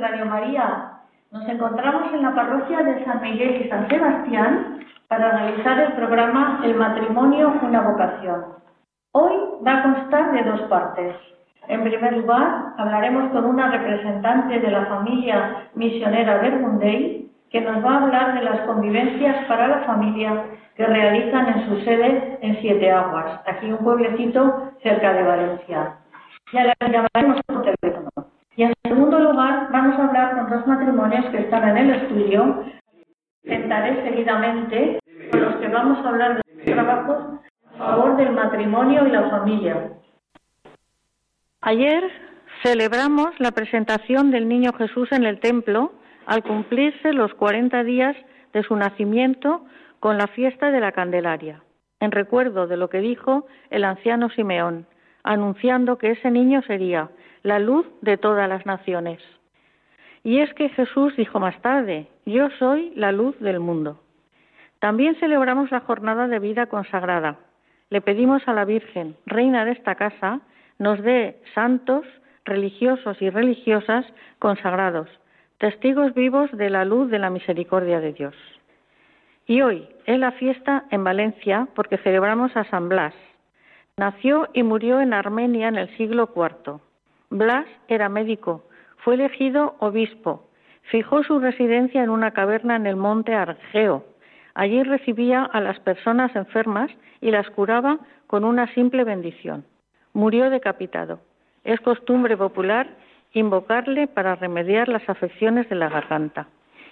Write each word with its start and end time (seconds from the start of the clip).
Radio 0.00 0.24
María. 0.24 0.92
Nos 1.30 1.46
encontramos 1.46 2.12
en 2.14 2.22
la 2.22 2.34
parroquia 2.34 2.78
de 2.82 3.04
San 3.04 3.20
Miguel 3.20 3.62
y 3.62 3.68
San 3.68 3.86
Sebastián 3.88 4.80
para 5.08 5.30
realizar 5.32 5.78
el 5.78 5.92
programa 5.92 6.60
El 6.64 6.74
matrimonio, 6.76 7.52
una 7.62 7.82
vocación. 7.82 8.44
Hoy 9.12 9.32
va 9.66 9.78
a 9.78 9.82
constar 9.82 10.32
de 10.32 10.42
dos 10.44 10.62
partes. 10.62 11.16
En 11.68 11.84
primer 11.84 12.16
lugar, 12.16 12.72
hablaremos 12.78 13.30
con 13.32 13.44
una 13.44 13.70
representante 13.70 14.58
de 14.58 14.70
la 14.70 14.86
familia 14.86 15.68
misionera 15.74 16.38
Verbundey 16.38 17.30
que 17.50 17.60
nos 17.60 17.84
va 17.84 17.94
a 17.94 18.02
hablar 18.02 18.34
de 18.34 18.42
las 18.42 18.60
convivencias 18.62 19.44
para 19.46 19.68
la 19.68 19.80
familia 19.80 20.44
que 20.76 20.86
realizan 20.86 21.48
en 21.48 21.68
su 21.68 21.84
sede 21.84 22.38
en 22.40 22.58
Siete 22.60 22.90
Aguas, 22.90 23.40
aquí 23.46 23.70
un 23.70 23.78
pueblecito 23.78 24.72
cerca 24.82 25.12
de 25.12 25.22
Valencia. 25.24 25.96
Ya 26.52 26.64
la 26.64 26.74
llamaremos 26.88 27.40
por 27.46 27.62
teléfono. 27.62 28.10
Y 28.56 28.64
en 28.64 28.74
segundo 28.82 29.18
lugar, 29.18 29.68
vamos 29.72 29.98
a 29.98 30.06
hablar 30.06 30.36
con 30.36 30.39
dos 30.50 30.66
matrimonios 30.66 31.24
que 31.26 31.38
están 31.38 31.68
en 31.68 31.76
el 31.76 31.90
estudio. 32.02 32.64
Presentaré 33.42 34.02
seguidamente 34.02 34.98
con 35.30 35.42
los 35.42 35.54
que 35.56 35.68
vamos 35.68 36.04
a 36.04 36.08
hablar 36.08 36.42
de 36.42 36.72
trabajos 36.72 37.40
a 37.74 37.78
favor 37.78 38.16
del 38.16 38.32
matrimonio 38.32 39.06
y 39.06 39.10
la 39.10 39.30
familia. 39.30 39.92
Ayer 41.62 42.02
celebramos 42.62 43.28
la 43.38 43.52
presentación 43.52 44.30
del 44.30 44.48
Niño 44.48 44.72
Jesús 44.72 45.10
en 45.12 45.24
el 45.24 45.40
templo 45.40 45.92
al 46.26 46.42
cumplirse 46.42 47.12
los 47.12 47.32
40 47.34 47.84
días 47.84 48.16
de 48.52 48.62
su 48.64 48.76
nacimiento 48.76 49.64
con 50.00 50.18
la 50.18 50.26
fiesta 50.26 50.70
de 50.70 50.80
la 50.80 50.92
Candelaria, 50.92 51.62
en 52.00 52.10
recuerdo 52.10 52.66
de 52.66 52.76
lo 52.76 52.90
que 52.90 53.00
dijo 53.00 53.46
el 53.70 53.84
anciano 53.84 54.30
Simeón, 54.30 54.86
anunciando 55.22 55.96
que 55.96 56.12
ese 56.12 56.30
niño 56.30 56.62
sería 56.62 57.10
la 57.42 57.58
luz 57.58 57.86
de 58.02 58.16
todas 58.16 58.48
las 58.48 58.66
naciones. 58.66 59.20
Y 60.22 60.40
es 60.40 60.52
que 60.54 60.68
Jesús 60.68 61.16
dijo 61.16 61.40
más 61.40 61.60
tarde, 61.62 62.06
yo 62.26 62.50
soy 62.58 62.92
la 62.94 63.12
luz 63.12 63.38
del 63.40 63.60
mundo. 63.60 64.00
También 64.78 65.14
celebramos 65.16 65.70
la 65.70 65.80
jornada 65.80 66.28
de 66.28 66.38
vida 66.38 66.66
consagrada. 66.66 67.36
Le 67.90 68.00
pedimos 68.00 68.46
a 68.46 68.52
la 68.52 68.64
Virgen, 68.64 69.16
reina 69.26 69.64
de 69.64 69.72
esta 69.72 69.94
casa, 69.94 70.40
nos 70.78 71.02
dé 71.02 71.40
santos, 71.54 72.06
religiosos 72.44 73.20
y 73.20 73.30
religiosas 73.30 74.06
consagrados, 74.38 75.08
testigos 75.58 76.14
vivos 76.14 76.50
de 76.52 76.70
la 76.70 76.84
luz 76.84 77.10
de 77.10 77.18
la 77.18 77.30
misericordia 77.30 78.00
de 78.00 78.12
Dios. 78.12 78.34
Y 79.46 79.62
hoy 79.62 79.88
es 80.06 80.18
la 80.18 80.32
fiesta 80.32 80.84
en 80.90 81.04
Valencia 81.04 81.68
porque 81.74 81.98
celebramos 81.98 82.56
a 82.56 82.64
San 82.64 82.88
Blas. 82.88 83.14
Nació 83.96 84.48
y 84.52 84.62
murió 84.62 85.00
en 85.00 85.12
Armenia 85.12 85.68
en 85.68 85.76
el 85.76 85.94
siglo 85.96 86.30
IV. 86.34 86.80
Blas 87.30 87.66
era 87.88 88.08
médico, 88.08 88.64
fue 89.04 89.14
elegido 89.14 89.76
obispo, 89.78 90.48
fijó 90.90 91.22
su 91.22 91.38
residencia 91.38 92.02
en 92.02 92.10
una 92.10 92.32
caverna 92.32 92.76
en 92.76 92.86
el 92.86 92.96
monte 92.96 93.34
Argeo. 93.34 94.04
Allí 94.54 94.82
recibía 94.82 95.44
a 95.44 95.60
las 95.60 95.78
personas 95.80 96.34
enfermas 96.34 96.90
y 97.20 97.30
las 97.30 97.48
curaba 97.50 97.98
con 98.26 98.44
una 98.44 98.72
simple 98.74 99.04
bendición. 99.04 99.64
Murió 100.12 100.50
decapitado. 100.50 101.20
Es 101.64 101.80
costumbre 101.80 102.36
popular 102.36 102.88
invocarle 103.32 104.08
para 104.08 104.34
remediar 104.34 104.88
las 104.88 105.08
afecciones 105.08 105.68
de 105.68 105.76
la 105.76 105.88
garganta. 105.88 106.48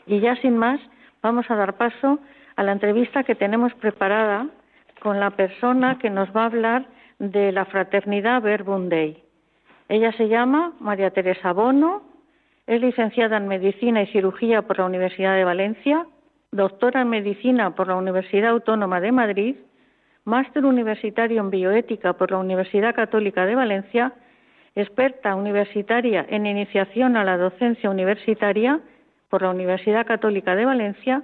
Y 0.07 0.21
ya 0.21 0.37
sin 0.37 0.57
más, 0.57 0.81
vamos 1.23 1.51
a 1.51 1.57
dar 1.57 1.77
paso 1.77 2.21
a 2.57 2.63
la 2.63 2.73
entrevista 2.73 3.25
que 3.25 3.35
tenemos 3.35 3.75
preparada 3.75 4.47
con 5.01 5.21
la 5.21 5.31
persona 5.31 5.99
que 5.99 6.11
nos 6.11 6.35
va 6.35 6.43
a 6.43 6.47
hablar 6.47 6.87
de 7.19 7.53
la 7.53 7.65
fraternidad 7.65 8.43
Verbum 8.43 8.89
Dei. 8.89 9.28
Ella 9.89 10.13
se 10.13 10.29
llama 10.29 10.75
María 10.81 11.11
Teresa 11.11 11.53
Bono, 11.53 12.03
es 12.67 12.83
licenciada 12.83 13.39
en 13.39 13.49
Medicina 13.49 14.03
y 14.03 14.07
Cirugía 14.09 14.61
por 14.63 14.79
la 14.79 14.85
Universidad 14.85 15.35
de 15.35 15.45
Valencia, 15.45 16.07
doctora 16.53 17.01
en 17.01 17.09
Medicina 17.09 17.75
por 17.75 17.89
la 17.89 17.97
Universidad 17.97 18.51
Autónoma 18.51 19.01
de 19.01 19.13
Madrid, 19.13 19.57
máster 20.25 20.67
universitario 20.67 21.41
en 21.41 21.49
Bioética 21.49 22.13
por 22.13 22.31
la 22.31 22.37
Universidad 22.37 22.95
Católica 22.95 23.47
de 23.47 23.55
Valencia, 23.55 24.13
experta 24.75 25.35
universitaria 25.35 26.27
en 26.29 26.45
iniciación 26.45 27.17
a 27.17 27.25
la 27.25 27.39
docencia 27.39 27.89
universitaria 27.89 28.81
por 29.31 29.41
la 29.41 29.51
Universidad 29.51 30.07
Católica 30.07 30.55
de 30.55 30.67
Valencia, 30.67 31.23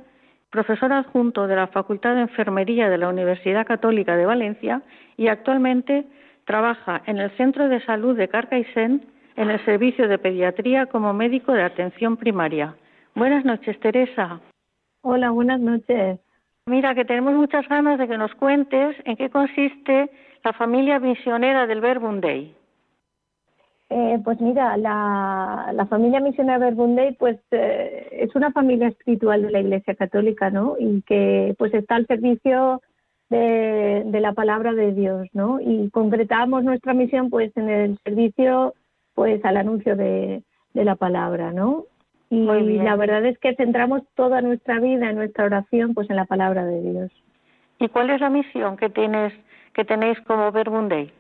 profesor 0.48 0.90
adjunto 0.90 1.46
de 1.46 1.56
la 1.56 1.66
Facultad 1.66 2.14
de 2.14 2.22
Enfermería 2.22 2.88
de 2.88 2.96
la 2.96 3.10
Universidad 3.10 3.66
Católica 3.66 4.16
de 4.16 4.24
Valencia 4.24 4.80
y 5.18 5.28
actualmente 5.28 6.06
trabaja 6.44 7.02
en 7.06 7.18
el 7.18 7.30
Centro 7.36 7.68
de 7.68 7.80
Salud 7.84 8.16
de 8.16 8.28
Carcaixent 8.28 9.02
en 9.36 9.50
el 9.50 9.64
Servicio 9.64 10.08
de 10.08 10.18
Pediatría 10.18 10.86
como 10.86 11.12
médico 11.12 11.52
de 11.52 11.62
atención 11.62 12.16
primaria. 12.16 12.76
Buenas 13.14 13.44
noches, 13.44 13.78
Teresa. 13.80 14.40
Hola, 15.02 15.30
buenas 15.30 15.60
noches. 15.60 16.18
Mira, 16.66 16.94
que 16.94 17.04
tenemos 17.04 17.34
muchas 17.34 17.68
ganas 17.68 17.98
de 17.98 18.08
que 18.08 18.16
nos 18.16 18.34
cuentes 18.34 18.96
en 19.04 19.16
qué 19.16 19.28
consiste 19.28 20.10
la 20.42 20.52
familia 20.52 20.98
misionera 20.98 21.66
del 21.66 21.80
Verbum 21.80 22.20
Dei. 22.20 22.54
Eh, 23.90 24.18
pues 24.24 24.40
mira, 24.40 24.76
la, 24.76 25.70
la 25.74 25.86
familia 25.86 26.20
misionera 26.20 26.58
Verbum 26.58 26.94
Dei, 26.94 27.12
pues 27.12 27.38
eh, 27.50 28.08
es 28.12 28.34
una 28.34 28.50
familia 28.50 28.88
espiritual 28.88 29.42
de 29.42 29.50
la 29.50 29.60
Iglesia 29.60 29.94
Católica, 29.94 30.50
¿no? 30.50 30.76
Y 30.78 31.02
que 31.02 31.54
pues 31.58 31.74
está 31.74 31.96
al 31.96 32.06
servicio 32.06 32.80
de, 33.30 34.02
de 34.06 34.20
la 34.20 34.32
palabra 34.32 34.72
de 34.72 34.92
Dios, 34.92 35.28
¿no? 35.32 35.60
Y 35.60 35.90
concretamos 35.90 36.64
nuestra 36.64 36.94
misión 36.94 37.30
pues 37.30 37.56
en 37.56 37.68
el 37.68 37.98
servicio 38.04 38.74
pues 39.14 39.44
al 39.44 39.56
anuncio 39.56 39.96
de, 39.96 40.42
de 40.74 40.84
la 40.84 40.96
palabra, 40.96 41.52
¿no? 41.52 41.84
Y 42.30 42.78
la 42.78 42.96
verdad 42.96 43.24
es 43.26 43.38
que 43.38 43.54
centramos 43.54 44.02
toda 44.16 44.40
nuestra 44.40 44.80
vida, 44.80 45.08
en 45.08 45.16
nuestra 45.16 45.44
oración, 45.44 45.94
pues 45.94 46.10
en 46.10 46.16
la 46.16 46.24
palabra 46.24 46.64
de 46.64 46.82
Dios. 46.82 47.12
¿Y 47.78 47.88
cuál 47.88 48.10
es 48.10 48.20
la 48.20 48.30
misión 48.30 48.76
que 48.76 48.88
tienes 48.90 49.32
que 49.72 49.84
tenéis 49.84 50.20
como 50.22 50.50
Verbum 50.50 50.88
Dei? 50.88 51.12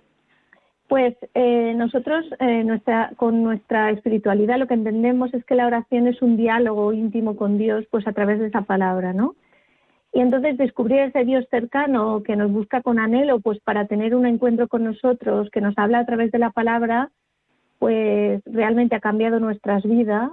Pues 0.88 1.14
eh, 1.34 1.72
nosotros 1.76 2.24
eh, 2.40 2.64
nuestra, 2.64 3.12
con 3.16 3.42
nuestra 3.42 3.90
espiritualidad 3.90 4.58
lo 4.58 4.66
que 4.66 4.74
entendemos 4.74 5.32
es 5.34 5.44
que 5.44 5.54
la 5.54 5.66
oración 5.66 6.06
es 6.06 6.20
un 6.20 6.36
diálogo 6.36 6.92
íntimo 6.92 7.36
con 7.36 7.58
Dios 7.58 7.84
pues 7.90 8.06
a 8.06 8.12
través 8.12 8.38
de 8.38 8.48
esa 8.48 8.62
palabra, 8.62 9.12
¿no? 9.12 9.34
Y 10.14 10.20
entonces 10.20 10.56
descubrir 10.56 11.00
ese 11.00 11.24
Dios 11.24 11.44
cercano 11.50 12.22
que 12.22 12.36
nos 12.36 12.52
busca 12.52 12.82
con 12.82 13.00
anhelo 13.00 13.40
pues 13.40 13.58
para 13.58 13.86
tener 13.86 14.14
un 14.14 14.26
encuentro 14.26 14.68
con 14.68 14.84
nosotros, 14.84 15.50
que 15.50 15.60
nos 15.60 15.76
habla 15.76 15.98
a 15.98 16.06
través 16.06 16.30
de 16.30 16.38
la 16.38 16.50
palabra, 16.50 17.10
pues 17.80 18.40
realmente 18.46 18.94
ha 18.94 19.00
cambiado 19.00 19.40
nuestras 19.40 19.82
vidas. 19.82 20.30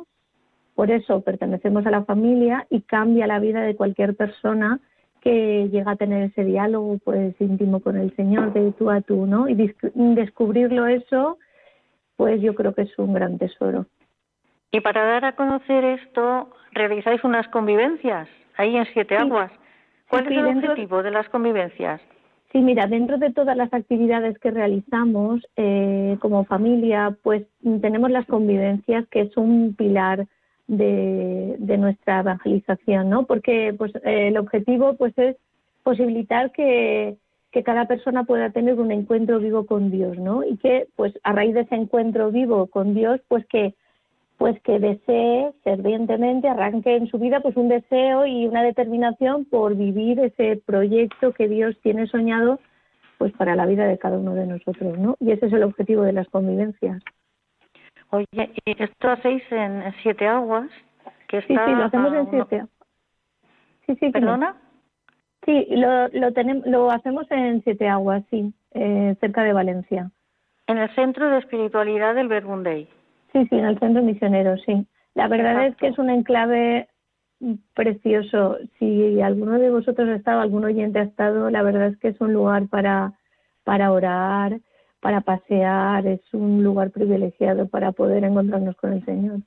Por 0.76 0.92
eso 0.92 1.22
pertenecemos 1.22 1.84
a 1.88 1.92
la 1.92 2.06
familia 2.06 2.68
y 2.70 2.82
cambia 2.82 3.26
la 3.26 3.40
vida 3.40 3.62
de 3.62 3.76
cualquier 3.76 4.16
persona 4.16 4.80
que 5.20 5.68
llega 5.72 5.92
a 5.92 5.96
tener 5.96 6.30
ese 6.30 6.46
diálogo 6.46 7.00
pues 7.04 7.34
íntimo 7.42 7.80
con 7.80 7.98
el 7.98 8.16
Señor 8.16 8.54
de 8.54 8.72
tú 8.74 8.92
a 8.92 9.02
tú, 9.02 9.26
¿no? 9.26 9.50
Y 9.50 9.74
descubrirlo 9.94 10.86
eso, 10.86 11.40
pues 12.18 12.40
yo 12.40 12.54
creo 12.54 12.76
que 12.76 12.84
es 12.84 13.00
un 13.00 13.14
gran 13.14 13.40
tesoro. 13.40 13.88
Y 14.72 14.82
para 14.82 15.04
dar 15.06 15.26
a 15.26 15.36
conocer 15.36 15.84
esto, 15.84 16.52
realizáis 16.72 17.24
unas 17.24 17.48
convivencias. 17.48 18.30
ahí 18.58 18.76
en 18.76 18.86
Siete 18.94 19.18
Aguas. 19.18 19.52
¿Cuál 20.12 20.28
es 20.28 20.38
el 20.38 20.58
objetivo 20.58 21.04
de 21.04 21.12
las 21.12 21.30
convivencias? 21.30 22.02
Sí, 22.52 22.60
mira, 22.60 22.86
dentro 22.86 23.18
de 23.18 23.32
todas 23.32 23.56
las 23.56 23.74
actividades 23.74 24.38
que 24.40 24.52
realizamos 24.52 25.42
eh, 25.56 26.18
como 26.20 26.44
familia, 26.44 27.16
pues 27.24 27.44
tenemos 27.82 28.12
las 28.12 28.26
convivencias, 28.26 29.08
que 29.08 29.22
es 29.22 29.38
un 29.38 29.74
pilar 29.74 30.28
de, 30.68 31.56
nuestra 31.80 32.20
evangelización, 32.20 33.10
¿no? 33.10 33.26
Porque 33.26 33.74
pues 33.78 33.96
eh, 34.04 34.28
el 34.28 34.38
objetivo 34.38 34.96
pues 34.98 35.18
es 35.18 35.38
posibilitar 35.84 36.52
que, 36.52 37.16
que 37.52 37.64
cada 37.64 37.86
persona 37.86 38.26
pueda 38.26 38.50
tener 38.50 38.80
un 38.82 38.92
encuentro 38.92 39.40
vivo 39.40 39.66
con 39.66 39.90
Dios, 39.90 40.18
¿no? 40.18 40.44
Y 40.44 40.58
que 40.58 40.88
pues 40.98 41.18
a 41.24 41.32
raíz 41.32 41.54
de 41.54 41.62
ese 41.62 41.76
encuentro 41.76 42.32
vivo 42.32 42.68
con 42.68 42.94
Dios, 42.94 43.22
pues 43.30 43.46
que 43.46 43.76
pues 44.42 44.60
que 44.64 44.80
desee 44.80 45.54
fervientemente, 45.64 46.50
arranque 46.50 46.96
en 46.96 47.06
su 47.06 47.20
vida 47.20 47.42
pues 47.42 47.56
un 47.58 47.70
deseo 47.70 48.26
y 48.26 48.48
una 48.48 48.64
determinación 48.64 49.46
por 49.46 49.76
vivir 49.76 50.20
ese 50.20 50.60
proyecto 50.66 51.32
que 51.32 51.48
Dios 51.48 51.78
tiene 51.84 52.08
soñado 52.08 52.60
pues 53.20 53.32
para 53.34 53.56
la 53.56 53.68
vida 53.68 53.86
de 53.86 54.00
cada 54.00 54.18
uno 54.18 54.34
de 54.34 54.48
nosotros, 54.48 54.98
¿no? 54.98 55.16
Y 55.20 55.32
ese 55.32 55.46
es 55.46 55.54
el 55.54 55.62
objetivo 55.62 56.02
de 56.02 56.14
las 56.14 56.28
convivencias. 56.30 57.04
Oye, 58.10 58.26
¿y 58.66 58.84
esto 58.84 59.12
hacéis 59.12 59.44
en 59.52 59.84
Siete 60.02 60.28
Aguas? 60.28 60.72
Que 61.28 61.42
sí, 61.42 61.50
sí, 61.50 61.54
lo 61.54 61.84
hacemos 61.84 62.12
en 62.12 62.30
Siete 62.32 62.66
Sí, 63.86 63.96
sí. 64.00 64.10
¿Perdona? 64.10 64.56
Sí, 65.46 65.68
lo, 65.70 66.08
lo, 66.08 66.34
tenemos, 66.34 66.66
lo 66.66 66.90
hacemos 66.90 67.30
en 67.30 67.62
Siete 67.62 67.88
Aguas, 67.88 68.24
sí, 68.32 68.52
eh, 68.74 69.16
cerca 69.20 69.44
de 69.44 69.54
Valencia. 69.54 70.10
En 70.66 70.80
el 70.80 70.90
Centro 70.96 71.30
de 71.30 71.38
Espiritualidad 71.38 72.16
del 72.16 72.28
Verbundey. 72.28 72.90
Sí, 73.32 73.48
sí, 73.48 73.56
en 73.58 73.66
el 73.66 73.80
centro 73.80 74.02
misionero, 74.02 74.58
sí. 74.58 74.86
La 75.14 75.28
verdad 75.28 75.68
es 75.68 75.76
que 75.76 75.88
es 75.88 75.98
un 75.98 76.10
enclave 76.10 76.88
precioso. 77.74 78.58
Si 78.78 79.22
alguno 79.22 79.58
de 79.58 79.72
vosotros 79.72 80.08
ha 80.10 80.16
estado, 80.16 80.42
algún 80.42 80.64
oyente 80.64 81.00
ha 81.00 81.04
estado, 81.04 81.50
la 81.50 81.64
verdad 81.64 81.88
es 81.88 81.98
que 81.98 82.10
es 82.10 82.22
un 82.22 82.34
lugar 82.34 82.68
para, 82.68 83.14
para 83.64 83.92
orar, 83.92 84.60
para 85.00 85.22
pasear, 85.22 86.06
es 86.08 86.22
un 86.34 86.64
lugar 86.64 86.92
privilegiado 86.92 87.68
para 87.68 87.92
poder 87.92 88.24
encontrarnos 88.24 88.76
con 88.76 88.94
el 88.94 89.04
Señor. 89.06 89.40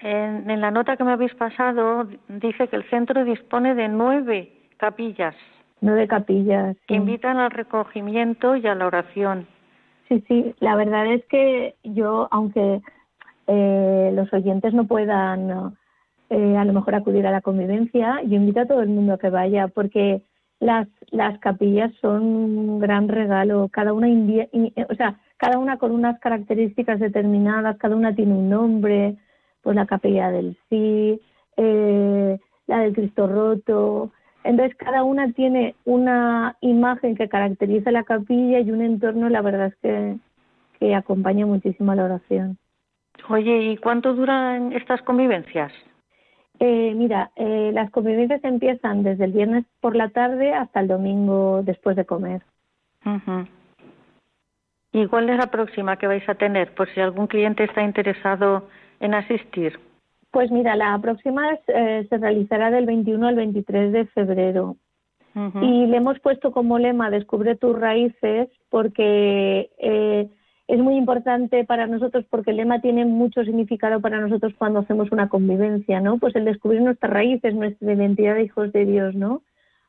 En, 0.00 0.48
en 0.48 0.60
la 0.60 0.70
nota 0.70 0.96
que 0.96 1.04
me 1.04 1.12
habéis 1.12 1.34
pasado 1.34 2.08
dice 2.28 2.68
que 2.68 2.76
el 2.76 2.88
centro 2.88 3.24
dispone 3.24 3.74
de 3.74 3.88
nueve 3.88 4.52
capillas. 4.76 5.34
Nueve 5.80 6.08
capillas. 6.08 6.76
Que 6.86 6.94
invitan 6.94 7.38
al 7.38 7.50
recogimiento 7.50 8.56
y 8.56 8.66
a 8.66 8.74
la 8.74 8.86
oración. 8.86 9.46
Sí, 10.08 10.24
sí, 10.26 10.54
la 10.60 10.74
verdad 10.74 11.06
es 11.12 11.24
que 11.26 11.74
yo, 11.84 12.28
aunque 12.30 12.80
eh, 13.46 14.10
los 14.14 14.32
oyentes 14.32 14.72
no 14.72 14.86
puedan 14.86 15.76
eh, 16.30 16.56
a 16.56 16.64
lo 16.64 16.72
mejor 16.72 16.94
acudir 16.94 17.26
a 17.26 17.30
la 17.30 17.42
convivencia, 17.42 18.22
yo 18.22 18.36
invito 18.36 18.60
a 18.60 18.66
todo 18.66 18.80
el 18.80 18.88
mundo 18.88 19.14
a 19.14 19.18
que 19.18 19.28
vaya, 19.28 19.68
porque 19.68 20.22
las, 20.60 20.88
las 21.10 21.38
capillas 21.40 21.92
son 22.00 22.22
un 22.22 22.78
gran 22.78 23.08
regalo, 23.08 23.68
cada 23.70 23.92
una, 23.92 24.08
o 24.08 24.94
sea, 24.94 25.18
cada 25.36 25.58
una 25.58 25.78
con 25.78 25.92
unas 25.92 26.18
características 26.20 27.00
determinadas, 27.00 27.76
cada 27.76 27.94
una 27.94 28.14
tiene 28.14 28.32
un 28.32 28.48
nombre, 28.48 29.16
pues 29.62 29.76
la 29.76 29.86
capilla 29.86 30.30
del 30.30 30.56
sí, 30.68 31.20
eh, 31.56 32.38
la 32.66 32.78
del 32.80 32.94
Cristo 32.94 33.26
roto, 33.26 34.10
entonces, 34.44 34.76
cada 34.76 35.02
una 35.02 35.32
tiene 35.32 35.74
una 35.84 36.56
imagen 36.60 37.16
que 37.16 37.28
caracteriza 37.28 37.90
la 37.90 38.04
capilla 38.04 38.60
y 38.60 38.70
un 38.70 38.82
entorno, 38.82 39.28
la 39.28 39.42
verdad 39.42 39.66
es 39.66 39.76
que, 39.76 40.16
que 40.78 40.94
acompaña 40.94 41.44
muchísimo 41.44 41.92
a 41.92 41.96
la 41.96 42.04
oración. 42.04 42.58
Oye, 43.28 43.62
¿y 43.62 43.76
cuánto 43.76 44.14
duran 44.14 44.72
estas 44.72 45.02
convivencias? 45.02 45.72
Eh, 46.60 46.94
mira, 46.96 47.30
eh, 47.36 47.70
las 47.72 47.90
convivencias 47.90 48.42
empiezan 48.42 49.02
desde 49.02 49.24
el 49.24 49.32
viernes 49.32 49.64
por 49.80 49.94
la 49.94 50.08
tarde 50.08 50.54
hasta 50.54 50.80
el 50.80 50.88
domingo 50.88 51.62
después 51.62 51.94
de 51.96 52.04
comer. 52.04 52.42
¿Y 54.92 55.06
cuál 55.06 55.30
es 55.30 55.38
la 55.38 55.50
próxima 55.50 55.96
que 55.96 56.06
vais 56.06 56.28
a 56.28 56.34
tener? 56.34 56.74
Por 56.74 56.88
si 56.92 57.00
algún 57.00 57.26
cliente 57.26 57.64
está 57.64 57.82
interesado 57.82 58.68
en 59.00 59.14
asistir. 59.14 59.78
Pues 60.30 60.50
mira, 60.50 60.76
la 60.76 60.98
próxima 60.98 61.58
eh, 61.68 62.06
se 62.08 62.18
realizará 62.18 62.70
del 62.70 62.86
21 62.86 63.26
al 63.26 63.36
23 63.36 63.92
de 63.92 64.06
febrero. 64.06 64.76
Y 65.62 65.86
le 65.86 65.98
hemos 65.98 66.18
puesto 66.18 66.50
como 66.50 66.80
lema 66.80 67.10
Descubre 67.10 67.54
tus 67.54 67.78
raíces 67.78 68.48
porque 68.70 69.70
eh, 69.78 70.28
es 70.66 70.78
muy 70.80 70.96
importante 70.96 71.64
para 71.64 71.86
nosotros 71.86 72.24
porque 72.28 72.50
el 72.50 72.56
lema 72.56 72.80
tiene 72.80 73.04
mucho 73.04 73.44
significado 73.44 74.00
para 74.00 74.20
nosotros 74.20 74.52
cuando 74.58 74.80
hacemos 74.80 75.12
una 75.12 75.28
convivencia, 75.28 76.00
¿no? 76.00 76.18
Pues 76.18 76.34
el 76.34 76.44
descubrir 76.44 76.82
nuestras 76.82 77.12
raíces, 77.12 77.54
nuestra 77.54 77.92
identidad 77.92 78.34
de 78.34 78.44
hijos 78.44 78.72
de 78.72 78.84
Dios, 78.84 79.14
¿no? 79.14 79.42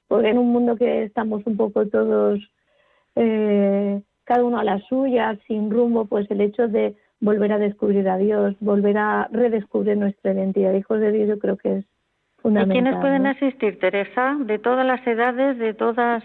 Porque 0.08 0.30
en 0.30 0.38
un 0.38 0.52
mundo 0.52 0.76
que 0.76 1.04
estamos 1.04 1.42
un 1.46 1.58
poco 1.58 1.88
todos, 1.88 2.40
eh, 3.16 4.02
cada 4.24 4.44
uno 4.44 4.60
a 4.60 4.64
la 4.64 4.80
suya, 4.88 5.38
sin 5.48 5.72
rumbo, 5.72 6.06
pues 6.06 6.30
el 6.30 6.42
hecho 6.42 6.68
de 6.68 6.96
volver 7.22 7.54
a 7.54 7.58
descubrir 7.58 8.08
a 8.10 8.18
Dios, 8.18 8.56
volver 8.60 8.98
a 8.98 9.28
redescubrir 9.32 9.98
nuestra 9.98 10.34
identidad. 10.34 10.74
Hijos 10.74 11.00
de 11.00 11.12
Dios 11.12 11.28
yo 11.28 11.40
creo 11.40 11.58
que 11.58 11.78
es 11.78 11.86
fundamental. 12.42 12.78
¿Y 12.78 12.82
quiénes 12.82 13.02
pueden 13.02 13.28
asistir, 13.28 13.80
Teresa? 13.80 14.38
¿De 14.40 14.60
todas 14.60 14.86
las 14.86 15.06
edades, 15.06 15.58
de 15.58 15.74
todas...? 15.74 16.24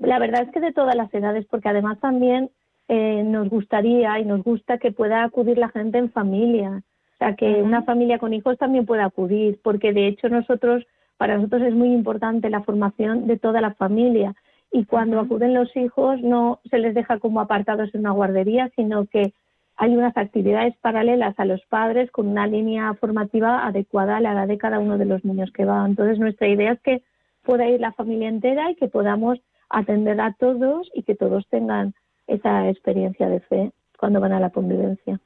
La 0.00 0.18
verdad 0.18 0.42
es 0.42 0.50
que 0.50 0.60
de 0.60 0.72
todas 0.72 0.96
las 0.96 1.12
edades, 1.14 1.46
porque 1.46 1.68
además 1.68 1.98
también 2.00 2.50
eh, 2.88 3.22
nos 3.24 3.48
gustaría 3.48 4.18
y 4.18 4.24
nos 4.24 4.42
gusta 4.42 4.78
que 4.78 4.92
pueda 4.92 5.24
acudir 5.24 5.58
la 5.58 5.68
gente 5.68 5.98
en 5.98 6.10
familia. 6.10 6.82
O 7.14 7.16
sea, 7.18 7.34
que 7.34 7.62
una 7.62 7.82
familia 7.82 8.18
con 8.18 8.34
hijos 8.34 8.58
también 8.58 8.86
pueda 8.86 9.06
acudir, 9.06 9.58
porque 9.62 9.92
de 9.92 10.06
hecho 10.06 10.28
nosotros, 10.28 10.86
para 11.16 11.36
nosotros 11.36 11.62
es 11.62 11.74
muy 11.74 11.92
importante 11.92 12.50
la 12.50 12.62
formación 12.62 13.26
de 13.26 13.38
toda 13.38 13.60
la 13.60 13.74
familia. 13.74 14.34
Y 14.70 14.84
cuando 14.84 15.18
acuden 15.18 15.54
los 15.54 15.74
hijos 15.76 16.20
no 16.22 16.60
se 16.70 16.78
les 16.78 16.94
deja 16.94 17.18
como 17.18 17.40
apartados 17.40 17.94
en 17.94 18.00
una 18.00 18.10
guardería, 18.10 18.70
sino 18.76 19.06
que 19.06 19.32
hay 19.76 19.94
unas 19.94 20.16
actividades 20.16 20.74
paralelas 20.78 21.38
a 21.38 21.44
los 21.44 21.60
padres 21.66 22.10
con 22.10 22.28
una 22.28 22.46
línea 22.46 22.94
formativa 22.94 23.66
adecuada 23.66 24.16
a 24.16 24.20
la 24.20 24.32
edad 24.32 24.48
de 24.48 24.56
cada 24.58 24.78
uno 24.78 24.96
de 24.96 25.04
los 25.04 25.22
niños 25.24 25.50
que 25.52 25.66
van. 25.66 25.90
Entonces, 25.90 26.18
nuestra 26.18 26.48
idea 26.48 26.72
es 26.72 26.80
que 26.80 27.02
pueda 27.42 27.68
ir 27.68 27.80
la 27.80 27.92
familia 27.92 28.28
entera 28.28 28.70
y 28.70 28.76
que 28.76 28.88
podamos 28.88 29.38
atender 29.68 30.18
a 30.20 30.32
todos 30.32 30.90
y 30.94 31.02
que 31.02 31.14
todos 31.14 31.46
tengan 31.48 31.92
esa 32.26 32.70
experiencia 32.70 33.28
de 33.28 33.40
fe 33.40 33.70
cuando 33.98 34.20
van 34.20 34.32
a 34.32 34.40
la 34.40 34.48
convivencia. 34.50 35.20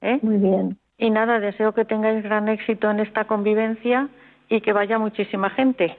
¿eh? 0.00 0.18
Muy 0.22 0.38
bien. 0.38 0.78
Y 0.96 1.10
nada, 1.10 1.40
deseo 1.40 1.72
que 1.72 1.84
tengáis 1.84 2.22
gran 2.22 2.48
éxito 2.48 2.90
en 2.90 3.00
esta 3.00 3.24
convivencia 3.24 4.08
y 4.48 4.60
que 4.60 4.72
vaya 4.72 4.98
muchísima 4.98 5.50
gente. 5.50 5.96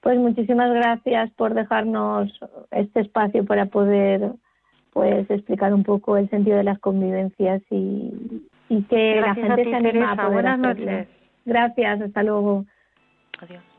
Pues 0.00 0.18
muchísimas 0.18 0.72
gracias 0.72 1.30
por 1.32 1.54
dejarnos 1.54 2.32
este 2.70 3.00
espacio 3.00 3.44
para 3.44 3.66
poder 3.66 4.32
pues 4.92 5.30
explicar 5.30 5.72
un 5.72 5.84
poco 5.84 6.16
el 6.16 6.28
sentido 6.30 6.56
de 6.56 6.64
las 6.64 6.78
convivencias 6.78 7.62
y, 7.70 8.42
y 8.68 8.82
que 8.84 9.20
la 9.20 9.34
gente 9.34 9.64
se 9.64 9.74
anime 9.74 10.04
a 10.04 10.16
poder 10.16 10.32
Buenas 10.32 10.58
noches. 10.58 11.08
Gracias, 11.44 12.00
hasta 12.00 12.22
luego. 12.22 12.64
Adiós. 13.40 13.69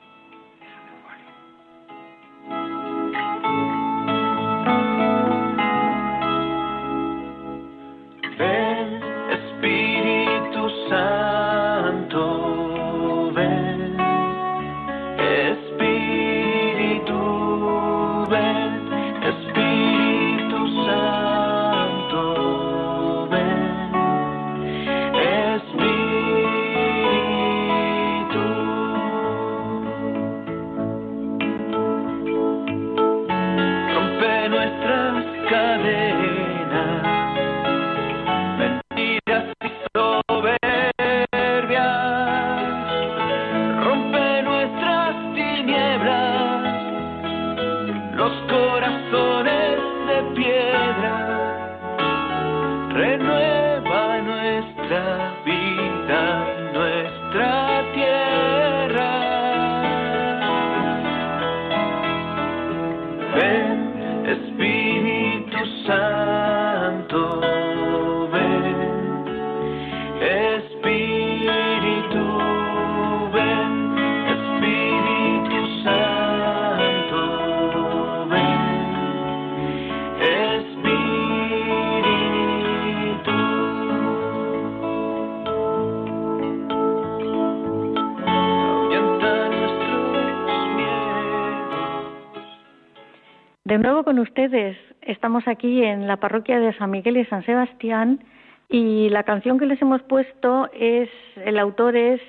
Con 94.11 94.19
ustedes, 94.19 94.75
estamos 95.03 95.47
aquí 95.47 95.85
en 95.85 96.05
la 96.05 96.17
parroquia 96.17 96.59
de 96.59 96.73
San 96.73 96.91
Miguel 96.91 97.15
y 97.15 97.23
San 97.27 97.45
Sebastián 97.45 98.21
y 98.67 99.07
la 99.07 99.23
canción 99.23 99.57
que 99.57 99.65
les 99.65 99.81
hemos 99.81 100.01
puesto 100.01 100.69
es, 100.73 101.07
el 101.37 101.57
autor 101.57 101.95
es 101.95 102.19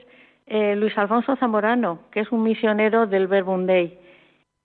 eh, 0.46 0.76
Luis 0.76 0.96
Alfonso 0.96 1.34
Zamorano, 1.34 2.02
que 2.12 2.20
es 2.20 2.30
un 2.30 2.44
misionero 2.44 3.08
del 3.08 3.26
Verbum 3.26 3.66
Dei. 3.66 3.98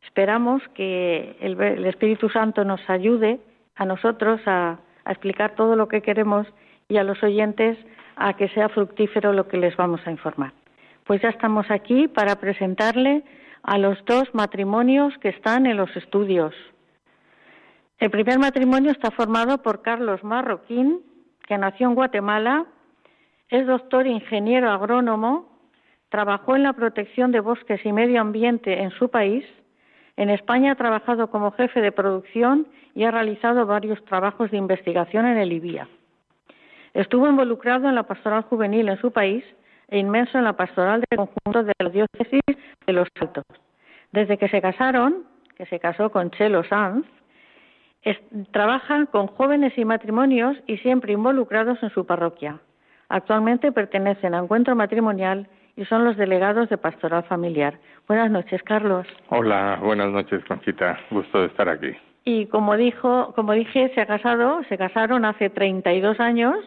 Esperamos 0.03 0.61
que 0.75 1.35
el, 1.39 1.59
Espíritu 1.87 2.29
Santo 2.29 2.63
nos 2.63 2.87
ayude 2.87 3.39
a 3.75 3.85
nosotros 3.85 4.39
a, 4.45 4.77
a 5.03 5.11
explicar 5.11 5.55
todo 5.55 5.75
lo 5.75 5.87
que 5.87 6.03
queremos 6.03 6.45
y 6.87 6.97
a 6.97 7.03
los 7.03 7.23
oyentes 7.23 7.79
a 8.15 8.35
que 8.35 8.47
sea 8.49 8.69
fructífero 8.69 9.33
lo 9.33 9.47
que 9.47 9.57
les 9.57 9.75
vamos 9.75 10.01
a 10.05 10.11
informar. 10.11 10.53
Pues 11.03 11.19
ya 11.23 11.29
estamos 11.29 11.65
aquí 11.71 12.07
para 12.07 12.35
presentarle 12.35 13.23
a 13.63 13.79
los 13.79 13.97
dos 14.05 14.29
matrimonios 14.35 15.17
que 15.17 15.29
están 15.29 15.65
en 15.65 15.77
los 15.77 15.89
estudios. 15.95 16.53
El 17.99 18.11
primer 18.11 18.37
matrimonio 18.37 18.91
está 18.91 19.09
formado 19.09 19.63
por 19.63 19.81
Carlos 19.81 20.23
Marroquín, 20.23 21.01
que 21.47 21.57
nació 21.57 21.87
en 21.87 21.95
Guatemala, 21.95 22.65
es 23.49 23.65
doctor 23.65 24.05
ingeniero 24.05 24.69
agrónomo, 24.69 25.57
trabajó 26.09 26.55
en 26.55 26.63
la 26.63 26.73
protección 26.73 27.31
de 27.31 27.39
bosques 27.39 27.83
y 27.85 27.91
medio 27.91 28.21
ambiente 28.21 28.81
en 28.81 28.91
su 28.91 29.09
país, 29.09 29.45
en 30.15 30.31
España 30.31 30.71
ha 30.71 30.75
trabajado 30.75 31.29
como 31.29 31.51
jefe 31.51 31.79
de 31.79 31.91
producción 31.91 32.67
y 32.95 33.03
ha 33.03 33.11
realizado 33.11 33.65
varios 33.65 34.03
trabajos 34.05 34.49
de 34.49 34.57
investigación 34.57 35.27
en 35.27 35.37
el 35.37 35.53
IBIA. 35.53 35.87
Estuvo 36.95 37.27
involucrado 37.27 37.87
en 37.87 37.95
la 37.95 38.03
pastoral 38.03 38.41
juvenil 38.43 38.89
en 38.89 38.99
su 38.99 39.11
país 39.11 39.43
e 39.87 39.99
inmenso 39.99 40.39
en 40.39 40.43
la 40.43 40.53
pastoral 40.53 41.03
del 41.09 41.17
conjunto 41.17 41.63
de 41.63 41.73
la 41.77 41.89
diócesis 41.89 42.41
de 42.87 42.93
Los 42.93 43.07
Altos. 43.21 43.45
Desde 44.11 44.37
que 44.37 44.49
se 44.49 44.61
casaron, 44.61 45.25
que 45.55 45.67
se 45.67 45.79
casó 45.79 46.11
con 46.11 46.31
Chelo 46.31 46.63
Sanz, 46.63 47.05
trabajan 48.51 49.05
con 49.07 49.27
jóvenes 49.27 49.77
y 49.77 49.85
matrimonios 49.85 50.57
y 50.67 50.77
siempre 50.77 51.13
involucrados 51.13 51.81
en 51.81 51.89
su 51.89 52.05
parroquia. 52.05 52.59
Actualmente 53.09 53.71
pertenecen 53.71 54.33
a 54.33 54.39
Encuentro 54.39 54.75
Matrimonial 54.75 55.47
y 55.75 55.85
son 55.85 56.03
los 56.03 56.17
delegados 56.17 56.69
de 56.69 56.77
Pastoral 56.77 57.23
Familiar. 57.23 57.79
Buenas 58.07 58.31
noches, 58.31 58.61
Carlos. 58.63 59.07
Hola, 59.29 59.79
buenas 59.81 60.11
noches, 60.11 60.43
Conchita. 60.45 60.99
Gusto 61.11 61.41
de 61.41 61.47
estar 61.47 61.69
aquí. 61.69 61.95
Y 62.25 62.47
como 62.47 62.75
dijo, 62.75 63.33
como 63.35 63.53
dije, 63.53 63.91
se 63.95 64.01
ha 64.01 64.05
casado, 64.05 64.61
se 64.67 64.77
casaron 64.77 65.23
hace 65.23 65.49
32 65.49 66.19
años 66.19 66.57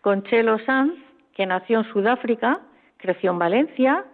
con 0.00 0.24
Chelo 0.24 0.58
Sanz, 0.60 0.94
que 1.36 1.46
nació 1.46 1.80
en 1.80 1.92
Sudáfrica, 1.92 2.60
creció 2.96 3.30
en 3.30 3.38
Valencia 3.38 4.04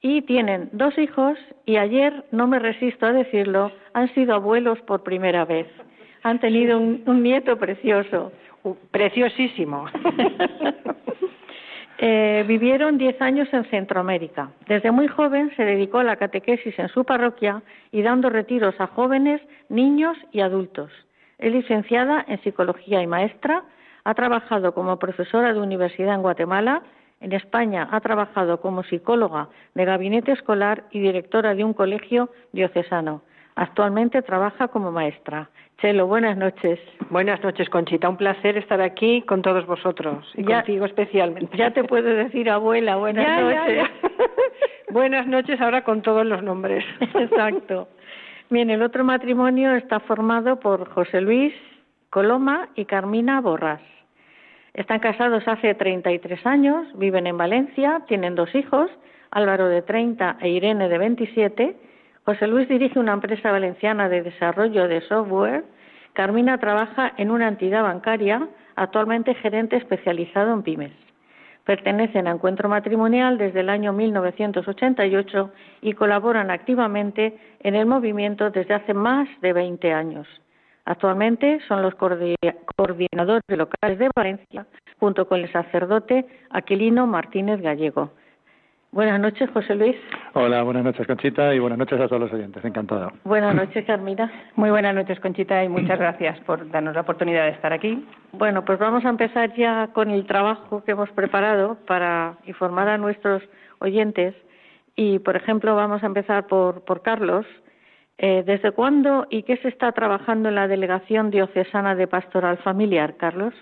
y 0.00 0.22
tienen 0.22 0.70
dos 0.72 0.98
hijos 0.98 1.38
y 1.64 1.76
ayer, 1.76 2.24
no 2.30 2.46
me 2.46 2.58
resisto 2.58 3.06
a 3.06 3.12
decirlo, 3.12 3.70
han 3.92 4.12
sido 4.14 4.34
abuelos 4.34 4.80
por 4.82 5.02
primera 5.02 5.44
vez. 5.44 5.66
Han 6.24 6.40
tenido 6.40 6.78
un, 6.78 7.22
nieto 7.22 7.56
precioso. 7.56 8.32
preciosísimo. 8.90 9.86
Eh, 11.96 12.44
vivieron 12.48 12.98
diez 12.98 13.18
años 13.22 13.48
en 13.52 13.64
Centroamérica. 13.66 14.50
Desde 14.66 14.90
muy 14.90 15.06
joven 15.06 15.52
se 15.56 15.64
dedicó 15.64 16.00
a 16.00 16.04
la 16.04 16.16
catequesis 16.16 16.76
en 16.76 16.88
su 16.88 17.04
parroquia 17.04 17.62
y 17.92 18.02
dando 18.02 18.28
retiros 18.28 18.74
a 18.80 18.88
jóvenes, 18.88 19.40
niños 19.68 20.16
y 20.32 20.40
adultos. 20.40 20.90
Es 21.38 21.52
licenciada 21.52 22.24
en 22.26 22.42
psicología 22.42 23.00
y 23.00 23.06
maestra 23.06 23.62
ha 24.04 24.14
trabajado 24.14 24.74
como 24.74 24.98
profesora 24.98 25.52
de 25.52 25.60
universidad 25.60 26.14
en 26.14 26.22
Guatemala. 26.22 26.82
En 27.20 27.32
España 27.32 27.88
ha 27.90 28.00
trabajado 28.00 28.60
como 28.60 28.82
psicóloga 28.82 29.48
de 29.74 29.84
gabinete 29.86 30.32
escolar 30.32 30.84
y 30.90 31.00
directora 31.00 31.54
de 31.54 31.64
un 31.64 31.72
colegio 31.72 32.28
diocesano. 32.52 33.22
Actualmente 33.56 34.20
trabaja 34.20 34.68
como 34.68 34.92
maestra. 34.92 35.48
Chelo, 35.78 36.06
buenas 36.06 36.36
noches. 36.36 36.78
Buenas 37.10 37.42
noches, 37.42 37.68
Conchita. 37.68 38.08
Un 38.08 38.16
placer 38.16 38.56
estar 38.56 38.80
aquí 38.80 39.22
con 39.22 39.42
todos 39.42 39.66
vosotros 39.66 40.24
y 40.34 40.44
contigo 40.44 40.86
especialmente. 40.86 41.56
Ya 41.56 41.72
te 41.72 41.84
puedo 41.84 42.08
decir 42.08 42.48
abuela, 42.48 42.96
buenas 42.96 43.42
noches. 43.42 43.90
buenas 44.90 45.26
noches 45.26 45.60
ahora 45.60 45.82
con 45.82 46.02
todos 46.02 46.24
los 46.24 46.42
nombres. 46.42 46.84
Exacto. 47.00 47.88
Bien, 48.50 48.70
el 48.70 48.82
otro 48.82 49.04
matrimonio 49.04 49.74
está 49.74 50.00
formado 50.00 50.60
por 50.60 50.88
José 50.90 51.20
Luis 51.20 51.52
Coloma 52.10 52.68
y 52.76 52.84
Carmina 52.84 53.40
Borras. 53.40 53.80
Están 54.74 55.00
casados 55.00 55.46
hace 55.46 55.74
33 55.74 56.46
años, 56.46 56.86
viven 56.96 57.26
en 57.26 57.36
Valencia, 57.36 58.02
tienen 58.06 58.34
dos 58.34 58.54
hijos, 58.54 58.90
Álvaro 59.30 59.68
de 59.68 59.82
30 59.82 60.38
e 60.40 60.48
Irene 60.48 60.88
de 60.88 60.98
27. 60.98 61.76
José 62.24 62.46
Luis 62.46 62.66
dirige 62.68 62.98
una 62.98 63.12
empresa 63.12 63.52
valenciana 63.52 64.08
de 64.08 64.22
desarrollo 64.22 64.88
de 64.88 65.02
software. 65.02 65.64
Carmina 66.14 66.56
trabaja 66.56 67.12
en 67.18 67.30
una 67.30 67.48
entidad 67.48 67.82
bancaria, 67.82 68.48
actualmente 68.76 69.34
gerente 69.34 69.76
especializado 69.76 70.54
en 70.54 70.62
pymes. 70.62 70.92
Pertenecen 71.64 72.26
a 72.26 72.30
Encuentro 72.30 72.68
Matrimonial 72.70 73.36
desde 73.36 73.60
el 73.60 73.68
año 73.68 73.92
1988 73.92 75.52
y 75.82 75.92
colaboran 75.92 76.50
activamente 76.50 77.38
en 77.60 77.74
el 77.74 77.84
movimiento 77.84 78.48
desde 78.48 78.72
hace 78.72 78.94
más 78.94 79.28
de 79.42 79.52
20 79.52 79.92
años. 79.92 80.26
Actualmente 80.86 81.60
son 81.68 81.82
los 81.82 81.94
coordinadores 81.94 83.42
locales 83.48 83.98
de 83.98 84.10
Valencia, 84.14 84.66
junto 84.98 85.28
con 85.28 85.40
el 85.40 85.52
sacerdote 85.52 86.26
Aquilino 86.50 87.06
Martínez 87.06 87.60
Gallego. 87.60 88.12
Buenas 88.94 89.18
noches, 89.18 89.50
José 89.50 89.74
Luis. 89.74 89.96
Hola, 90.34 90.62
buenas 90.62 90.84
noches, 90.84 91.04
Conchita, 91.04 91.52
y 91.52 91.58
buenas 91.58 91.80
noches 91.80 92.00
a 92.00 92.06
todos 92.06 92.22
los 92.22 92.32
oyentes. 92.32 92.64
Encantado. 92.64 93.10
Buenas 93.24 93.52
noches, 93.56 93.84
Carmina. 93.84 94.30
Muy 94.54 94.70
buenas 94.70 94.94
noches, 94.94 95.18
Conchita, 95.18 95.64
y 95.64 95.68
muchas 95.68 95.98
gracias 95.98 96.38
por 96.46 96.70
darnos 96.70 96.94
la 96.94 97.00
oportunidad 97.00 97.42
de 97.46 97.50
estar 97.50 97.72
aquí. 97.72 98.06
Bueno, 98.30 98.64
pues 98.64 98.78
vamos 98.78 99.04
a 99.04 99.08
empezar 99.08 99.52
ya 99.56 99.88
con 99.88 100.10
el 100.10 100.26
trabajo 100.26 100.84
que 100.84 100.92
hemos 100.92 101.10
preparado 101.10 101.76
para 101.88 102.38
informar 102.46 102.88
a 102.88 102.96
nuestros 102.96 103.42
oyentes. 103.80 104.32
Y, 104.94 105.18
por 105.18 105.34
ejemplo, 105.34 105.74
vamos 105.74 106.04
a 106.04 106.06
empezar 106.06 106.46
por, 106.46 106.84
por 106.84 107.02
Carlos, 107.02 107.44
eh, 108.18 108.44
¿Desde 108.46 108.70
cuándo 108.70 109.26
y 109.28 109.42
qué 109.42 109.56
se 109.56 109.66
está 109.66 109.90
trabajando 109.90 110.50
en 110.50 110.54
la 110.54 110.68
Delegación 110.68 111.32
Diocesana 111.32 111.96
de 111.96 112.06
Pastoral 112.06 112.58
Familiar, 112.58 113.16
Carlos? 113.16 113.54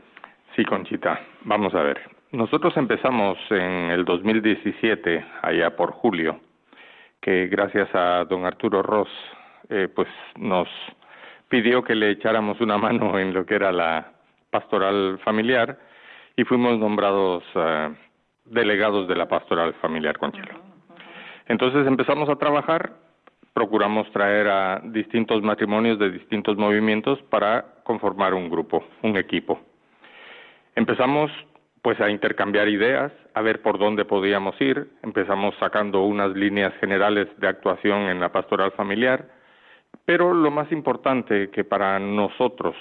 Sí, 0.54 0.62
Conchita. 0.66 1.18
Vamos 1.44 1.74
a 1.74 1.80
ver. 1.80 2.12
Nosotros 2.32 2.74
empezamos 2.78 3.36
en 3.50 3.90
el 3.90 4.06
2017, 4.06 5.22
allá 5.42 5.76
por 5.76 5.92
julio, 5.92 6.40
que 7.20 7.46
gracias 7.46 7.94
a 7.94 8.24
don 8.24 8.46
Arturo 8.46 8.82
Ross, 8.82 9.10
eh, 9.68 9.88
pues 9.94 10.08
nos 10.36 10.66
pidió 11.48 11.84
que 11.84 11.94
le 11.94 12.10
echáramos 12.10 12.58
una 12.62 12.78
mano 12.86 13.18
en 13.18 13.34
lo 13.34 13.44
que 13.44 13.54
era 13.54 13.70
la 13.70 14.12
pastoral 14.50 15.18
familiar 15.22 15.78
y 16.34 16.44
fuimos 16.44 16.78
nombrados 16.78 17.44
eh, 17.54 17.94
delegados 18.46 19.06
de 19.08 19.16
la 19.16 19.28
pastoral 19.28 19.74
familiar 19.74 20.16
Conchelo. 20.16 20.58
Entonces 21.48 21.86
empezamos 21.86 22.30
a 22.30 22.36
trabajar 22.36 22.92
procuramos 23.52 24.10
traer 24.12 24.48
a 24.48 24.80
distintos 24.82 25.42
matrimonios 25.42 25.98
de 25.98 26.10
distintos 26.10 26.56
movimientos 26.56 27.20
para 27.24 27.74
conformar 27.84 28.32
un 28.32 28.48
grupo, 28.48 28.82
un 29.02 29.18
equipo. 29.18 29.60
Empezamos 30.74 31.30
pues 31.82 32.00
a 32.00 32.08
intercambiar 32.08 32.68
ideas, 32.68 33.12
a 33.34 33.42
ver 33.42 33.60
por 33.60 33.78
dónde 33.78 34.04
podíamos 34.04 34.58
ir, 34.60 34.88
empezamos 35.02 35.54
sacando 35.58 36.04
unas 36.04 36.30
líneas 36.30 36.72
generales 36.80 37.28
de 37.38 37.48
actuación 37.48 38.02
en 38.02 38.20
la 38.20 38.30
pastoral 38.30 38.70
familiar, 38.72 39.28
pero 40.04 40.32
lo 40.32 40.50
más 40.52 40.70
importante 40.70 41.50
que 41.50 41.64
para 41.64 41.98
nosotros, 41.98 42.76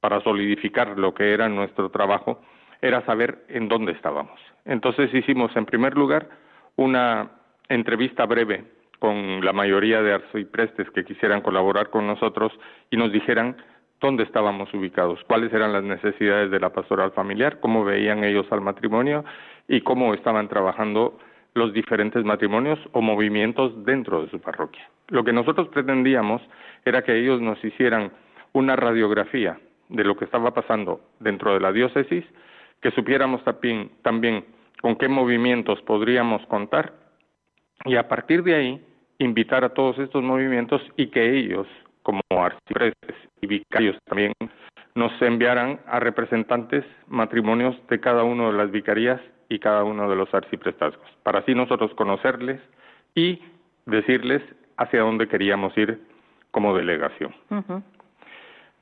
para 0.00 0.20
solidificar 0.20 0.98
lo 0.98 1.14
que 1.14 1.32
era 1.32 1.48
nuestro 1.48 1.90
trabajo, 1.90 2.42
era 2.82 3.04
saber 3.06 3.44
en 3.48 3.68
dónde 3.68 3.92
estábamos. 3.92 4.38
Entonces 4.64 5.14
hicimos 5.14 5.54
en 5.56 5.64
primer 5.64 5.96
lugar 5.96 6.28
una 6.76 7.30
entrevista 7.68 8.26
breve 8.26 8.64
con 8.98 9.44
la 9.44 9.52
mayoría 9.52 10.02
de 10.02 10.14
arciprestes 10.14 10.90
que 10.90 11.04
quisieran 11.04 11.40
colaborar 11.40 11.90
con 11.90 12.06
nosotros 12.06 12.52
y 12.90 12.96
nos 12.96 13.12
dijeran 13.12 13.56
dónde 14.04 14.24
estábamos 14.24 14.72
ubicados, 14.74 15.18
cuáles 15.26 15.50
eran 15.54 15.72
las 15.72 15.82
necesidades 15.82 16.50
de 16.50 16.60
la 16.60 16.68
pastoral 16.68 17.12
familiar, 17.12 17.58
cómo 17.60 17.84
veían 17.84 18.22
ellos 18.22 18.46
al 18.50 18.60
matrimonio 18.60 19.24
y 19.66 19.80
cómo 19.80 20.12
estaban 20.12 20.46
trabajando 20.46 21.18
los 21.54 21.72
diferentes 21.72 22.22
matrimonios 22.22 22.78
o 22.92 23.00
movimientos 23.00 23.72
dentro 23.86 24.22
de 24.22 24.30
su 24.30 24.40
parroquia. 24.40 24.86
Lo 25.08 25.24
que 25.24 25.32
nosotros 25.32 25.68
pretendíamos 25.68 26.42
era 26.84 27.00
que 27.00 27.18
ellos 27.18 27.40
nos 27.40 27.64
hicieran 27.64 28.12
una 28.52 28.76
radiografía 28.76 29.58
de 29.88 30.04
lo 30.04 30.16
que 30.16 30.26
estaba 30.26 30.52
pasando 30.52 31.00
dentro 31.18 31.54
de 31.54 31.60
la 31.60 31.72
diócesis, 31.72 32.26
que 32.82 32.90
supiéramos 32.90 33.42
también, 33.42 33.90
también 34.02 34.44
con 34.82 34.96
qué 34.96 35.08
movimientos 35.08 35.80
podríamos 35.80 36.44
contar 36.48 36.92
y 37.86 37.96
a 37.96 38.06
partir 38.06 38.42
de 38.42 38.54
ahí 38.54 38.86
invitar 39.18 39.64
a 39.64 39.70
todos 39.70 39.98
estos 39.98 40.22
movimientos 40.22 40.82
y 40.98 41.06
que 41.06 41.38
ellos, 41.38 41.66
como 42.04 42.20
arciprestes 42.30 43.16
y 43.40 43.48
vicarios 43.48 43.96
también, 44.04 44.32
nos 44.94 45.10
enviaran 45.20 45.80
a 45.88 45.98
representantes 45.98 46.84
matrimonios 47.08 47.74
de 47.88 47.98
cada 47.98 48.22
una 48.22 48.46
de 48.46 48.52
las 48.52 48.70
vicarías 48.70 49.20
y 49.48 49.58
cada 49.58 49.82
uno 49.82 50.08
de 50.08 50.14
los 50.14 50.32
arciprestazgos, 50.32 51.10
para 51.24 51.40
así 51.40 51.54
nosotros 51.54 51.92
conocerles 51.94 52.60
y 53.14 53.40
decirles 53.86 54.42
hacia 54.76 55.00
dónde 55.00 55.26
queríamos 55.26 55.76
ir 55.76 56.00
como 56.50 56.76
delegación. 56.76 57.34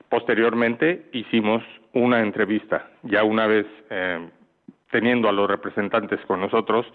Posteriormente 0.09 1.09
hicimos 1.11 1.63
una 1.93 2.21
entrevista, 2.21 2.91
ya 3.03 3.23
una 3.23 3.47
vez 3.47 3.65
eh, 3.89 4.29
teniendo 4.91 5.27
a 5.27 5.31
los 5.31 5.49
representantes 5.49 6.19
con 6.27 6.39
nosotros, 6.39 6.85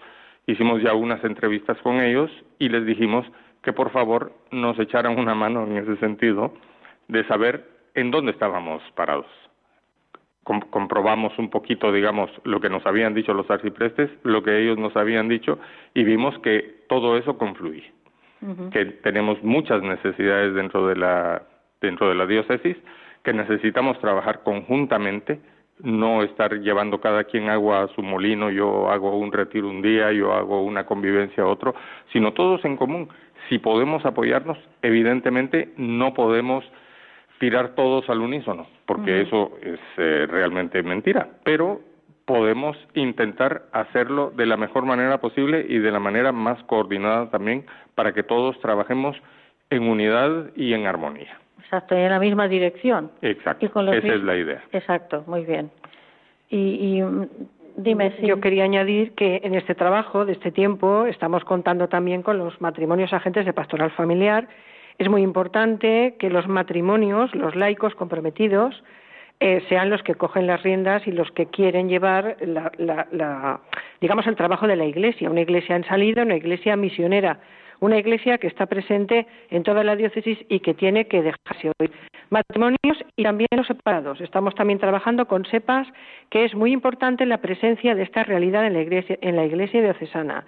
hicimos 0.47 0.81
ya 0.81 0.93
unas 0.93 1.23
entrevistas 1.23 1.77
con 1.81 1.99
ellos 1.99 2.31
y 2.59 2.69
les 2.69 2.85
dijimos 2.85 3.25
que 3.63 3.73
por 3.73 3.91
favor 3.91 4.31
nos 4.51 4.79
echaran 4.79 5.17
una 5.17 5.35
mano 5.35 5.63
en 5.63 5.77
ese 5.77 5.97
sentido 5.97 6.53
de 7.07 7.25
saber 7.27 7.65
en 7.95 8.11
dónde 8.11 8.31
estábamos 8.31 8.81
parados. 8.95 9.27
comprobamos 10.43 11.37
un 11.37 11.49
poquito, 11.49 11.91
digamos, 11.91 12.31
lo 12.43 12.59
que 12.59 12.69
nos 12.69 12.85
habían 12.85 13.13
dicho 13.13 13.33
los 13.33 13.49
arciprestes, 13.51 14.09
lo 14.23 14.41
que 14.41 14.57
ellos 14.59 14.77
nos 14.77 14.95
habían 14.95 15.27
dicho 15.27 15.59
y 15.93 16.03
vimos 16.03 16.37
que 16.39 16.85
todo 16.87 17.17
eso 17.17 17.37
confluye, 17.37 17.91
que 18.71 18.85
tenemos 19.03 19.43
muchas 19.43 19.83
necesidades 19.83 20.55
dentro 20.55 20.87
de 20.87 20.95
la 20.95 21.43
dentro 21.81 22.09
de 22.09 22.15
la 22.15 22.25
diócesis, 22.25 22.77
que 23.23 23.33
necesitamos 23.33 23.99
trabajar 23.99 24.43
conjuntamente 24.43 25.39
no 25.81 26.23
estar 26.23 26.53
llevando 26.59 26.99
cada 26.99 27.23
quien 27.23 27.49
agua 27.49 27.83
a 27.83 27.87
su 27.89 28.01
molino, 28.01 28.49
yo 28.49 28.89
hago 28.89 29.17
un 29.17 29.31
retiro 29.31 29.69
un 29.69 29.81
día, 29.81 30.11
yo 30.11 30.33
hago 30.33 30.63
una 30.63 30.85
convivencia 30.85 31.45
otro, 31.45 31.73
sino 32.11 32.33
todos 32.33 32.63
en 32.65 32.75
común. 32.75 33.09
Si 33.49 33.57
podemos 33.59 34.05
apoyarnos, 34.05 34.57
evidentemente 34.81 35.73
no 35.75 36.13
podemos 36.13 36.63
tirar 37.39 37.69
todos 37.75 38.09
al 38.09 38.21
unísono, 38.21 38.67
porque 38.85 39.21
eso 39.21 39.57
es 39.61 39.79
eh, 39.97 40.27
realmente 40.29 40.83
mentira, 40.83 41.27
pero 41.43 41.81
podemos 42.25 42.77
intentar 42.93 43.63
hacerlo 43.71 44.31
de 44.35 44.45
la 44.45 44.55
mejor 44.55 44.85
manera 44.85 45.19
posible 45.19 45.65
y 45.67 45.79
de 45.79 45.91
la 45.91 45.99
manera 45.99 46.31
más 46.31 46.61
coordinada 46.65 47.31
también 47.31 47.65
para 47.95 48.13
que 48.13 48.21
todos 48.21 48.59
trabajemos 48.59 49.17
en 49.71 49.83
unidad 49.83 50.51
y 50.55 50.73
en 50.73 50.85
armonía. 50.85 51.39
Exacto, 51.57 51.95
en 51.95 52.09
la 52.09 52.19
misma 52.19 52.47
dirección. 52.47 53.11
Exacto, 53.21 53.65
esa 53.65 54.13
es 54.13 54.23
la 54.23 54.35
idea. 54.35 54.63
Exacto, 54.71 55.23
muy 55.27 55.45
bien. 55.45 55.71
Y, 56.49 57.01
mm, 57.01 57.27
dime. 57.75 58.13
Yo 58.21 58.39
quería 58.39 58.63
añadir 58.63 59.13
que 59.13 59.41
en 59.43 59.55
este 59.55 59.75
trabajo 59.75 60.25
de 60.25 60.33
este 60.33 60.51
tiempo 60.51 61.05
estamos 61.05 61.43
contando 61.43 61.87
también 61.87 62.21
con 62.21 62.37
los 62.37 62.59
matrimonios 62.61 63.13
agentes 63.13 63.45
de 63.45 63.53
pastoral 63.53 63.91
familiar. 63.91 64.47
Es 64.97 65.09
muy 65.09 65.21
importante 65.21 66.15
que 66.19 66.29
los 66.29 66.47
matrimonios, 66.47 67.33
los 67.33 67.55
laicos 67.55 67.95
comprometidos, 67.95 68.83
eh, 69.39 69.63
sean 69.69 69.89
los 69.89 70.03
que 70.03 70.15
cogen 70.15 70.47
las 70.47 70.63
riendas 70.63 71.07
y 71.07 71.11
los 71.11 71.31
que 71.31 71.45
quieren 71.45 71.87
llevar 71.87 72.35
la, 72.41 72.71
la, 72.77 73.61
digamos 74.01 74.27
el 74.27 74.35
trabajo 74.35 74.67
de 74.67 74.75
la 74.75 74.85
iglesia, 74.85 75.29
una 75.29 75.41
iglesia 75.41 75.77
en 75.77 75.85
salida, 75.85 76.23
una 76.23 76.35
iglesia 76.35 76.75
misionera 76.75 77.39
una 77.79 77.97
iglesia 77.97 78.37
que 78.37 78.47
está 78.47 78.65
presente 78.65 79.27
en 79.49 79.63
toda 79.63 79.83
la 79.83 79.95
diócesis 79.95 80.37
y 80.49 80.59
que 80.59 80.73
tiene 80.73 81.07
que 81.07 81.21
dejarse 81.21 81.71
oír. 81.79 81.91
Matrimonios 82.29 82.97
y 83.15 83.23
también 83.23 83.47
los 83.55 83.65
separados. 83.65 84.21
Estamos 84.21 84.53
también 84.53 84.79
trabajando 84.79 85.27
con 85.27 85.45
SEPAS, 85.45 85.87
que 86.29 86.45
es 86.45 86.53
muy 86.53 86.71
importante 86.71 87.25
la 87.25 87.39
presencia 87.39 87.95
de 87.95 88.03
esta 88.03 88.23
realidad 88.23 88.65
en 88.65 88.73
la 88.73 88.81
iglesia, 88.81 89.17
en 89.21 89.35
la 89.35 89.45
iglesia 89.45 89.81
diocesana. 89.81 90.45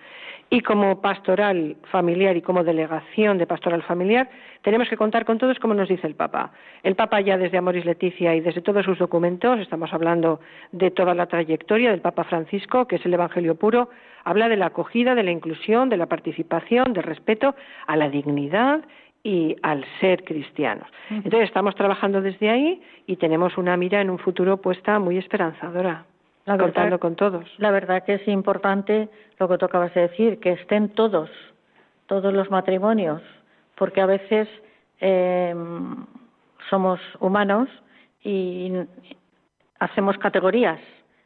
Y 0.51 0.61
como 0.61 1.01
pastoral 1.01 1.77
familiar 1.91 2.35
y 2.35 2.41
como 2.41 2.63
delegación 2.63 3.37
de 3.37 3.47
pastoral 3.47 3.81
familiar, 3.83 4.29
tenemos 4.63 4.89
que 4.89 4.97
contar 4.97 5.25
con 5.25 5.37
todos, 5.37 5.57
como 5.59 5.73
nos 5.73 5.87
dice 5.87 6.05
el 6.05 6.13
Papa. 6.13 6.51
El 6.83 6.95
Papa 6.95 7.21
ya 7.21 7.37
desde 7.37 7.57
Amoris 7.57 7.85
Leticia 7.85 8.35
y 8.35 8.41
desde 8.41 8.61
todos 8.61 8.85
sus 8.85 8.99
documentos, 8.99 9.59
estamos 9.59 9.93
hablando 9.93 10.41
de 10.73 10.91
toda 10.91 11.15
la 11.15 11.27
trayectoria 11.27 11.89
del 11.89 12.01
Papa 12.01 12.25
Francisco, 12.25 12.85
que 12.85 12.97
es 12.97 13.05
el 13.05 13.13
Evangelio 13.13 13.55
puro, 13.55 13.89
habla 14.23 14.49
de 14.49 14.57
la 14.57 14.67
acogida, 14.67 15.15
de 15.15 15.23
la 15.23 15.31
inclusión, 15.31 15.89
de 15.89 15.97
la 15.97 16.07
participación, 16.07 16.93
del 16.93 17.03
respeto 17.03 17.55
a 17.87 17.95
la 17.95 18.09
dignidad 18.09 18.81
y 19.23 19.55
al 19.62 19.86
ser 19.99 20.23
cristianos. 20.23 20.88
Entonces 21.10 21.43
estamos 21.43 21.75
trabajando 21.75 22.21
desde 22.21 22.49
ahí 22.49 22.81
y 23.05 23.17
tenemos 23.17 23.57
una 23.57 23.77
mira 23.77 24.01
en 24.01 24.10
un 24.10 24.17
futuro 24.17 24.57
puesta 24.57 24.99
muy 24.99 25.17
esperanzadora. 25.17 26.05
La 26.45 26.57
contando 26.57 26.99
con 26.99 27.15
todos. 27.15 27.45
La 27.60 27.69
verdad 27.69 28.03
que 28.03 28.15
es 28.15 28.27
importante 28.27 29.10
lo 29.38 29.47
que 29.47 29.57
tú 29.57 29.65
acabas 29.65 29.93
de 29.93 30.01
decir, 30.01 30.39
que 30.39 30.53
estén 30.53 30.89
todos, 30.89 31.29
todos 32.07 32.34
los 32.34 32.49
matrimonios, 32.49 33.21
porque 33.75 34.01
a 34.01 34.07
veces 34.07 34.47
eh, 34.99 35.55
somos 36.69 36.99
humanos 37.19 37.69
y 38.23 38.73
hacemos 39.79 40.17
categorías 40.17 40.79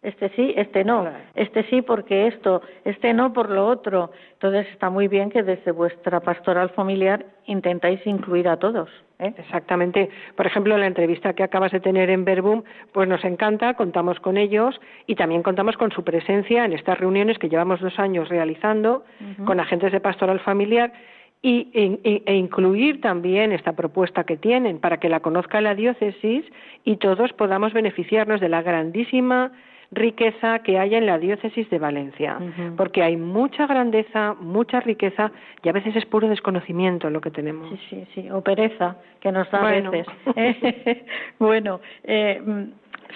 este 0.06 0.30
sí, 0.30 0.54
este 0.56 0.84
no, 0.84 1.08
este 1.34 1.64
sí 1.64 1.82
porque 1.82 2.28
esto, 2.28 2.62
este 2.84 3.14
no 3.14 3.34
por 3.34 3.50
lo 3.50 3.68
otro. 3.68 4.12
Entonces 4.34 4.68
está 4.72 4.90
muy 4.90 5.08
bien 5.08 5.30
que 5.32 5.44
desde 5.44 5.72
vuestra 5.72 6.20
pastoral 6.20 6.70
familiar 6.70 7.26
intentáis 7.46 8.06
incluir 8.06 8.48
a 8.48 8.58
todos. 8.58 8.90
¿eh? 9.20 9.34
Exactamente. 9.38 10.10
Por 10.36 10.46
ejemplo, 10.46 10.78
la 10.78 10.88
entrevista 10.88 11.34
que 11.34 11.44
acabas 11.44 11.72
de 11.72 11.80
tener 11.80 12.10
en 12.10 12.24
Verbum, 12.24 12.64
pues 12.92 13.10
nos 13.10 13.24
encanta, 13.24 13.74
contamos 13.74 14.20
con 14.20 14.38
ellos 14.38 14.80
y 15.08 15.16
también 15.16 15.42
contamos 15.42 15.76
con 15.76 15.92
su 15.92 16.04
presencia 16.04 16.66
en 16.66 16.74
estas 16.74 17.00
reuniones 17.00 17.40
que 17.40 17.50
llevamos 17.50 17.82
dos 17.82 17.98
años 17.98 18.30
realizando 18.30 19.04
con 19.46 19.60
agentes 19.60 19.92
de 19.92 20.00
pastoral 20.00 20.40
familiar 20.40 20.94
y, 21.42 21.70
e, 21.74 22.24
e, 22.26 22.36
incluir 22.36 23.02
también 23.02 23.52
esta 23.52 23.74
propuesta 23.74 24.24
que 24.24 24.38
tienen 24.38 24.80
para 24.80 24.98
que 24.98 25.10
la 25.10 25.20
conozca 25.20 25.62
la 25.62 25.76
diócesis 25.76 26.46
y 26.84 26.98
todos 26.98 27.34
podamos 27.34 27.72
beneficiarnos 27.74 28.40
de 28.42 28.50
la 28.50 28.64
grandísima 28.64 29.52
riqueza 29.92 30.60
que 30.60 30.80
haya 30.80 30.98
en 30.98 31.06
la 31.06 31.18
diócesis 31.18 31.70
de 31.70 31.80
Valencia, 31.80 32.38
porque 32.78 33.04
hay 33.04 33.18
mucha 33.18 33.68
grandeza, 33.68 34.36
mucha 34.40 34.80
riqueza 34.80 35.32
y 35.64 35.70
a 35.70 35.72
veces 35.72 35.96
es 35.96 36.06
puro 36.06 36.28
desconocimiento 36.28 37.10
lo 37.10 37.22
que 37.22 37.32
tenemos. 37.32 37.70
Sí, 37.70 37.80
sí, 37.90 38.08
sí, 38.14 38.30
o 38.32 38.42
pereza 38.42 38.98
que 39.20 39.32
nos 39.32 39.50
da 39.52 39.68
a 39.68 39.72
veces. 39.72 40.08
bueno, 41.40 41.80
eh, 42.04 42.42
mm, 42.44 42.64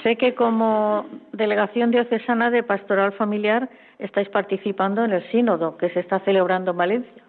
sé 0.04 0.16
que 0.16 0.36
como 0.36 1.06
delegación 1.34 1.92
diocesana 1.92 2.52
de 2.52 2.64
pastoral 2.64 3.12
familiar 3.14 3.70
estáis 3.98 4.30
participando 4.30 5.04
en 5.04 5.12
el 5.12 5.24
sínodo 5.32 5.78
que 5.78 5.90
se 5.90 6.00
está 6.00 6.20
celebrando 6.20 6.72
en 6.72 6.78
Valencia. 6.78 7.24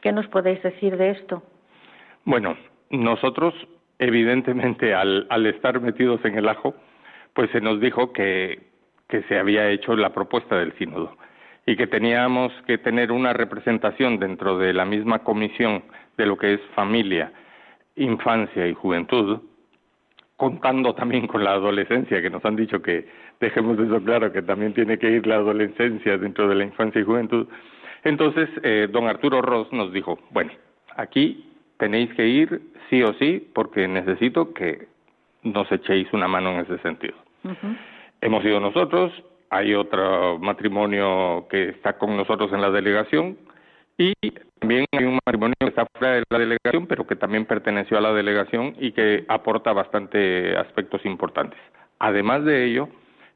¿Qué 0.00 0.12
nos 0.12 0.26
podéis 0.28 0.62
decir 0.62 0.96
de 0.96 1.10
esto? 1.10 1.42
Bueno, 2.24 2.56
nosotros 2.90 3.54
evidentemente 3.98 4.94
al, 4.94 5.26
al 5.30 5.46
estar 5.46 5.80
metidos 5.80 6.24
en 6.24 6.36
el 6.36 6.48
ajo, 6.48 6.74
pues 7.34 7.50
se 7.50 7.60
nos 7.60 7.80
dijo 7.80 8.12
que 8.12 8.71
que 9.12 9.22
se 9.24 9.38
había 9.38 9.68
hecho 9.68 9.94
la 9.94 10.14
propuesta 10.14 10.56
del 10.56 10.72
sínodo 10.78 11.14
y 11.66 11.76
que 11.76 11.86
teníamos 11.86 12.50
que 12.66 12.78
tener 12.78 13.12
una 13.12 13.34
representación 13.34 14.18
dentro 14.18 14.56
de 14.56 14.72
la 14.72 14.86
misma 14.86 15.18
comisión 15.18 15.82
de 16.16 16.24
lo 16.24 16.38
que 16.38 16.54
es 16.54 16.60
familia, 16.74 17.30
infancia 17.94 18.66
y 18.66 18.72
juventud, 18.72 19.42
contando 20.38 20.94
también 20.94 21.26
con 21.26 21.44
la 21.44 21.52
adolescencia, 21.52 22.22
que 22.22 22.30
nos 22.30 22.42
han 22.46 22.56
dicho 22.56 22.80
que 22.80 23.06
dejemos 23.38 23.78
eso 23.78 24.02
claro, 24.02 24.32
que 24.32 24.40
también 24.40 24.72
tiene 24.72 24.98
que 24.98 25.10
ir 25.10 25.26
la 25.26 25.34
adolescencia 25.34 26.16
dentro 26.16 26.48
de 26.48 26.54
la 26.54 26.64
infancia 26.64 27.02
y 27.02 27.04
juventud. 27.04 27.46
Entonces, 28.04 28.48
eh, 28.62 28.88
don 28.90 29.08
Arturo 29.08 29.42
Ross 29.42 29.70
nos 29.72 29.92
dijo, 29.92 30.18
bueno, 30.30 30.52
aquí 30.96 31.52
tenéis 31.76 32.14
que 32.14 32.26
ir 32.26 32.62
sí 32.88 33.02
o 33.02 33.12
sí, 33.18 33.46
porque 33.54 33.86
necesito 33.86 34.54
que 34.54 34.88
nos 35.42 35.70
echéis 35.70 36.10
una 36.14 36.28
mano 36.28 36.52
en 36.52 36.60
ese 36.60 36.78
sentido. 36.78 37.14
Hemos 38.22 38.44
ido 38.44 38.60
nosotros, 38.60 39.12
hay 39.50 39.74
otro 39.74 40.38
matrimonio 40.38 41.46
que 41.50 41.70
está 41.70 41.98
con 41.98 42.16
nosotros 42.16 42.52
en 42.52 42.60
la 42.60 42.70
delegación 42.70 43.36
y 43.98 44.12
también 44.60 44.86
hay 44.92 45.04
un 45.04 45.18
matrimonio 45.26 45.56
que 45.58 45.66
está 45.66 45.86
fuera 45.92 46.14
de 46.14 46.22
la 46.30 46.38
delegación, 46.38 46.86
pero 46.86 47.04
que 47.04 47.16
también 47.16 47.46
perteneció 47.46 47.98
a 47.98 48.00
la 48.00 48.12
delegación 48.12 48.76
y 48.78 48.92
que 48.92 49.24
aporta 49.26 49.72
bastante 49.72 50.56
aspectos 50.56 51.04
importantes. 51.04 51.58
Además 51.98 52.44
de 52.44 52.64
ello, 52.64 52.88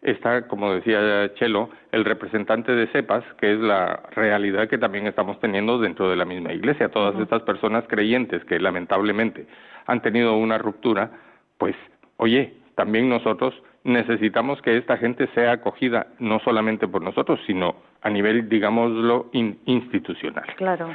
está, 0.03 0.46
como 0.46 0.72
decía 0.72 1.35
Chelo, 1.35 1.68
el 1.90 2.05
representante 2.05 2.70
de 2.70 2.87
CEPAS, 2.92 3.25
que 3.40 3.55
es 3.55 3.59
la 3.59 4.05
realidad 4.12 4.68
que 4.68 4.79
también 4.79 5.09
estamos 5.09 5.40
teniendo 5.40 5.81
dentro 5.81 6.09
de 6.09 6.14
la 6.14 6.25
misma 6.25 6.53
iglesia. 6.53 6.90
Todas 6.90 7.18
estas 7.20 7.42
personas 7.42 7.85
creyentes 7.88 8.44
que 8.44 8.61
lamentablemente 8.61 9.49
han 9.87 10.01
tenido 10.01 10.37
una 10.37 10.59
ruptura, 10.59 11.11
pues, 11.59 11.75
oye, 12.18 12.55
también 12.77 13.09
nosotros 13.09 13.53
necesitamos 13.87 14.61
que 14.62 14.77
esta 14.77 14.96
gente 14.99 15.29
sea 15.35 15.53
acogida 15.53 16.09
no 16.18 16.40
solamente 16.40 16.88
por 16.88 17.03
nosotros, 17.03 17.40
sino 17.46 17.77
a 18.03 18.11
nivel, 18.11 18.49
digámoslo, 18.49 19.31
institucional. 19.33 20.44
Claro. 20.57 20.88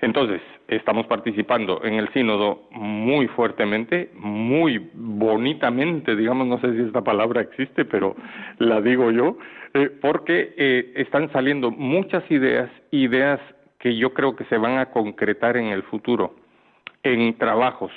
Entonces, 0.00 0.40
estamos 0.68 1.06
participando 1.06 1.82
en 1.82 1.94
el 1.94 2.08
sínodo 2.12 2.68
muy 2.70 3.26
fuertemente, 3.28 4.10
muy 4.14 4.90
bonitamente, 4.94 6.14
digamos, 6.14 6.46
no 6.46 6.60
sé 6.60 6.72
si 6.74 6.82
esta 6.82 7.02
palabra 7.02 7.40
existe, 7.40 7.84
pero 7.84 8.14
la 8.58 8.80
digo 8.80 9.10
yo, 9.10 9.38
eh, 9.74 9.90
porque 10.00 10.54
eh, 10.56 10.92
están 10.96 11.32
saliendo 11.32 11.70
muchas 11.70 12.30
ideas, 12.30 12.70
ideas 12.90 13.40
que 13.78 13.96
yo 13.96 14.12
creo 14.12 14.36
que 14.36 14.44
se 14.44 14.58
van 14.58 14.78
a 14.78 14.86
concretar 14.86 15.56
en 15.56 15.66
el 15.66 15.82
futuro, 15.82 16.36
en 17.02 17.36
trabajos, 17.38 17.92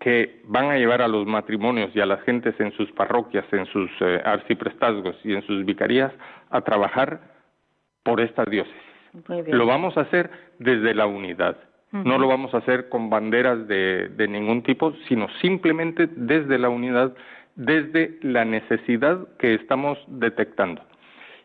que 0.00 0.42
van 0.44 0.70
a 0.70 0.76
llevar 0.76 1.02
a 1.02 1.08
los 1.08 1.26
matrimonios 1.26 1.90
y 1.94 2.00
a 2.00 2.06
las 2.06 2.22
gentes 2.22 2.54
en 2.58 2.72
sus 2.72 2.90
parroquias, 2.92 3.44
en 3.52 3.66
sus 3.66 3.90
eh, 4.00 4.20
arciprestazgos 4.24 5.16
y 5.24 5.34
en 5.34 5.42
sus 5.42 5.64
vicarías 5.64 6.12
a 6.50 6.60
trabajar 6.62 7.20
por 8.02 8.20
esta 8.20 8.44
diócesis. 8.44 8.76
Lo 9.48 9.66
vamos 9.66 9.96
a 9.96 10.02
hacer 10.02 10.30
desde 10.58 10.94
la 10.94 11.06
unidad, 11.06 11.56
No 11.92 12.18
lo 12.18 12.28
vamos 12.28 12.52
a 12.52 12.58
hacer 12.58 12.88
con 12.88 13.08
banderas 13.08 13.66
de, 13.66 14.08
de 14.08 14.28
ningún 14.28 14.62
tipo, 14.62 14.92
sino 15.08 15.28
simplemente 15.40 16.08
desde 16.14 16.58
la 16.58 16.68
unidad, 16.68 17.14
desde 17.54 18.18
la 18.22 18.44
necesidad 18.44 19.26
que 19.38 19.54
estamos 19.54 19.98
detectando. 20.06 20.82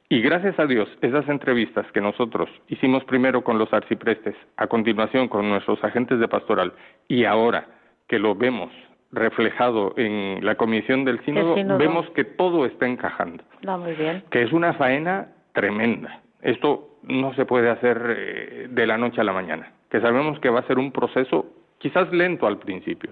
Y 0.09 0.21
gracias 0.21 0.59
a 0.59 0.65
Dios, 0.65 0.89
esas 1.01 1.29
entrevistas 1.29 1.89
que 1.93 2.01
nosotros 2.01 2.49
hicimos 2.67 3.05
primero 3.05 3.45
con 3.45 3.57
los 3.57 3.71
arciprestes, 3.71 4.35
a 4.57 4.67
continuación 4.67 5.29
con 5.29 5.47
nuestros 5.47 5.81
agentes 5.85 6.19
de 6.19 6.27
pastoral 6.27 6.73
y 7.07 7.23
ahora 7.23 7.65
que 8.07 8.19
lo 8.19 8.35
vemos 8.35 8.71
reflejado 9.11 9.93
en 9.97 10.43
la 10.45 10.55
comisión 10.55 11.03
del 11.05 11.23
sínodo, 11.25 11.55
vemos 11.77 12.09
que 12.11 12.23
todo 12.23 12.65
está 12.65 12.87
encajando. 12.87 13.43
muy 13.61 13.93
bien. 13.93 14.23
Que 14.29 14.43
es 14.43 14.51
una 14.53 14.73
faena 14.73 15.27
tremenda. 15.53 16.21
Esto 16.41 16.97
no 17.03 17.33
se 17.33 17.45
puede 17.45 17.69
hacer 17.69 18.01
eh, 18.17 18.67
de 18.69 18.87
la 18.87 18.97
noche 18.97 19.21
a 19.21 19.23
la 19.23 19.33
mañana. 19.33 19.71
Que 19.89 19.99
sabemos 19.99 20.39
que 20.39 20.49
va 20.49 20.61
a 20.61 20.67
ser 20.67 20.79
un 20.79 20.91
proceso 20.91 21.45
quizás 21.77 22.11
lento 22.11 22.47
al 22.47 22.59
principio, 22.59 23.11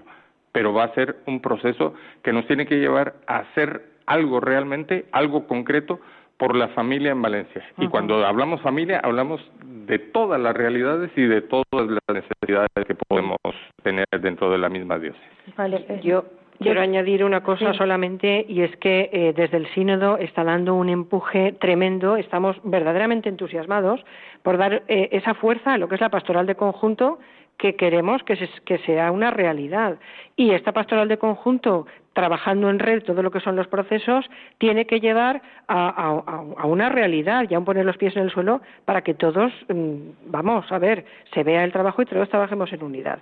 pero 0.52 0.72
va 0.72 0.84
a 0.84 0.94
ser 0.94 1.16
un 1.26 1.40
proceso 1.40 1.94
que 2.22 2.32
nos 2.32 2.46
tiene 2.46 2.66
que 2.66 2.78
llevar 2.78 3.16
a 3.26 3.38
hacer 3.38 3.82
algo 4.06 4.40
realmente, 4.40 5.06
algo 5.12 5.46
concreto 5.46 6.00
por 6.40 6.56
la 6.56 6.68
familia 6.68 7.12
en 7.12 7.20
Valencia. 7.20 7.62
Y 7.76 7.86
cuando 7.86 8.26
hablamos 8.26 8.62
familia, 8.62 8.98
hablamos 9.04 9.42
de 9.62 9.98
todas 9.98 10.40
las 10.40 10.56
realidades 10.56 11.10
y 11.14 11.22
de 11.22 11.42
todas 11.42 11.64
las 11.72 12.00
necesidades 12.08 12.70
que 12.86 12.94
podemos 12.94 13.36
tener 13.82 14.06
dentro 14.20 14.50
de 14.50 14.56
la 14.56 14.70
misma 14.70 14.98
diócesis. 14.98 15.28
Vale, 15.54 15.84
eh, 15.86 16.00
yo 16.02 16.24
quiero 16.58 16.80
añadir 16.80 17.24
una 17.24 17.42
cosa 17.42 17.74
solamente 17.74 18.46
y 18.48 18.62
es 18.62 18.74
que 18.78 19.10
eh, 19.12 19.34
desde 19.36 19.58
el 19.58 19.66
sínodo 19.74 20.16
está 20.16 20.42
dando 20.42 20.74
un 20.74 20.88
empuje 20.88 21.52
tremendo. 21.60 22.16
Estamos 22.16 22.56
verdaderamente 22.64 23.28
entusiasmados 23.28 24.00
por 24.42 24.56
dar 24.56 24.82
eh, 24.88 25.10
esa 25.12 25.34
fuerza 25.34 25.74
a 25.74 25.78
lo 25.78 25.90
que 25.90 25.96
es 25.96 26.00
la 26.00 26.08
pastoral 26.08 26.46
de 26.46 26.54
conjunto 26.54 27.18
que 27.60 27.76
queremos 27.76 28.22
que, 28.22 28.78
sea 28.86 29.12
una 29.12 29.30
realidad. 29.30 29.98
Y 30.34 30.52
esta 30.52 30.72
pastoral 30.72 31.08
de 31.08 31.18
conjunto, 31.18 31.86
trabajando 32.14 32.70
en 32.70 32.78
red 32.78 33.02
todo 33.02 33.22
lo 33.22 33.30
que 33.30 33.40
son 33.40 33.54
los 33.54 33.68
procesos, 33.68 34.24
tiene 34.56 34.86
que 34.86 34.98
llevar 34.98 35.42
a, 35.68 36.64
una 36.64 36.88
realidad, 36.88 37.44
ya 37.50 37.60
poner 37.60 37.84
los 37.84 37.98
pies 37.98 38.16
en 38.16 38.22
el 38.22 38.30
suelo, 38.30 38.62
para 38.86 39.02
que 39.02 39.12
todos, 39.12 39.52
mm, 39.68 40.30
vamos, 40.30 40.72
a 40.72 40.78
ver, 40.78 41.04
se 41.34 41.44
vea 41.44 41.62
el 41.62 41.72
trabajo 41.72 42.00
y 42.00 42.06
todos 42.06 42.30
trabajemos 42.30 42.72
en 42.72 42.82
unidad. 42.82 43.18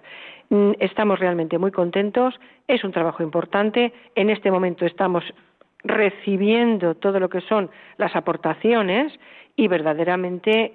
Mm, 0.51 0.73
estamos 0.79 1.19
realmente 1.19 1.59
muy 1.59 1.73
contentos, 1.73 2.39
es 2.69 2.85
un 2.85 2.93
trabajo 2.93 3.25
importante. 3.25 3.93
En 4.15 4.31
este 4.31 4.53
momento 4.53 4.87
estamos 4.87 5.25
recibiendo 5.83 6.95
todo 6.95 7.19
lo 7.19 7.29
que 7.29 7.41
son 7.41 7.71
las 7.97 8.15
aportaciones 8.15 9.13
y 9.57 9.67
verdaderamente 9.67 10.75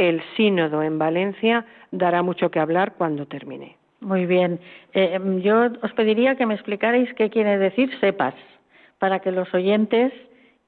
el 0.00 0.22
sínodo 0.34 0.82
en 0.82 0.98
Valencia 0.98 1.66
dará 1.90 2.22
mucho 2.22 2.50
que 2.50 2.58
hablar 2.58 2.94
cuando 2.94 3.26
termine. 3.26 3.76
Muy 4.00 4.24
bien. 4.24 4.58
Eh, 4.94 5.10
em, 5.14 5.40
yo 5.40 5.66
os 5.82 5.92
pediría 5.92 6.36
que 6.36 6.46
me 6.46 6.54
explicarais 6.54 7.12
qué 7.14 7.28
quiere 7.28 7.58
decir 7.58 7.90
sepas, 8.00 8.34
para 8.98 9.18
que 9.18 9.30
los 9.30 9.52
oyentes 9.52 10.12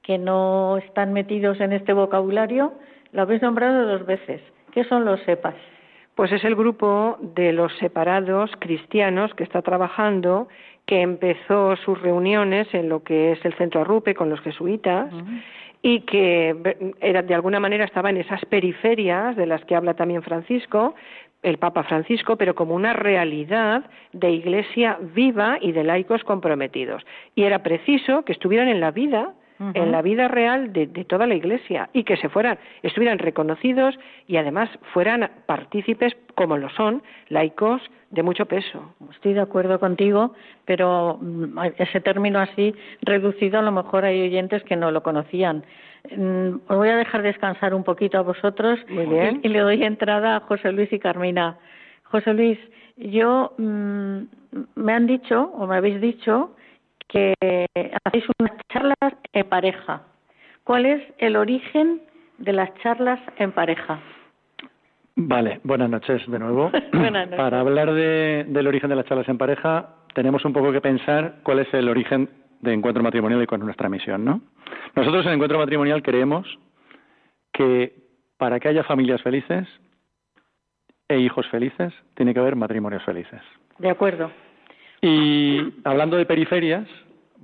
que 0.03 0.19
no 0.19 0.77
están 0.77 1.13
metidos 1.13 1.59
en 1.61 1.73
este 1.73 1.93
vocabulario 1.93 2.73
lo 3.11 3.23
habéis 3.23 3.41
nombrado 3.41 3.87
dos 3.87 4.05
veces. 4.05 4.41
¿Qué 4.71 4.83
son 4.83 5.03
los 5.03 5.19
sepas? 5.21 5.55
Pues 6.13 6.31
es 6.31 6.43
el 6.43 6.55
grupo 6.55 7.17
de 7.19 7.53
los 7.53 7.75
separados 7.77 8.51
cristianos 8.59 9.33
que 9.33 9.43
está 9.43 9.63
trabajando, 9.63 10.47
que 10.85 11.01
empezó 11.01 11.75
sus 11.77 11.99
reuniones 12.01 12.71
en 12.73 12.87
lo 12.87 13.01
que 13.03 13.31
es 13.31 13.43
el 13.45 13.53
centro 13.55 13.81
Arrupe 13.81 14.13
con 14.13 14.29
los 14.29 14.41
jesuitas 14.41 15.11
y 15.85 15.99
que 16.01 16.55
era, 17.01 17.21
de 17.21 17.35
alguna 17.35 17.59
manera 17.59 17.83
estaba 17.83 18.09
en 18.09 18.17
esas 18.17 18.43
periferias 18.45 19.35
de 19.35 19.45
las 19.45 19.63
que 19.65 19.75
habla 19.75 19.93
también 19.93 20.23
Francisco, 20.23 20.95
el 21.43 21.57
Papa 21.57 21.83
Francisco, 21.83 22.37
pero 22.37 22.55
como 22.55 22.73
una 22.73 22.93
realidad 22.93 23.83
de 24.13 24.31
iglesia 24.31 24.97
viva 25.13 25.57
y 25.59 25.73
de 25.73 25.83
laicos 25.83 26.23
comprometidos. 26.23 27.03
Y 27.35 27.43
era 27.43 27.63
preciso 27.63 28.23
que 28.23 28.31
estuvieran 28.31 28.69
en 28.69 28.79
la 28.79 28.91
vida 28.91 29.33
en 29.59 29.91
la 29.91 30.01
vida 30.01 30.27
real 30.27 30.73
de, 30.73 30.87
toda 31.05 31.27
la 31.27 31.35
Iglesia 31.35 31.89
y 31.93 32.03
que 32.03 32.17
se 32.17 32.29
fueran, 32.29 32.57
estuvieran 32.81 33.19
reconocidos 33.19 33.97
y 34.27 34.37
además 34.37 34.69
fueran 34.93 35.29
partícipes, 35.45 36.15
como 36.35 36.57
lo 36.57 36.69
son, 36.71 37.03
laicos 37.29 37.81
de 38.11 38.23
mucho 38.23 38.45
peso. 38.45 38.93
Estoy 39.11 39.33
de 39.33 39.41
acuerdo 39.41 39.79
contigo, 39.79 40.33
pero 40.65 41.17
mm, 41.21 41.57
ese 41.77 42.01
término 42.01 42.39
así 42.39 42.75
reducido 43.01 43.59
a 43.59 43.63
lo 43.63 43.71
mejor 43.71 44.05
hay 44.05 44.21
oyentes 44.21 44.63
que 44.63 44.75
no 44.75 44.91
lo 44.91 45.01
conocían. 45.01 45.63
Mm, 46.15 46.55
os 46.67 46.77
voy 46.77 46.89
a 46.89 46.97
dejar 46.97 47.21
descansar 47.21 47.73
un 47.73 47.83
poquito 47.83 48.17
a 48.17 48.21
vosotros 48.21 48.79
Y, 48.89 49.47
le 49.47 49.59
doy 49.59 49.83
entrada 49.83 50.35
a 50.35 50.39
José 50.41 50.71
Luis 50.71 50.91
y 50.91 50.99
Carmina. 50.99 51.57
José 52.03 52.33
Luis, 52.33 52.59
yo 52.97 53.53
mm, 53.57 54.17
me 54.75 54.93
han 54.93 55.07
dicho 55.07 55.51
o 55.55 55.65
me 55.65 55.77
habéis 55.77 56.01
dicho 56.01 56.55
que 57.13 57.35
hacéis 58.03 58.25
unas 58.39 58.57
charlas 58.69 59.13
en 59.33 59.47
pareja. 59.47 60.01
¿Cuál 60.63 60.87
es 60.87 61.01
el 61.19 61.35
origen 61.35 62.01
de 62.39 62.53
las 62.53 62.73
charlas 62.81 63.19
en 63.37 63.51
pareja? 63.51 63.99
Vale, 65.15 65.59
buenas 65.63 65.91
noches 65.91 66.23
de 66.27 66.39
nuevo. 66.39 66.71
Para 67.37 67.59
hablar 67.59 67.93
del 67.93 68.67
origen 68.67 68.89
de 68.89 68.95
las 68.95 69.05
charlas 69.05 69.29
en 69.29 69.37
pareja, 69.37 69.89
tenemos 70.15 70.43
un 70.43 70.53
poco 70.53 70.71
que 70.71 70.81
pensar 70.81 71.35
cuál 71.43 71.59
es 71.59 71.71
el 71.73 71.87
origen 71.87 72.29
de 72.61 72.73
Encuentro 72.73 73.03
Matrimonial 73.03 73.43
y 73.43 73.45
con 73.45 73.59
nuestra 73.59 73.89
misión, 73.89 74.25
¿no? 74.25 74.41
Nosotros 74.95 75.25
en 75.27 75.33
Encuentro 75.33 75.59
Matrimonial 75.59 76.01
creemos 76.01 76.47
que 77.51 77.93
para 78.37 78.59
que 78.59 78.69
haya 78.69 78.83
familias 78.83 79.21
felices 79.21 79.67
e 81.07 81.19
hijos 81.19 81.47
felices, 81.49 81.93
tiene 82.15 82.33
que 82.33 82.39
haber 82.39 82.55
matrimonios 82.55 83.03
felices. 83.03 83.41
De 83.77 83.89
acuerdo. 83.89 84.31
Y 85.03 85.59
hablando 85.83 86.15
de 86.15 86.25
periferias, 86.25 86.87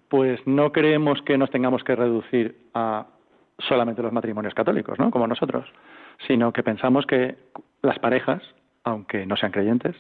pues 0.08 0.40
no 0.48 0.72
creemos 0.72 1.22
que 1.24 1.38
nos 1.38 1.52
tengamos 1.52 1.84
que 1.84 1.94
reducir 1.94 2.56
a 2.74 3.06
solamente 3.58 4.02
los 4.02 4.14
matrimonios 4.14 4.54
católicos, 4.54 4.98
¿no? 4.98 5.12
Como 5.12 5.28
nosotros, 5.28 5.68
sino 6.26 6.54
que 6.54 6.64
pensamos 6.64 7.06
que 7.06 7.36
las 7.82 8.00
parejas, 8.00 8.42
aunque 8.86 9.26
no 9.26 9.36
sean 9.36 9.52
creyentes, 9.52 9.98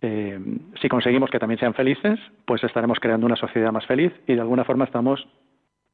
eh, 0.00 0.40
si 0.80 0.88
conseguimos 0.88 1.28
que 1.28 1.38
también 1.38 1.60
sean 1.60 1.74
felices, 1.74 2.18
pues 2.46 2.64
estaremos 2.64 2.98
creando 2.98 3.26
una 3.26 3.36
sociedad 3.36 3.72
más 3.72 3.84
feliz 3.84 4.14
y 4.26 4.34
de 4.34 4.40
alguna 4.40 4.64
forma 4.64 4.86
estamos, 4.86 5.28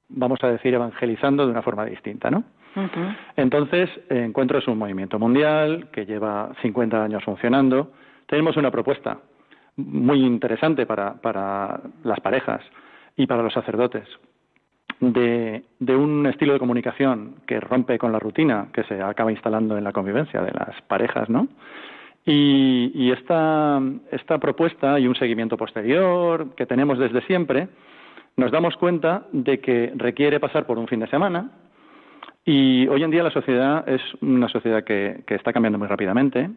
vamos 0.08 0.38
a 0.44 0.48
decir, 0.52 0.72
evangelizando 0.72 1.46
de 1.46 1.50
una 1.50 1.62
forma 1.62 1.84
distinta, 1.84 2.30
¿no? 2.30 2.44
Entonces, 3.36 3.90
Encuentro 4.08 4.58
es 4.58 4.68
un 4.68 4.78
movimiento 4.78 5.18
mundial 5.18 5.88
que 5.90 6.06
lleva 6.06 6.52
50 6.62 7.02
años 7.02 7.24
funcionando. 7.24 7.90
Tenemos 8.28 8.56
una 8.56 8.70
propuesta 8.70 9.18
muy 9.76 10.24
interesante 10.24 10.86
para, 10.86 11.80
las 12.02 12.20
parejas 12.20 12.62
y 13.16 13.26
para 13.26 13.42
los 13.42 13.52
sacerdotes 13.52 14.08
de, 15.00 15.62
un 15.88 16.26
estilo 16.26 16.54
de 16.54 16.58
comunicación 16.58 17.36
que 17.46 17.60
rompe 17.60 17.98
con 17.98 18.12
la 18.12 18.18
rutina 18.18 18.68
que 18.72 18.84
se 18.84 19.02
acaba 19.02 19.30
instalando 19.30 19.76
en 19.76 19.84
la 19.84 19.92
convivencia 19.92 20.40
de 20.40 20.52
las 20.52 20.80
parejas, 20.82 21.28
¿no? 21.28 21.48
Y, 22.28 23.12
esta, 23.12 23.80
esta 24.10 24.38
propuesta 24.38 24.98
y 24.98 25.06
un 25.06 25.14
seguimiento 25.14 25.56
posterior 25.56 26.56
que 26.56 26.66
tenemos 26.66 26.98
desde 26.98 27.20
siempre, 27.22 27.68
nos 28.36 28.50
damos 28.50 28.76
cuenta 28.76 29.26
de 29.30 29.60
que 29.60 29.92
requiere 29.94 30.40
pasar 30.40 30.66
por 30.66 30.76
un 30.76 30.88
fin 30.88 31.00
de 31.00 31.06
semana 31.06 31.52
y 32.44 32.88
hoy 32.88 33.04
en 33.04 33.12
día 33.12 33.22
la 33.22 33.30
sociedad 33.30 33.88
es 33.88 34.02
una 34.22 34.48
sociedad 34.48 34.82
que 34.82 35.22
está 35.28 35.52
cambiando 35.52 35.78
muy 35.78 35.86
rápidamente. 35.86 36.50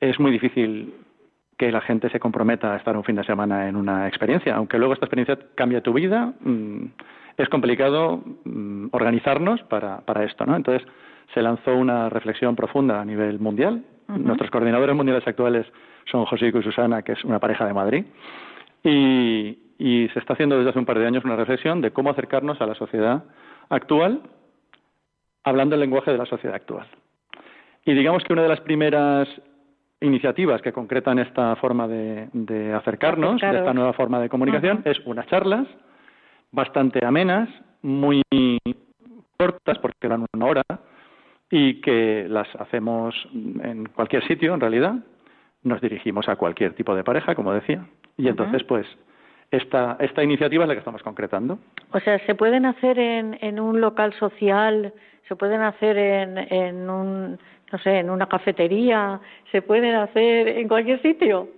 Es 0.00 0.18
muy 0.18 0.30
difícil 0.30 0.94
que 1.56 1.72
la 1.72 1.80
gente 1.80 2.10
se 2.10 2.20
comprometa 2.20 2.74
a 2.74 2.76
estar 2.76 2.96
un 2.96 3.04
fin 3.04 3.16
de 3.16 3.24
semana 3.24 3.68
en 3.68 3.76
una 3.76 4.06
experiencia, 4.08 4.54
aunque 4.54 4.78
luego 4.78 4.92
esta 4.92 5.06
experiencia 5.06 5.38
cambie 5.54 5.80
tu 5.80 5.92
vida, 5.92 6.32
mm, 6.40 6.84
es 7.38 7.48
complicado 7.48 8.22
mm, 8.44 8.88
organizarnos 8.92 9.62
para, 9.64 10.00
para 10.00 10.24
esto, 10.24 10.44
¿no? 10.44 10.56
Entonces 10.56 10.86
se 11.34 11.42
lanzó 11.42 11.74
una 11.74 12.08
reflexión 12.08 12.56
profunda 12.56 13.00
a 13.00 13.04
nivel 13.04 13.38
mundial. 13.38 13.82
Nuestros 14.08 14.50
coordinadores 14.50 14.94
mundiales 14.94 15.26
actuales 15.26 15.66
son 16.10 16.24
José 16.26 16.48
y 16.48 16.62
Susana, 16.62 17.02
que 17.02 17.12
es 17.12 17.24
una 17.24 17.40
pareja 17.40 17.66
de 17.66 17.72
Madrid, 17.72 18.04
y, 18.84 19.58
y 19.78 20.08
se 20.10 20.20
está 20.20 20.34
haciendo 20.34 20.56
desde 20.56 20.70
hace 20.70 20.78
un 20.78 20.86
par 20.86 20.98
de 20.98 21.06
años 21.06 21.24
una 21.24 21.34
reflexión 21.34 21.80
de 21.80 21.90
cómo 21.90 22.10
acercarnos 22.10 22.60
a 22.60 22.66
la 22.66 22.74
sociedad 22.76 23.24
actual, 23.68 24.22
hablando 25.42 25.74
el 25.74 25.80
lenguaje 25.80 26.12
de 26.12 26.18
la 26.18 26.26
sociedad 26.26 26.54
actual. 26.54 26.86
Y 27.84 27.94
digamos 27.94 28.22
que 28.22 28.32
una 28.32 28.42
de 28.42 28.48
las 28.48 28.60
primeras 28.60 29.28
iniciativas 30.00 30.60
que 30.62 30.72
concretan 30.72 31.18
esta 31.18 31.56
forma 31.56 31.88
de, 31.88 32.74
acercarnos, 32.74 33.40
de 33.40 33.58
esta 33.58 33.72
nueva 33.72 33.92
forma 33.92 34.20
de 34.20 34.28
comunicación, 34.28 34.82
es 34.84 34.98
unas 35.06 35.26
charlas 35.26 35.66
bastante 36.52 37.04
amenas, 37.04 37.48
muy 37.82 38.22
cortas 39.38 39.78
porque 39.78 40.08
dan 40.08 40.26
una 40.34 40.46
hora 40.46 40.62
y 41.50 41.80
que 41.80 42.26
las 42.28 42.48
hacemos 42.56 43.14
en 43.32 43.86
cualquier 43.86 44.26
sitio 44.26 44.54
en 44.54 44.60
realidad. 44.60 44.94
Nos 45.62 45.80
dirigimos 45.80 46.28
a 46.28 46.36
cualquier 46.36 46.74
tipo 46.74 46.94
de 46.94 47.04
pareja, 47.04 47.34
como 47.34 47.52
decía, 47.52 47.86
y 48.16 48.28
entonces 48.28 48.62
pues 48.64 48.86
esta, 49.50 49.96
esta 50.00 50.22
iniciativa 50.22 50.64
es 50.64 50.68
la 50.68 50.74
que 50.74 50.80
estamos 50.80 51.02
concretando. 51.02 51.58
O 51.92 52.00
sea, 52.00 52.18
¿se 52.26 52.34
pueden 52.34 52.66
hacer 52.66 52.98
en, 52.98 53.38
en 53.40 53.60
un 53.60 53.80
local 53.80 54.12
social? 54.14 54.92
¿Se 55.28 55.36
pueden 55.36 55.62
hacer 55.62 55.96
en, 55.98 56.38
en 56.38 56.90
un 56.90 57.38
no 57.72 57.78
sé, 57.78 57.98
en 57.98 58.10
una 58.10 58.26
cafetería, 58.26 59.20
se 59.50 59.62
pueden 59.62 59.94
hacer 59.94 60.48
en 60.48 60.68
cualquier 60.68 61.00
sitio. 61.02 61.48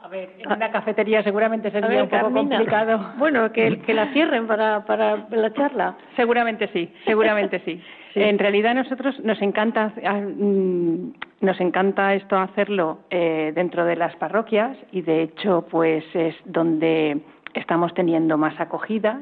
A 0.00 0.06
ver, 0.08 0.30
en 0.38 0.52
una 0.52 0.70
cafetería 0.70 1.24
seguramente 1.24 1.70
sería 1.72 2.04
un 2.04 2.08
poco 2.08 2.32
complicado. 2.32 3.14
Bueno, 3.18 3.50
que, 3.52 3.80
que 3.80 3.94
la 3.94 4.12
cierren 4.12 4.46
para, 4.46 4.84
para 4.84 5.26
la 5.30 5.52
charla. 5.52 5.96
Seguramente 6.14 6.68
sí, 6.72 6.92
seguramente 7.04 7.60
sí. 7.64 7.82
En 8.14 8.38
realidad 8.38 8.74
nosotros 8.74 9.18
nos 9.20 9.40
encanta 9.42 9.92
ah, 10.04 10.14
mm, 10.14 11.12
nos 11.40 11.60
encanta 11.60 12.14
esto 12.14 12.36
hacerlo 12.36 13.00
eh, 13.10 13.52
dentro 13.54 13.84
de 13.84 13.96
las 13.96 14.14
parroquias 14.16 14.76
y 14.92 15.02
de 15.02 15.22
hecho 15.22 15.66
pues 15.70 16.04
es 16.14 16.34
donde 16.44 17.20
estamos 17.54 17.92
teniendo 17.94 18.36
más 18.36 18.58
acogida 18.60 19.20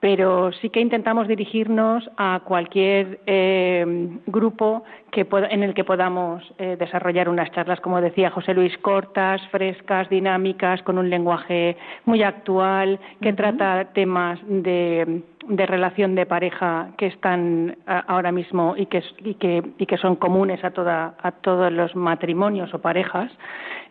pero 0.00 0.52
sí 0.52 0.70
que 0.70 0.80
intentamos 0.80 1.26
dirigirnos 1.26 2.08
a 2.16 2.40
cualquier 2.44 3.20
eh, 3.26 3.84
grupo 4.26 4.84
que 5.10 5.26
en 5.50 5.62
el 5.62 5.74
que 5.74 5.84
podamos 5.84 6.44
eh, 6.58 6.76
desarrollar 6.78 7.28
unas 7.28 7.50
charlas, 7.50 7.80
como 7.80 8.00
decía 8.00 8.30
José 8.30 8.54
Luis, 8.54 8.76
cortas, 8.78 9.40
frescas, 9.50 10.08
dinámicas, 10.08 10.82
con 10.82 10.98
un 10.98 11.10
lenguaje 11.10 11.76
muy 12.04 12.22
actual, 12.22 13.00
que 13.20 13.32
trata 13.32 13.86
temas 13.92 14.38
de, 14.46 15.22
relación 15.48 16.14
de 16.14 16.26
pareja 16.26 16.90
que 16.96 17.06
están 17.06 17.76
ahora 17.86 18.30
mismo 18.30 18.74
y 18.76 18.86
que, 18.86 19.02
y 19.24 19.34
que, 19.34 19.62
y 19.78 19.86
que 19.86 19.96
son 19.96 20.16
comunes 20.16 20.62
a, 20.62 20.70
toda, 20.70 21.14
a 21.20 21.32
todos 21.32 21.72
los 21.72 21.96
matrimonios 21.96 22.72
o 22.74 22.78
parejas. 22.80 23.32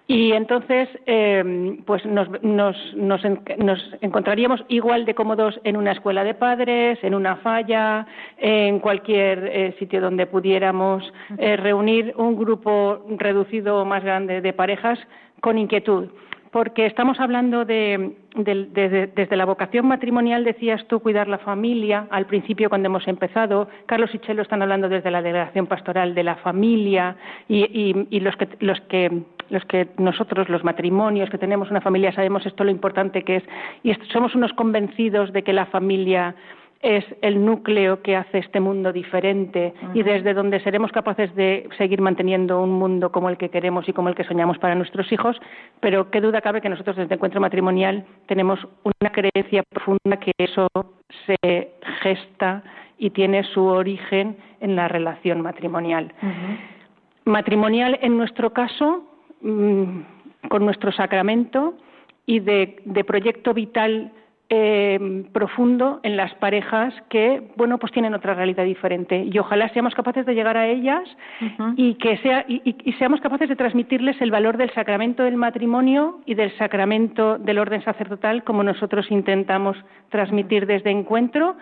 Y 0.10 0.32
entonces, 0.32 0.88
eh, 1.06 1.78
pues 1.86 2.06
nos, 2.06 2.30
nos, 2.42 2.78
nos, 2.96 3.22
encontraríamos 4.00 4.64
igual 4.70 5.04
de 5.04 5.14
cómodos 5.14 5.60
en 5.66 5.76
una 5.76 5.92
escuela 5.92 6.24
de 6.24 6.34
padres, 6.34 6.98
en 7.02 7.14
una 7.14 7.36
falla, 7.38 8.08
en 8.38 8.80
cualquier 8.80 9.46
eh, 9.52 9.76
sitio 9.80 10.00
donde 10.00 10.26
pudiéramos 10.26 11.04
eh, 11.38 11.58
reunir 11.58 12.14
un 12.16 12.38
grupo 12.38 13.06
reducido 13.18 13.82
o 13.82 13.86
más 13.86 14.02
grande 14.02 14.40
de 14.40 14.54
parejas 14.54 14.98
con 15.42 15.58
inquietud. 15.58 16.08
Porque 16.52 16.86
estamos 16.86 17.20
hablando 17.20 17.66
de, 17.66 18.14
desde 18.34 19.36
la 19.36 19.44
vocación 19.44 19.86
matrimonial, 19.86 20.46
decías 20.46 20.88
tú, 20.88 21.02
cuidar 21.02 21.28
la 21.28 21.40
familia, 21.40 22.08
al 22.10 22.26
principio 22.28 22.70
cuando 22.70 22.86
hemos 22.86 23.06
empezado, 23.10 23.68
Carlos 23.86 24.12
y 24.14 24.20
Chelo 24.20 24.44
están 24.44 24.62
hablando 24.62 24.88
desde 24.88 25.12
la 25.12 25.22
delegación 25.22 25.68
pastoral 25.68 26.16
de 26.16 26.24
la 26.24 26.36
familia 26.38 27.18
y, 27.50 28.08
y 28.10 28.20
los, 28.22 28.38
que, 28.38 28.48
los 28.62 28.80
que 28.82 29.24
los 29.50 29.64
que 29.66 29.88
nosotros, 29.98 30.50
los 30.50 30.64
matrimonios 30.64 31.30
que 31.30 31.38
tenemos 31.38 31.70
una 31.72 31.82
familia, 31.82 32.12
sabemos 32.12 32.46
esto 32.46 32.64
lo 32.64 32.72
importante 32.72 33.24
que 33.24 33.38
es. 33.38 33.44
Y 33.84 33.94
somos 34.12 34.36
unos 34.36 34.54
convencidos 34.54 35.34
de 35.34 35.44
que 35.44 35.54
la 35.54 35.66
familia 35.68 36.36
es 36.82 37.04
el 37.22 37.44
núcleo 37.44 38.02
que 38.02 38.16
hace 38.16 38.38
este 38.38 38.60
mundo 38.60 38.94
diferente 38.94 39.74
y 39.94 40.04
desde 40.04 40.34
donde 40.34 40.60
seremos 40.60 40.92
capaces 40.92 41.34
de 41.36 41.68
seguir 41.78 42.02
manteniendo 42.02 42.62
un 42.62 42.72
mundo 42.72 43.12
como 43.12 43.30
el 43.30 43.38
que 43.38 43.50
queremos 43.50 43.90
y 43.90 43.94
como 43.94 44.10
el 44.10 44.16
que 44.16 44.24
soñamos 44.24 44.58
para 44.60 44.76
nuestros 44.76 45.12
hijos, 45.12 45.38
pero 45.80 46.12
qué 46.12 46.22
duda 46.22 46.42
cabe 46.42 46.62
que 46.62 46.70
nosotros 46.70 46.96
desde 46.96 47.16
Encuentro 47.16 47.42
Matrimonial 47.42 48.06
tenemos 48.28 48.60
una 48.84 49.12
creencia 49.12 49.64
profunda 49.70 50.18
que 50.18 50.32
eso 50.38 50.68
se 51.26 51.72
gesta 52.02 52.64
y 52.98 53.10
tiene 53.10 53.44
su 53.44 53.64
origen 53.64 54.38
en 54.60 54.76
la 54.76 54.88
relación 54.88 55.42
matrimonial. 55.42 56.14
Matrimonial, 57.26 58.00
en 58.02 58.18
nuestro 58.18 58.54
caso, 58.54 59.04
Mm, 59.42 60.02
con 60.50 60.66
nuestro 60.66 60.92
sacramento 60.92 61.76
y 62.26 62.40
de, 62.40 63.04
proyecto 63.06 63.54
vital 63.54 64.12
eh, 64.50 65.26
profundo 65.34 66.00
en 66.04 66.16
las 66.16 66.34
parejas 66.36 66.94
que, 67.10 67.52
bueno, 67.58 67.80
pues 67.80 67.92
tienen 67.92 68.14
otra 68.14 68.34
realidad 68.34 68.64
diferente. 68.64 69.28
Y 69.30 69.38
ojalá 69.40 69.68
seamos 69.70 69.94
capaces 69.94 70.26
de 70.26 70.36
llegar 70.36 70.56
a 70.56 70.68
ellas 70.68 71.04
y 71.76 71.96
que 71.96 72.18
sea, 72.20 72.46
y, 72.48 72.76
seamos 72.98 73.20
capaces 73.20 73.50
de 73.50 73.58
transmitirles 73.58 74.22
el 74.22 74.32
valor 74.32 74.56
del 74.56 74.74
sacramento 74.74 75.24
del 75.24 75.36
matrimonio 75.36 76.22
y 76.26 76.36
del 76.36 76.56
sacramento 76.58 77.38
del 77.38 77.60
orden 77.60 77.84
sacerdotal 77.84 78.46
como 78.46 78.64
nosotros 78.64 79.12
intentamos 79.12 79.76
transmitir 80.10 80.66
desde 80.66 80.92
encuentro, 80.92 81.58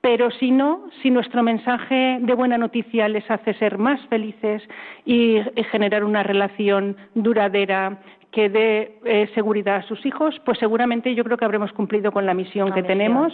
pero 0.00 0.30
si 0.30 0.52
no, 0.52 0.86
si 1.02 1.10
nuestro 1.10 1.42
mensaje 1.42 2.18
de 2.20 2.34
buena 2.34 2.56
noticia 2.56 3.08
les 3.08 3.28
hace 3.28 3.54
ser 3.54 3.78
más 3.78 4.00
felices 4.06 4.62
y, 5.04 5.40
generar 5.72 6.04
una 6.04 6.22
relación 6.22 6.96
duradera 7.14 7.98
que 8.30 8.48
dé 8.48 8.98
eh, 9.04 9.30
seguridad 9.34 9.76
a 9.76 9.82
sus 9.82 10.04
hijos, 10.04 10.38
pues 10.44 10.58
seguramente 10.58 11.14
yo 11.14 11.24
creo 11.24 11.36
que 11.38 11.44
habremos 11.44 11.72
cumplido 11.72 12.12
con 12.12 12.26
la 12.26 12.34
misión 12.34 12.72
que 12.72 12.82
tenemos 12.82 13.32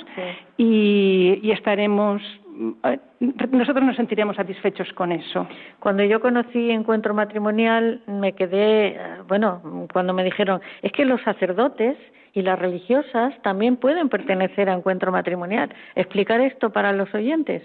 y, 0.57 1.50
estaremos 1.50 2.22
eh, 2.85 2.98
nosotros 3.50 3.85
nos 3.85 3.96
sentiremos 3.96 4.37
satisfechos 4.37 4.92
con 4.92 5.11
eso. 5.11 5.46
Cuando 5.80 6.04
yo 6.04 6.20
conocí 6.20 6.70
Encuentro 6.70 7.14
Matrimonial, 7.14 8.02
me 8.07 8.33
quedé, 8.33 8.88
eh, 8.88 8.98
bueno, 9.26 9.87
cuando 9.92 10.12
me 10.12 10.22
dijeron, 10.22 10.61
es 10.83 10.92
que 10.92 11.04
los 11.04 11.20
sacerdotes 11.22 11.96
y 12.33 12.42
las 12.42 12.59
religiosas 12.59 13.35
también 13.42 13.76
pueden 13.76 14.09
pertenecer 14.09 14.68
a 14.68 14.74
encuentro 14.74 15.12
matrimonial. 15.12 15.72
Explicar 15.94 16.40
esto 16.40 16.70
para 16.70 16.92
los 16.92 17.12
oyentes. 17.14 17.62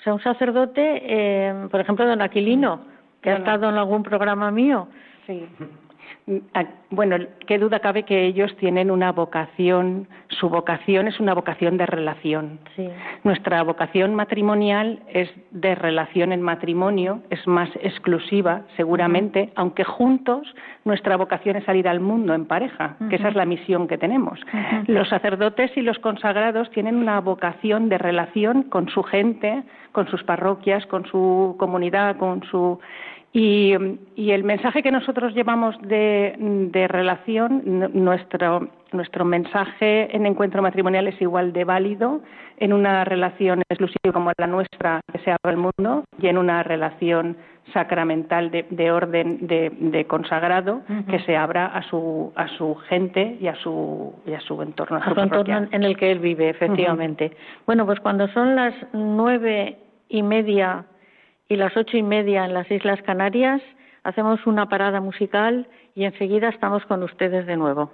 O 0.00 0.02
sea, 0.02 0.14
un 0.14 0.22
sacerdote, 0.22 1.02
eh, 1.04 1.68
por 1.70 1.80
ejemplo, 1.80 2.04
don 2.04 2.20
Aquilino, 2.20 2.84
que 3.22 3.30
ha 3.30 3.36
estado 3.36 3.68
en 3.68 3.76
algún 3.76 4.02
programa 4.02 4.50
mío. 4.50 4.88
Sí. 5.26 5.46
Bueno, 6.90 7.16
qué 7.46 7.58
duda 7.58 7.80
cabe 7.80 8.04
que 8.04 8.26
ellos 8.26 8.54
tienen 8.58 8.90
una 8.90 9.10
vocación, 9.10 10.06
su 10.28 10.48
vocación 10.48 11.08
es 11.08 11.18
una 11.18 11.34
vocación 11.34 11.76
de 11.76 11.86
relación. 11.86 12.60
Nuestra 13.24 13.62
vocación 13.64 14.14
matrimonial 14.14 15.00
es 15.08 15.28
de 15.50 15.74
relación 15.74 16.32
en 16.32 16.40
matrimonio, 16.40 17.22
es 17.30 17.44
más 17.48 17.70
exclusiva, 17.80 18.62
seguramente, 18.76 19.52
aunque 19.56 19.82
juntos 19.82 20.46
nuestra 20.84 21.16
vocación 21.16 21.56
es 21.56 21.64
salir 21.64 21.88
al 21.88 21.98
mundo 21.98 22.34
en 22.34 22.44
pareja, 22.44 22.96
que 23.10 23.16
esa 23.16 23.28
es 23.28 23.34
la 23.34 23.46
misión 23.46 23.88
que 23.88 23.98
tenemos. 23.98 24.38
Los 24.86 25.08
sacerdotes 25.08 25.76
y 25.76 25.80
los 25.80 25.98
consagrados 25.98 26.70
tienen 26.70 26.96
una 26.96 27.20
vocación 27.20 27.88
de 27.88 27.98
relación 27.98 28.64
con 28.64 28.88
su 28.90 29.02
gente, 29.02 29.64
con 29.90 30.08
sus 30.08 30.22
parroquias, 30.22 30.86
con 30.86 31.04
su 31.06 31.56
comunidad, 31.58 32.16
con 32.16 32.42
su 32.44 32.78
y, 33.34 33.72
el 34.16 34.44
mensaje 34.44 34.82
que 34.82 34.90
nosotros 34.90 35.34
llevamos 35.34 35.74
de, 35.80 36.86
relación, 36.88 37.62
nuestro, 37.94 38.68
nuestro 38.92 39.24
mensaje 39.24 40.14
en 40.14 40.26
encuentro 40.26 40.60
matrimonial 40.60 41.08
es 41.08 41.20
igual 41.20 41.52
de 41.52 41.64
válido 41.64 42.20
en 42.58 42.74
una 42.74 43.04
relación 43.04 43.62
exclusiva 43.70 44.12
como 44.12 44.32
la 44.36 44.46
nuestra 44.46 45.00
que 45.10 45.18
se 45.20 45.30
abre 45.30 45.54
al 45.54 45.56
mundo 45.56 46.04
y 46.20 46.28
en 46.28 46.36
una 46.36 46.62
relación 46.62 47.38
sacramental 47.72 48.50
de, 48.50 48.90
orden 48.90 49.46
de, 49.46 50.04
consagrado 50.06 50.82
que 51.08 51.20
se 51.20 51.34
abra 51.34 51.66
a 51.66 51.82
su, 51.84 52.32
a 52.36 52.48
su 52.48 52.74
gente 52.88 53.38
y 53.40 53.46
a 53.46 53.54
su, 53.56 54.14
y 54.26 54.34
a 54.34 54.40
su 54.40 54.60
entorno. 54.60 54.98
A, 54.98 55.14
su, 55.14 55.18
entorno 55.18 55.68
en 55.70 55.82
el 55.82 55.96
que 55.96 56.12
él 56.12 56.18
vive, 56.18 56.50
efectivamente. 56.50 57.32
Bueno, 57.66 57.86
pues 57.86 57.98
cuando 58.00 58.28
son 58.28 58.56
las 58.56 58.74
nueve 58.92 59.78
y 60.08 60.22
media 60.22 60.84
y 61.52 61.56
las 61.56 61.76
ocho 61.76 61.98
y 61.98 62.02
media 62.02 62.46
en 62.46 62.54
las 62.54 62.70
Islas 62.70 63.02
Canarias 63.02 63.60
hacemos 64.04 64.46
una 64.46 64.70
parada 64.70 65.02
musical 65.02 65.68
y 65.94 66.04
enseguida 66.04 66.48
estamos 66.48 66.82
con 66.86 67.02
ustedes 67.02 67.46
de 67.46 67.58
nuevo. 67.58 67.92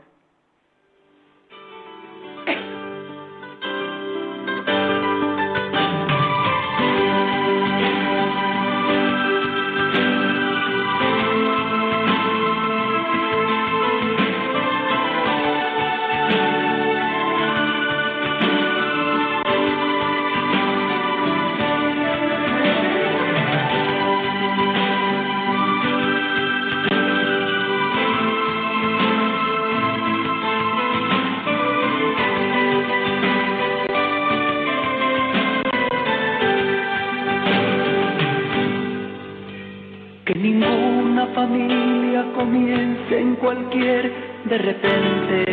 De 44.44 44.58
repente. 44.58 45.44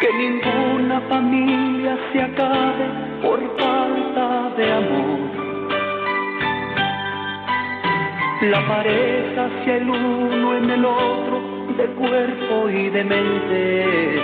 Que 0.00 0.12
ninguna 0.14 1.00
familia 1.08 1.98
se 2.12 2.22
acabe 2.22 2.86
por 3.22 3.40
falta 3.58 4.50
de 4.56 4.72
amor. 4.72 5.20
La 8.42 8.66
pareja 8.66 9.46
hacia 9.46 9.76
el 9.76 9.90
uno 9.90 10.56
en 10.56 10.70
el 10.70 10.84
otro, 10.84 11.40
de 11.76 11.86
cuerpo 11.86 12.70
y 12.70 12.88
de 12.90 13.04
mente. 13.04 14.22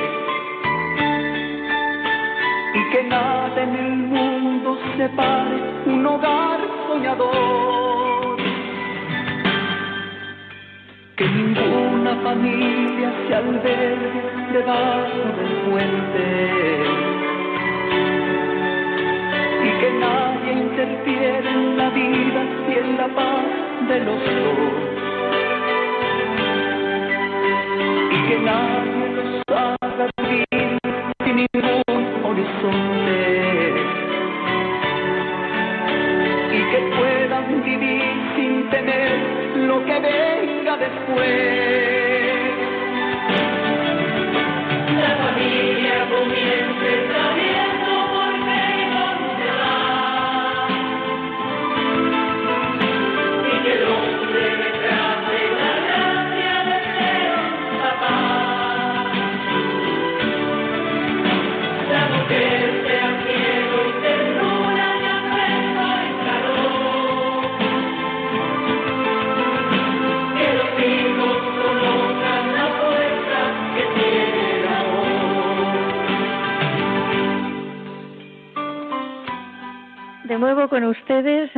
Y 2.75 2.91
que 2.91 3.03
nada 3.05 3.63
en 3.63 3.77
el 3.77 3.97
mundo 3.97 4.79
separe 4.97 5.57
un 5.87 6.07
hogar 6.07 6.61
soñador. 6.89 7.86
Que 11.17 11.27
ninguna 11.27 12.15
familia 12.17 13.11
se 13.27 13.35
albergue 13.35 14.23
debajo 14.53 15.19
del 15.39 15.53
puente. 15.65 16.27
Y 19.65 19.71
que 19.81 19.91
nadie 19.99 20.53
interfiere 20.53 21.51
en 21.51 21.79
la 21.79 21.89
vida 21.89 22.43
y 22.69 22.73
en 22.79 22.97
la 22.99 23.09
paz 23.09 23.47
de 23.89 24.01
los 24.01 24.21
dos. 24.21 24.73
Y 28.13 28.29
que 28.29 28.39
nadie 28.41 28.96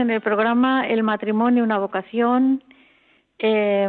en 0.08 0.14
el 0.14 0.20
programa 0.22 0.86
El 0.88 1.02
matrimonio, 1.02 1.62
una 1.62 1.78
vocación. 1.78 2.62
Eh, 3.38 3.88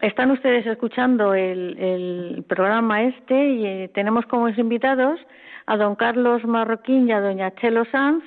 están 0.00 0.32
ustedes 0.32 0.66
escuchando 0.66 1.32
el, 1.32 1.78
el 1.78 2.44
programa 2.48 3.04
este 3.04 3.50
y 3.50 3.66
eh, 3.66 3.90
tenemos 3.94 4.26
como 4.26 4.48
invitados 4.48 5.20
a 5.66 5.76
don 5.76 5.94
Carlos 5.94 6.44
Marroquín 6.44 7.08
y 7.08 7.12
a 7.12 7.20
doña 7.20 7.54
Chelo 7.54 7.84
Sanz 7.86 8.24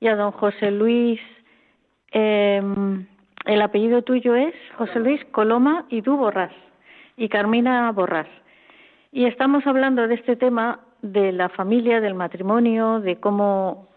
y 0.00 0.08
a 0.08 0.16
don 0.16 0.32
José 0.32 0.70
Luis. 0.70 1.20
eh, 2.12 2.62
el 3.44 3.60
apellido 3.60 4.00
tuyo 4.00 4.34
es 4.34 4.54
José 4.78 4.98
Luis 5.00 5.22
Coloma 5.32 5.84
y 5.90 6.00
tú 6.00 6.16
Borrás 6.16 6.52
y 7.18 7.28
Carmina 7.28 7.92
Borrás. 7.92 8.28
Y 9.12 9.26
estamos 9.26 9.66
hablando 9.66 10.08
de 10.08 10.14
este 10.14 10.34
tema 10.34 10.80
de 11.02 11.30
la 11.32 11.50
familia, 11.50 12.00
del 12.00 12.14
matrimonio, 12.14 13.00
de 13.00 13.16
cómo 13.16 13.88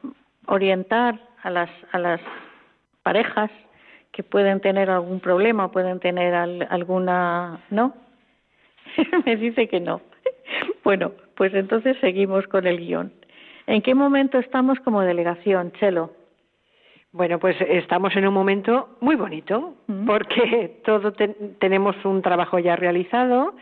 orientar 0.47 1.17
a 1.43 1.49
las, 1.49 1.69
a 1.93 1.99
las 1.99 2.19
parejas 3.07 3.49
que 4.11 4.21
pueden 4.23 4.59
tener 4.59 4.89
algún 4.89 5.19
problema, 5.21 5.71
pueden 5.71 5.99
tener 5.99 6.33
al- 6.35 6.67
alguna... 6.69 7.59
¿No? 7.69 7.93
Me 9.25 9.35
dice 9.37 9.67
que 9.69 9.79
no. 9.79 10.01
Bueno, 10.83 11.11
pues 11.35 11.53
entonces 11.53 11.97
seguimos 12.01 12.47
con 12.47 12.65
el 12.67 12.77
guion. 12.79 13.11
¿En 13.65 13.81
qué 13.81 13.93
momento 13.93 14.39
estamos 14.39 14.79
como 14.79 15.01
delegación, 15.01 15.71
Chelo? 15.79 16.11
Bueno, 17.11 17.39
pues 17.39 17.55
estamos 17.61 18.15
en 18.15 18.25
un 18.27 18.33
momento 18.33 18.89
muy 19.01 19.15
bonito, 19.15 19.75
Mm. 19.87 20.05
porque 20.05 20.81
todo 20.85 21.11
te- 21.13 21.35
tenemos 21.59 21.95
un 22.05 22.21
trabajo 22.21 22.59
ya 22.59 22.75
realizado 22.75 23.53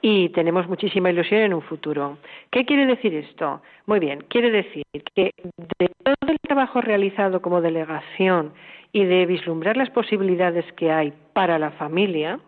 y 0.00 0.28
tenemos 0.30 0.66
muchísima 0.68 1.10
ilusión 1.10 1.40
en 1.42 1.54
un 1.54 1.62
futuro. 1.62 2.18
¿Qué 2.50 2.64
quiere 2.64 2.86
decir 2.86 3.14
esto? 3.14 3.62
Muy 3.86 4.00
bien, 4.00 4.24
quiere 4.28 4.50
decir 4.50 4.84
que 5.14 5.30
de 5.78 5.88
todo 6.04 6.30
el 6.32 6.38
trabajo 6.40 6.80
realizado 6.80 7.40
como 7.40 7.60
delegación 7.60 8.52
y 8.92 9.04
de 9.04 9.26
vislumbrar 9.26 9.76
las 9.76 9.90
posibilidades 9.90 10.70
que 10.72 10.92
hay 10.92 11.12
para 11.32 11.58
la 11.58 11.70
familia, 11.72 12.38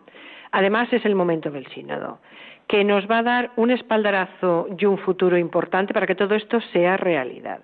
además 0.51 0.91
es 0.93 1.05
el 1.05 1.15
momento 1.15 1.49
del 1.49 1.65
sínodo, 1.67 2.19
que 2.67 2.83
nos 2.83 3.09
va 3.09 3.19
a 3.19 3.23
dar 3.23 3.51
un 3.55 3.71
espaldarazo 3.71 4.67
y 4.77 4.85
un 4.85 4.97
futuro 4.99 5.37
importante 5.37 5.93
para 5.93 6.07
que 6.07 6.15
todo 6.15 6.35
esto 6.35 6.61
sea 6.73 6.97
realidad. 6.97 7.61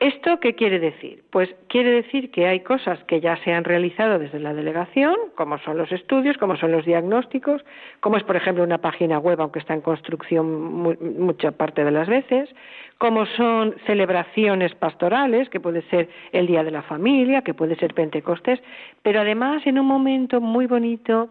¿Esto 0.00 0.38
qué 0.40 0.54
quiere 0.54 0.80
decir? 0.80 1.22
Pues 1.30 1.54
quiere 1.68 1.90
decir 1.90 2.30
que 2.30 2.46
hay 2.46 2.60
cosas 2.60 3.02
que 3.04 3.20
ya 3.20 3.36
se 3.38 3.52
han 3.52 3.64
realizado 3.64 4.18
desde 4.18 4.38
la 4.40 4.52
delegación, 4.52 5.14
como 5.36 5.56
son 5.58 5.78
los 5.78 5.90
estudios, 5.92 6.36
como 6.36 6.56
son 6.56 6.72
los 6.72 6.84
diagnósticos, 6.84 7.64
como 8.00 8.16
es, 8.16 8.24
por 8.24 8.36
ejemplo, 8.36 8.64
una 8.64 8.78
página 8.78 9.18
web, 9.18 9.40
aunque 9.40 9.60
está 9.60 9.72
en 9.72 9.80
construcción 9.80 10.52
mu- 10.72 10.96
mucha 11.18 11.52
parte 11.52 11.84
de 11.84 11.90
las 11.92 12.08
veces, 12.08 12.50
como 12.98 13.24
son 13.24 13.76
celebraciones 13.86 14.74
pastorales, 14.74 15.48
que 15.48 15.60
puede 15.60 15.82
ser 15.82 16.08
el 16.32 16.46
Día 16.48 16.64
de 16.64 16.72
la 16.72 16.82
Familia, 16.82 17.42
que 17.42 17.54
puede 17.54 17.76
ser 17.76 17.94
Pentecostés, 17.94 18.60
pero 19.02 19.20
además 19.20 19.66
en 19.66 19.78
un 19.78 19.86
momento 19.86 20.40
muy 20.40 20.66
bonito 20.66 21.30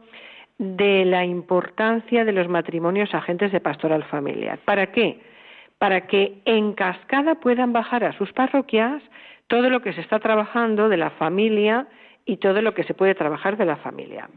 de 0.58 1.04
la 1.06 1.26
importancia 1.26 2.23
de 2.26 2.32
los 2.32 2.47
matrimonios 2.47 3.13
agentes 3.13 3.52
de 3.52 3.60
pastoral 3.60 4.04
familiar. 4.06 4.58
¿Para 4.65 4.88
qué? 4.91 5.19
Para 5.84 6.08
que 6.08 6.41
en 6.46 6.72
cascada 6.76 7.36
puedan 7.36 7.74
bajar 7.74 8.06
a 8.06 8.13
sus 8.13 8.32
parroquias 8.32 9.04
todo 9.48 9.69
lo 9.69 9.82
que 9.82 9.91
se 9.91 10.00
está 10.00 10.17
trabajando 10.19 10.88
de 10.88 10.96
la 10.96 11.10
familia 11.10 11.88
y 12.26 12.38
todo 12.38 12.62
lo 12.62 12.74
que 12.74 12.86
se 12.86 12.93
puede 12.93 13.15
trabajar 13.15 13.58
de 13.58 13.65
la 13.65 13.76
familia. 13.76 14.30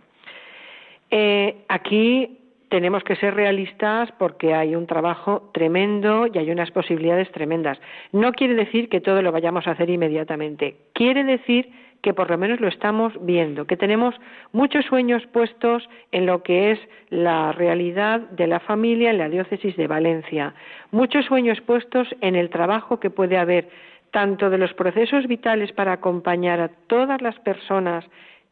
Eh, 1.09 1.59
aquí 1.69 2.41
tenemos 2.69 3.05
que 3.05 3.15
ser 3.15 3.35
realistas 3.35 4.11
porque 4.19 4.55
hay 4.55 4.75
un 4.75 4.89
trabajo 4.89 5.53
tremendo 5.55 6.27
y 6.27 6.37
hay 6.37 6.51
unas 6.51 6.73
posibilidades 6.73 7.31
tremendas. 7.31 7.79
No 8.11 8.33
quiere 8.33 8.55
decir 8.55 8.89
que 8.89 9.01
todo 9.01 9.23
lo 9.23 9.31
vayamos 9.31 9.69
a 9.69 9.71
hacer 9.71 9.89
inmediatamente. 9.89 10.75
Quiere 10.95 11.23
decir 11.23 11.71
que 12.03 12.15
por 12.15 12.31
lo 12.31 12.39
menos 12.39 12.61
lo 12.61 12.69
estamos 12.69 13.13
viendo, 13.21 13.67
que 13.67 13.77
tenemos 13.77 14.15
muchos 14.53 14.85
sueños 14.87 15.27
puestos 15.27 15.89
en 16.13 16.27
lo 16.27 16.43
que 16.43 16.73
es 16.73 16.79
la 17.11 17.53
realidad 17.53 18.21
de 18.21 18.47
la 18.47 18.61
familia 18.61 19.11
en 19.11 19.19
la 19.19 19.29
diócesis 19.29 19.77
de 19.77 19.87
Valencia, 19.87 20.55
muchos 20.91 21.27
sueños 21.27 21.61
puestos 21.61 22.09
en 22.21 22.37
el 22.37 22.51
trabajo 22.51 23.01
que 23.01 23.11
puede 23.11 23.39
haber 23.39 23.69
tanto 24.11 24.51
de 24.51 24.59
los 24.59 24.73
procesos 24.75 25.27
vitales 25.27 25.73
para 25.73 25.93
acompañar 25.93 26.61
a 26.61 26.69
todas 26.87 27.21
las 27.21 27.39
personas 27.41 28.05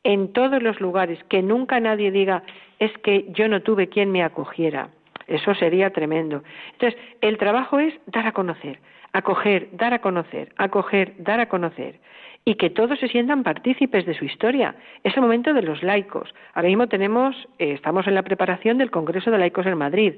en 0.03 0.33
todos 0.33 0.63
los 0.63 0.81
lugares, 0.81 1.19
que 1.29 1.43
nunca 1.43 1.81
nadie 1.81 2.11
diga 2.11 2.43
es 2.79 2.93
que 2.99 3.27
yo 3.31 3.49
no 3.49 3.63
tuve 3.63 3.89
quien 3.89 4.11
me 4.13 4.23
acogiera. 4.23 4.89
Eso 5.27 5.55
sería 5.55 5.91
tremendo. 5.91 6.43
Entonces, 6.73 7.01
el 7.23 7.39
trabajo 7.39 7.79
es 7.79 7.95
dar 8.07 8.27
a 8.27 8.33
conocer, 8.33 8.79
acoger, 9.13 9.69
dar 9.73 9.95
a 9.95 10.01
conocer, 10.01 10.53
acoger, 10.59 11.15
dar 11.19 11.41
a 11.41 11.49
conocer 11.49 11.99
y 12.45 12.57
que 12.57 12.71
todos 12.71 12.99
se 12.99 13.09
sientan 13.09 13.43
partícipes 13.43 14.05
de 14.05 14.15
su 14.15 14.25
historia. 14.25 14.75
Es 15.03 15.17
el 15.17 15.23
momento 15.23 15.55
de 15.55 15.63
los 15.63 15.83
laicos. 15.83 16.35
Ahora 16.53 16.69
mismo 16.69 16.87
tenemos, 16.89 17.35
eh, 17.59 17.73
estamos 17.73 18.07
en 18.07 18.15
la 18.15 18.23
preparación 18.23 18.77
del 18.77 18.91
Congreso 18.91 19.31
de 19.31 19.39
Laicos 19.39 19.67
en 19.67 19.79
Madrid. 19.79 20.15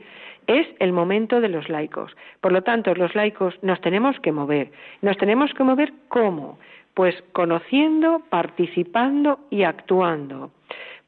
Es 0.46 0.66
el 0.80 0.92
momento 0.92 1.40
de 1.40 1.48
los 1.48 1.68
laicos. 1.68 2.16
Por 2.40 2.52
lo 2.52 2.62
tanto, 2.62 2.94
los 2.94 3.14
laicos 3.14 3.54
nos 3.62 3.80
tenemos 3.80 4.18
que 4.20 4.32
mover. 4.32 4.72
Nos 5.02 5.16
tenemos 5.18 5.54
que 5.54 5.62
mover 5.62 5.92
cómo? 6.08 6.58
Pues 6.94 7.14
conociendo, 7.32 8.22
participando 8.28 9.38
y 9.50 9.62
actuando. 9.62 10.50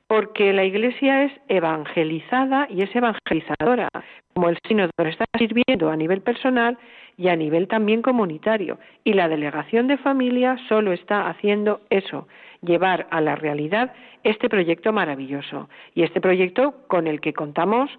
Porque 0.07 0.53
la 0.53 0.65
Iglesia 0.65 1.25
es 1.25 1.33
evangelizada 1.49 2.67
y 2.71 2.83
es 2.83 2.95
evangelizadora, 2.95 3.89
como 4.35 4.49
el 4.49 4.59
sínodo 4.67 4.91
nos 4.97 5.09
está 5.09 5.25
sirviendo 5.37 5.91
a 5.91 5.97
nivel 5.97 6.23
personal 6.23 6.79
y 7.19 7.29
a 7.29 7.37
nivel 7.37 7.69
también 7.69 8.01
comunitario. 8.01 8.79
Y 9.05 9.13
la 9.13 9.29
delegación 9.29 9.89
de 9.89 9.99
familia 9.99 10.57
solo 10.69 10.93
está 10.93 11.29
haciendo 11.29 11.81
eso, 11.91 12.29
llevar 12.63 13.09
a 13.11 13.21
la 13.21 13.35
realidad 13.35 13.93
este 14.23 14.49
proyecto 14.49 14.93
maravilloso. 14.93 15.69
Y 15.95 16.05
este 16.05 16.21
proyecto 16.21 16.75
con 16.87 17.07
el 17.07 17.21
que 17.21 17.35
contamos 17.35 17.91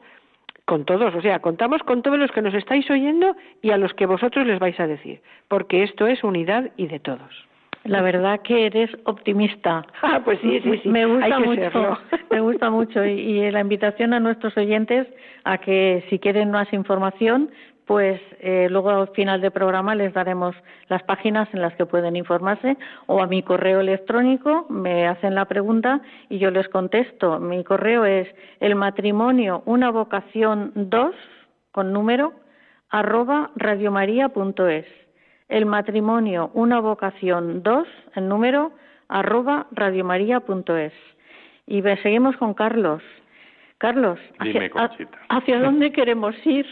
con 0.65 0.85
todos, 0.85 1.13
o 1.15 1.21
sea, 1.21 1.39
contamos 1.39 1.81
con 1.81 2.01
todos 2.01 2.19
los 2.19 2.31
que 2.31 2.43
nos 2.43 2.53
estáis 2.53 2.89
oyendo 2.89 3.35
y 3.61 3.71
a 3.71 3.77
los 3.77 3.93
que 3.95 4.05
vosotros 4.05 4.45
les 4.45 4.59
vais 4.59 4.79
a 4.79 4.87
decir, 4.87 5.19
porque 5.47 5.83
esto 5.83 6.05
es 6.05 6.23
unidad 6.23 6.71
y 6.77 6.87
de 6.87 6.99
todos. 6.99 7.49
La 7.85 8.01
verdad 8.01 8.41
que 8.41 8.65
eres 8.65 8.89
optimista. 9.05 9.85
Ah, 10.01 10.21
pues 10.23 10.39
sí, 10.41 10.59
sí, 10.61 10.79
sí. 10.83 10.89
Me 10.89 11.05
gusta 11.05 11.39
mucho, 11.39 11.61
serlo. 11.61 11.97
me 12.31 12.39
gusta 12.39 12.69
mucho 12.69 13.05
y, 13.05 13.11
y 13.11 13.51
la 13.51 13.61
invitación 13.61 14.13
a 14.13 14.19
nuestros 14.19 14.55
oyentes 14.57 15.07
a 15.43 15.57
que 15.57 16.05
si 16.09 16.19
quieren 16.19 16.51
más 16.51 16.71
información, 16.73 17.49
pues 17.89 18.21
eh, 18.39 18.67
luego 18.69 18.91
al 18.91 19.07
final 19.15 19.41
del 19.41 19.49
programa 19.49 19.95
les 19.95 20.13
daremos 20.13 20.55
las 20.89 21.01
páginas 21.01 21.49
en 21.53 21.63
las 21.63 21.73
que 21.73 21.87
pueden 21.87 22.15
informarse 22.15 22.77
o 23.07 23.19
a 23.19 23.25
mi 23.25 23.41
correo 23.41 23.79
electrónico 23.79 24.67
me 24.69 25.07
hacen 25.07 25.33
la 25.33 25.45
pregunta 25.45 25.99
y 26.29 26.37
yo 26.37 26.51
les 26.51 26.69
contesto. 26.69 27.39
Mi 27.39 27.63
correo 27.63 28.05
es 28.05 28.27
el 28.59 28.75
matrimonio 28.75 29.63
una 29.65 29.89
vocación 29.89 30.71
2 30.75 31.15
con 31.71 31.91
número 31.91 32.33
arroba 32.91 33.49
radiomaria.es 33.55 34.85
el 35.47 35.65
matrimonio 35.65 36.51
una 36.53 36.79
vocación 36.81 37.63
2 37.63 37.87
en 38.17 38.29
número 38.29 38.71
arroba 39.07 39.65
radiomaria.es. 39.71 40.93
Y 41.65 41.81
seguimos 42.03 42.37
con 42.37 42.53
Carlos. 42.53 43.01
Carlos, 43.79 44.19
¿hacia 45.29 45.59
dónde 45.59 45.91
queremos 45.93 46.35
ir? 46.45 46.67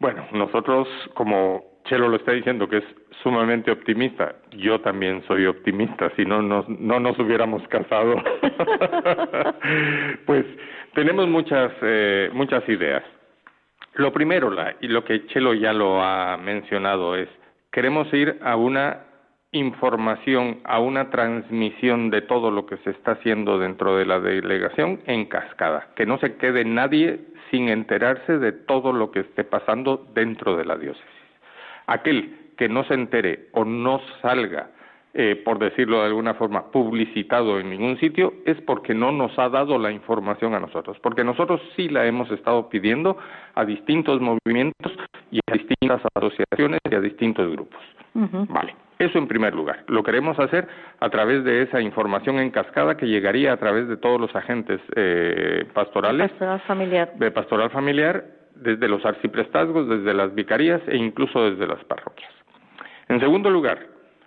Bueno, 0.00 0.26
nosotros, 0.32 0.88
como 1.12 1.62
Chelo 1.84 2.08
lo 2.08 2.16
está 2.16 2.32
diciendo, 2.32 2.68
que 2.68 2.78
es 2.78 2.84
sumamente 3.22 3.70
optimista, 3.70 4.34
yo 4.52 4.80
también 4.80 5.22
soy 5.28 5.44
optimista, 5.44 6.10
si 6.16 6.24
no, 6.24 6.40
no, 6.40 6.64
no 6.68 6.98
nos 6.98 7.18
hubiéramos 7.18 7.62
casado. 7.68 8.16
pues 10.26 10.46
tenemos 10.94 11.28
muchas, 11.28 11.70
eh, 11.82 12.30
muchas 12.32 12.66
ideas. 12.68 13.02
Lo 13.94 14.10
primero, 14.10 14.50
la, 14.50 14.74
y 14.80 14.88
lo 14.88 15.04
que 15.04 15.26
Chelo 15.26 15.52
ya 15.52 15.74
lo 15.74 16.02
ha 16.02 16.38
mencionado, 16.38 17.14
es 17.14 17.28
queremos 17.70 18.10
ir 18.14 18.38
a 18.42 18.56
una 18.56 19.04
información, 19.52 20.60
a 20.64 20.78
una 20.78 21.10
transmisión 21.10 22.10
de 22.10 22.22
todo 22.22 22.50
lo 22.50 22.66
que 22.66 22.76
se 22.78 22.90
está 22.90 23.12
haciendo 23.12 23.58
dentro 23.58 23.96
de 23.96 24.06
la 24.06 24.20
delegación 24.20 25.00
en 25.06 25.26
cascada, 25.26 25.88
que 25.96 26.06
no 26.06 26.18
se 26.18 26.36
quede 26.36 26.64
nadie 26.64 27.20
sin 27.50 27.68
enterarse 27.68 28.38
de 28.38 28.52
todo 28.52 28.92
lo 28.92 29.10
que 29.10 29.20
esté 29.20 29.42
pasando 29.42 30.06
dentro 30.14 30.56
de 30.56 30.64
la 30.64 30.76
diócesis. 30.76 31.04
Aquel 31.86 32.52
que 32.56 32.68
no 32.68 32.84
se 32.84 32.94
entere 32.94 33.48
o 33.52 33.64
no 33.64 34.00
salga, 34.22 34.70
eh, 35.14 35.34
por 35.44 35.58
decirlo 35.58 35.98
de 35.98 36.06
alguna 36.06 36.34
forma, 36.34 36.70
publicitado 36.70 37.58
en 37.58 37.70
ningún 37.70 37.98
sitio, 37.98 38.34
es 38.46 38.60
porque 38.60 38.94
no 38.94 39.10
nos 39.10 39.36
ha 39.40 39.48
dado 39.48 39.78
la 39.78 39.90
información 39.90 40.54
a 40.54 40.60
nosotros, 40.60 40.96
porque 41.00 41.24
nosotros 41.24 41.60
sí 41.74 41.88
la 41.88 42.06
hemos 42.06 42.30
estado 42.30 42.68
pidiendo 42.68 43.18
a 43.56 43.64
distintos 43.64 44.20
movimientos 44.20 44.92
y 45.32 45.40
a 45.48 45.54
distintas 45.54 46.02
asociaciones 46.14 46.78
y 46.88 46.94
a 46.94 47.00
distintos 47.00 47.50
grupos. 47.50 47.80
Vale. 48.14 48.74
Eso 49.00 49.16
en 49.16 49.26
primer 49.28 49.54
lugar. 49.54 49.82
Lo 49.86 50.02
queremos 50.02 50.38
hacer 50.38 50.68
a 51.00 51.08
través 51.08 51.42
de 51.42 51.62
esa 51.62 51.80
información 51.80 52.38
en 52.38 52.50
cascada 52.50 52.98
que 52.98 53.06
llegaría 53.06 53.50
a 53.50 53.56
través 53.56 53.88
de 53.88 53.96
todos 53.96 54.20
los 54.20 54.36
agentes 54.36 54.78
eh, 54.94 55.64
pastorales. 55.72 56.30
Pastoral 56.32 56.60
familiar. 56.60 57.12
De 57.14 57.30
pastoral 57.30 57.70
familiar, 57.70 58.22
desde 58.54 58.88
los 58.88 59.02
arciprestazgos, 59.06 59.88
desde 59.88 60.12
las 60.12 60.34
vicarías 60.34 60.82
e 60.86 60.98
incluso 60.98 61.50
desde 61.50 61.66
las 61.66 61.82
parroquias. 61.84 62.30
En 63.08 63.20
segundo 63.20 63.48
lugar, 63.48 63.78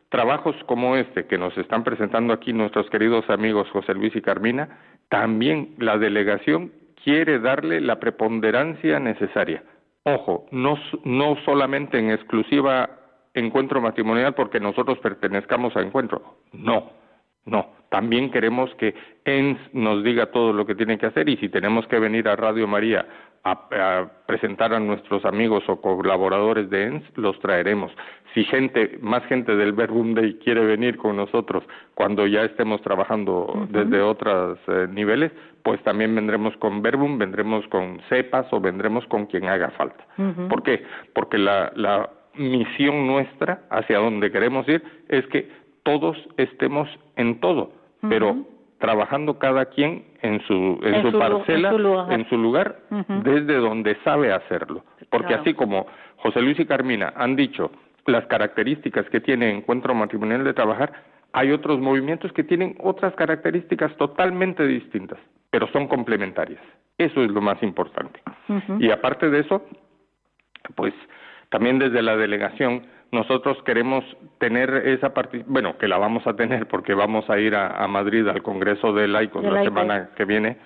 trabajos 0.09 0.55
como 0.65 0.95
este 0.95 1.27
que 1.27 1.37
nos 1.37 1.55
están 1.55 1.83
presentando 1.83 2.33
aquí 2.33 2.51
nuestros 2.51 2.89
queridos 2.89 3.29
amigos 3.29 3.69
José 3.69 3.93
Luis 3.93 4.15
y 4.15 4.23
Carmina, 4.23 4.79
también 5.07 5.75
la 5.77 5.99
delegación 5.99 6.71
quiere 7.03 7.37
darle 7.37 7.79
la 7.79 7.99
preponderancia 7.99 8.99
necesaria. 8.99 9.61
Ojo, 10.01 10.47
no, 10.49 10.79
no 11.03 11.37
solamente 11.45 11.99
en 11.99 12.09
exclusiva 12.09 13.02
encuentro 13.33 13.81
matrimonial 13.81 14.33
porque 14.33 14.59
nosotros 14.59 14.99
pertenezcamos 14.99 15.75
a 15.75 15.81
encuentro. 15.81 16.37
No, 16.51 16.91
no. 17.45 17.67
También 17.89 18.31
queremos 18.31 18.73
que 18.75 18.95
ENS 19.23 19.59
nos 19.73 20.03
diga 20.03 20.27
todo 20.27 20.51
lo 20.51 20.65
que 20.65 20.73
tiene 20.73 20.97
que 20.97 21.05
hacer 21.05 21.29
y 21.29 21.37
si 21.37 21.49
tenemos 21.49 21.85
que 21.87 21.99
venir 21.99 22.27
a 22.27 22.35
Radio 22.35 22.67
María 22.67 23.05
a, 23.43 24.07
presentar 24.25 24.73
a 24.73 24.79
nuestros 24.79 25.25
amigos 25.25 25.63
o 25.67 25.79
colaboradores 25.79 26.69
de 26.69 26.85
ENS, 26.85 27.03
los 27.17 27.37
traeremos. 27.39 27.91
Si 28.33 28.45
gente, 28.45 28.97
más 29.01 29.23
gente 29.25 29.55
del 29.55 29.73
Verbum 29.73 30.15
Day 30.15 30.39
quiere 30.43 30.65
venir 30.65 30.97
con 30.97 31.17
nosotros 31.17 31.63
cuando 31.93 32.25
ya 32.25 32.43
estemos 32.45 32.81
trabajando 32.81 33.67
desde 33.69 34.01
otros 34.01 34.57
eh, 34.67 34.87
niveles, 34.89 35.31
pues 35.61 35.81
también 35.83 36.15
vendremos 36.15 36.57
con 36.57 36.81
Verbum, 36.81 37.19
vendremos 37.19 37.67
con 37.67 38.01
CEPAS 38.09 38.47
o 38.51 38.59
vendremos 38.59 39.05
con 39.05 39.27
quien 39.27 39.45
haga 39.45 39.69
falta. 39.71 40.03
¿Por 40.49 40.63
qué? 40.63 40.83
Porque 41.13 41.37
la, 41.37 41.71
la 41.75 42.09
misión 42.35 43.07
nuestra, 43.07 43.63
hacia 43.69 43.99
donde 43.99 44.31
queremos 44.31 44.67
ir, 44.67 44.83
es 45.09 45.25
que 45.27 45.49
todos 45.83 46.17
estemos 46.37 46.89
en 47.15 47.39
todo, 47.39 47.73
pero 48.01 48.45
trabajando 48.79 49.39
cada 49.39 49.65
quien 49.65 50.03
en 50.21 50.41
su, 50.41 50.79
en, 50.83 51.09
su, 51.09 51.17
parcela, 51.17 52.07
en 52.09 52.27
su 52.27 52.37
lugar, 52.37 52.79
desde 53.23 53.55
donde 53.55 53.95
sabe 54.03 54.33
hacerlo. 54.33 54.83
Porque 55.09 55.33
así 55.33 55.53
como 55.53 55.87
José 56.17 56.41
Luis 56.41 56.59
y 56.59 56.65
Carmina 56.65 57.13
han 57.15 57.35
dicho 57.35 57.71
las 58.05 58.25
características 58.25 59.09
que 59.09 59.21
tiene 59.21 59.51
Encuentro 59.51 59.93
Matrimonial 59.93 60.43
de 60.43 60.53
Trabajar, 60.53 60.91
hay 61.33 61.51
otros 61.51 61.79
movimientos 61.79 62.31
que 62.33 62.43
tienen 62.43 62.75
otras 62.79 63.13
características 63.15 63.95
totalmente 63.97 64.65
distintas, 64.67 65.19
pero 65.49 65.67
son 65.67 65.87
complementarias. 65.87 66.61
Eso 66.97 67.23
es 67.23 67.31
lo 67.31 67.41
más 67.41 67.61
importante. 67.63 68.21
Y 68.79 68.91
aparte 68.91 69.29
de 69.29 69.39
eso, 69.39 69.65
pues 70.75 70.93
también 71.53 71.77
desde 71.77 72.01
la 72.01 72.17
delegación 72.17 72.81
nosotros 73.11 73.61
queremos 73.63 74.03
tener 74.39 74.73
esa 74.87 75.13
parte, 75.13 75.43
bueno, 75.45 75.77
que 75.77 75.87
la 75.87 75.99
vamos 75.99 76.25
a 76.25 76.35
tener 76.35 76.67
porque 76.67 76.95
vamos 76.95 77.29
a 77.29 77.37
ir 77.37 77.55
a, 77.55 77.87
Madrid 77.87 78.27
al 78.27 78.41
Congreso 78.41 78.91
de 78.91 79.07
Laicos 79.07 79.43
la 79.43 79.63
semana 79.63 80.09
que 80.17 80.25
viene. 80.25 80.57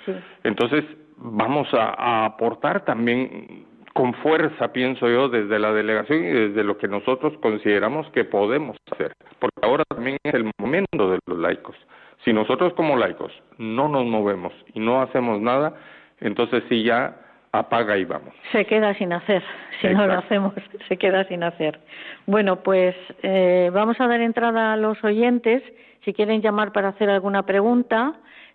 Entonces, 0.45 0.85
vamos 1.17 1.67
a, 1.73 2.23
aportar 2.23 2.85
también 2.85 3.65
con 3.93 4.13
fuerza, 4.13 4.71
pienso 4.71 5.09
yo, 5.09 5.27
desde 5.27 5.59
la 5.59 5.73
delegación 5.73 6.23
y 6.23 6.31
desde 6.31 6.63
lo 6.63 6.77
que 6.77 6.87
nosotros 6.87 7.33
consideramos 7.41 8.09
que 8.11 8.23
podemos 8.23 8.77
hacer, 8.89 9.11
porque 9.39 9.59
ahora 9.63 9.83
también 9.89 10.15
es 10.23 10.33
el 10.33 10.49
momento 10.57 11.11
de 11.11 11.19
los 11.25 11.37
laicos. 11.37 11.75
Si 12.23 12.31
nosotros 12.31 12.71
como 12.75 12.95
laicos 12.95 13.33
no 13.57 13.89
nos 13.89 14.05
movemos 14.05 14.53
y 14.73 14.79
no 14.79 15.01
hacemos 15.01 15.41
nada, 15.41 15.73
entonces 16.21 16.63
sí 16.69 16.83
ya 16.83 17.26
apaga 17.51 17.97
y 17.97 18.05
vamos. 18.05 18.33
Se 18.51 18.65
queda 18.65 18.93
sin 18.95 19.13
hacer, 19.13 19.43
si 19.81 19.87
no 19.87 20.07
lo 20.07 20.19
hacemos, 20.19 20.53
se 20.87 20.97
queda 20.97 21.23
sin 21.25 21.43
hacer. 21.43 21.79
Bueno, 22.25 22.63
pues 22.63 22.95
eh, 23.23 23.69
vamos 23.73 23.99
a 23.99 24.07
dar 24.07 24.21
entrada 24.21 24.73
a 24.73 24.77
los 24.77 25.03
oyentes. 25.03 25.63
Si 26.03 26.13
quieren 26.13 26.41
llamar 26.41 26.71
para 26.71 26.89
hacer 26.89 27.09
alguna 27.09 27.45
pregunta, 27.45 28.13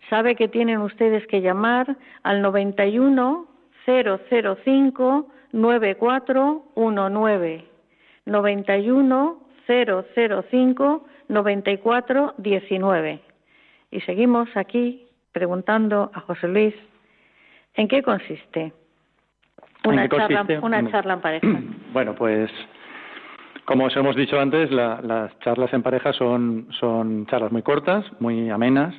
sabe 0.08 0.36
que 0.36 0.46
tienen 0.48 0.78
ustedes 0.78 1.26
que 1.26 1.40
llamar 1.40 1.96
al 2.22 2.42
91 2.42 3.48
005 3.86 5.26
9419. 5.52 7.64
91 8.24 9.42
005 9.66 11.06
9419. 11.28 13.20
Y 13.90 14.00
seguimos 14.00 14.48
aquí 14.54 15.06
preguntando 15.32 16.10
a 16.14 16.20
José 16.20 16.48
Luis 16.48 16.74
en 17.74 17.88
qué 17.88 18.02
consiste. 18.02 18.72
Una, 19.84 20.08
charla, 20.08 20.46
una 20.62 20.90
charla 20.90 21.14
en 21.14 21.20
pareja. 21.20 21.46
Bueno, 21.92 22.14
pues 22.14 22.50
como 23.64 23.84
os 23.84 23.96
hemos 23.96 24.16
dicho 24.16 24.40
antes, 24.40 24.70
las 24.70 25.38
charlas 25.40 25.72
en 25.72 25.82
pareja 25.82 26.12
son, 26.12 26.68
son 26.80 27.26
charlas 27.26 27.52
muy 27.52 27.62
cortas, 27.62 28.04
muy 28.18 28.50
amenas. 28.50 28.94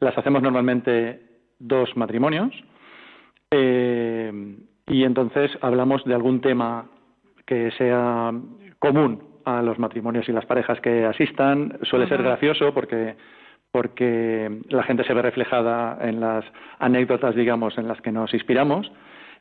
Las 0.00 0.16
hacemos 0.16 0.42
normalmente 0.42 1.20
dos 1.58 1.96
matrimonios. 1.96 2.52
Eh, 3.50 4.56
y 4.86 5.04
entonces 5.04 5.50
hablamos 5.62 6.04
de 6.04 6.14
algún 6.14 6.40
tema 6.40 6.86
que 7.46 7.70
sea 7.72 8.32
común 8.78 9.22
a 9.44 9.62
los 9.62 9.78
matrimonios 9.78 10.28
y 10.28 10.32
las 10.32 10.46
parejas 10.46 10.80
que 10.80 11.04
asistan. 11.04 11.78
Suele 11.82 12.08
ser 12.08 12.22
gracioso 12.22 12.72
porque 12.72 13.16
porque 13.72 14.60
la 14.68 14.84
gente 14.84 15.02
se 15.02 15.12
ve 15.12 15.22
reflejada 15.22 15.98
en 16.00 16.20
las 16.20 16.44
anécdotas, 16.78 17.34
digamos, 17.34 17.76
en 17.76 17.88
las 17.88 18.00
que 18.00 18.12
nos 18.12 18.32
inspiramos 18.32 18.88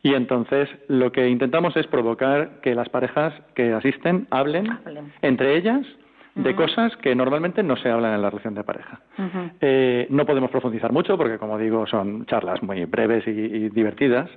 y 0.03 0.13
entonces 0.13 0.69
lo 0.89 1.11
que 1.13 1.29
intentamos 1.29 1.75
es 1.77 1.87
provocar 1.87 2.59
que 2.61 2.75
las 2.75 2.89
parejas 2.89 3.33
que 3.55 3.71
asisten 3.71 4.27
hablen, 4.29 4.77
entre 5.21 5.55
ellas 5.55 5.87
de 6.35 6.55
cosas 6.55 6.95
que 6.97 7.15
normalmente 7.15 7.63
no 7.63 7.77
se 7.77 7.89
hablan 7.89 8.15
en 8.15 8.21
la 8.21 8.29
relación 8.29 8.53
de 8.53 8.63
pareja. 8.63 8.99
Eh, 9.61 10.07
no 10.09 10.25
podemos 10.25 10.51
profundizar 10.51 10.91
mucho 10.91 11.17
porque, 11.17 11.37
como 11.37 11.57
digo, 11.57 11.87
son 11.87 12.25
charlas 12.25 12.61
muy 12.63 12.83
breves 12.85 13.25
y, 13.27 13.69
divertidas, 13.69 14.29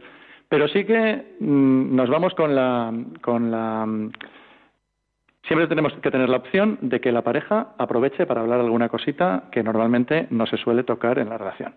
pero 0.49 0.69
sí 0.69 0.85
que 0.85 1.37
mm, 1.41 1.97
nos 1.97 2.09
vamos 2.09 2.35
con 2.35 2.55
la, 2.55 2.93
con 3.21 3.51
la 3.51 3.87
Siempre 5.47 5.69
tenemos 5.69 5.93
que 5.95 6.11
tener 6.11 6.29
la 6.29 6.39
opción 6.39 6.79
de 6.81 7.01
que 7.01 7.13
la 7.13 7.23
pareja 7.23 7.69
aproveche 7.79 8.27
para 8.27 8.41
hablar 8.41 8.59
alguna 8.59 8.89
cosita 8.89 9.45
que 9.53 9.63
normalmente 9.63 10.27
no 10.31 10.45
se 10.47 10.57
suele 10.57 10.83
tocar 10.83 11.21
en 11.21 11.29
la 11.29 11.39
relación. 11.39 11.73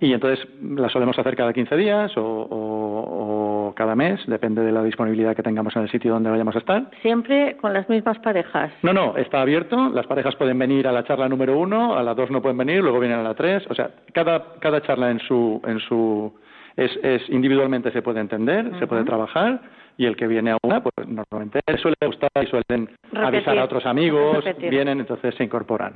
Y 0.00 0.12
entonces 0.12 0.44
la 0.60 0.88
solemos 0.88 1.16
hacer 1.18 1.36
cada 1.36 1.52
15 1.52 1.76
días 1.76 2.12
o, 2.16 3.72
cada 3.76 3.94
mes, 3.94 4.20
depende 4.26 4.62
de 4.62 4.72
la 4.72 4.82
disponibilidad 4.82 5.34
que 5.34 5.42
tengamos 5.42 5.74
en 5.76 5.82
el 5.82 5.90
sitio 5.90 6.12
donde 6.12 6.30
vayamos 6.30 6.54
a 6.56 6.58
estar. 6.58 6.90
Siempre 7.02 7.56
con 7.60 7.72
las 7.72 7.88
mismas 7.88 8.18
parejas. 8.18 8.72
No, 8.82 8.92
no, 8.92 9.16
está 9.16 9.40
abierto. 9.40 9.90
Las 9.90 10.06
parejas 10.06 10.34
pueden 10.36 10.58
venir 10.58 10.86
a 10.88 10.92
la 10.92 11.04
charla 11.04 11.28
número 11.28 11.56
uno, 11.58 11.96
a 11.96 12.02
la 12.02 12.14
dos 12.14 12.30
no 12.30 12.42
pueden 12.42 12.58
venir, 12.58 12.82
luego 12.82 13.00
vienen 13.00 13.18
a 13.18 13.22
la 13.22 13.34
tres. 13.34 13.64
O 13.70 13.74
sea, 13.74 13.90
cada, 14.12 14.54
cada 14.60 14.80
charla 14.82 15.10
en 15.10 15.20
su, 15.20 15.60
en 15.66 15.78
su 15.80 16.34
es, 16.76 16.90
es 17.02 17.28
individualmente 17.30 17.92
se 17.92 18.02
puede 18.02 18.20
entender, 18.20 18.70
se 18.78 18.86
puede 18.86 19.04
trabajar 19.04 19.60
y 19.96 20.06
el 20.06 20.16
que 20.16 20.26
viene 20.26 20.52
a 20.52 20.58
una, 20.62 20.82
pues 20.82 21.06
normalmente 21.06 21.60
suele 21.80 21.96
gustar 22.06 22.30
y 22.42 22.46
suelen 22.46 22.90
avisar 23.14 23.58
a 23.58 23.64
otros 23.64 23.86
amigos, 23.86 24.44
vienen, 24.58 25.00
entonces 25.00 25.34
se 25.36 25.44
incorporan. 25.44 25.94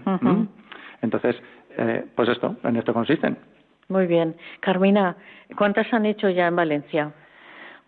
Entonces, 1.03 1.37
eh, 1.77 2.05
pues 2.15 2.29
esto, 2.29 2.57
en 2.65 2.77
esto 2.77 2.93
consisten. 2.93 3.39
Muy 3.89 4.07
bien. 4.07 4.37
Carmina, 4.61 5.17
¿cuántas 5.57 5.93
han 5.93 6.07
hecho 6.07 6.29
ya 6.29 6.47
en 6.47 6.57
Valencia? 6.57 7.13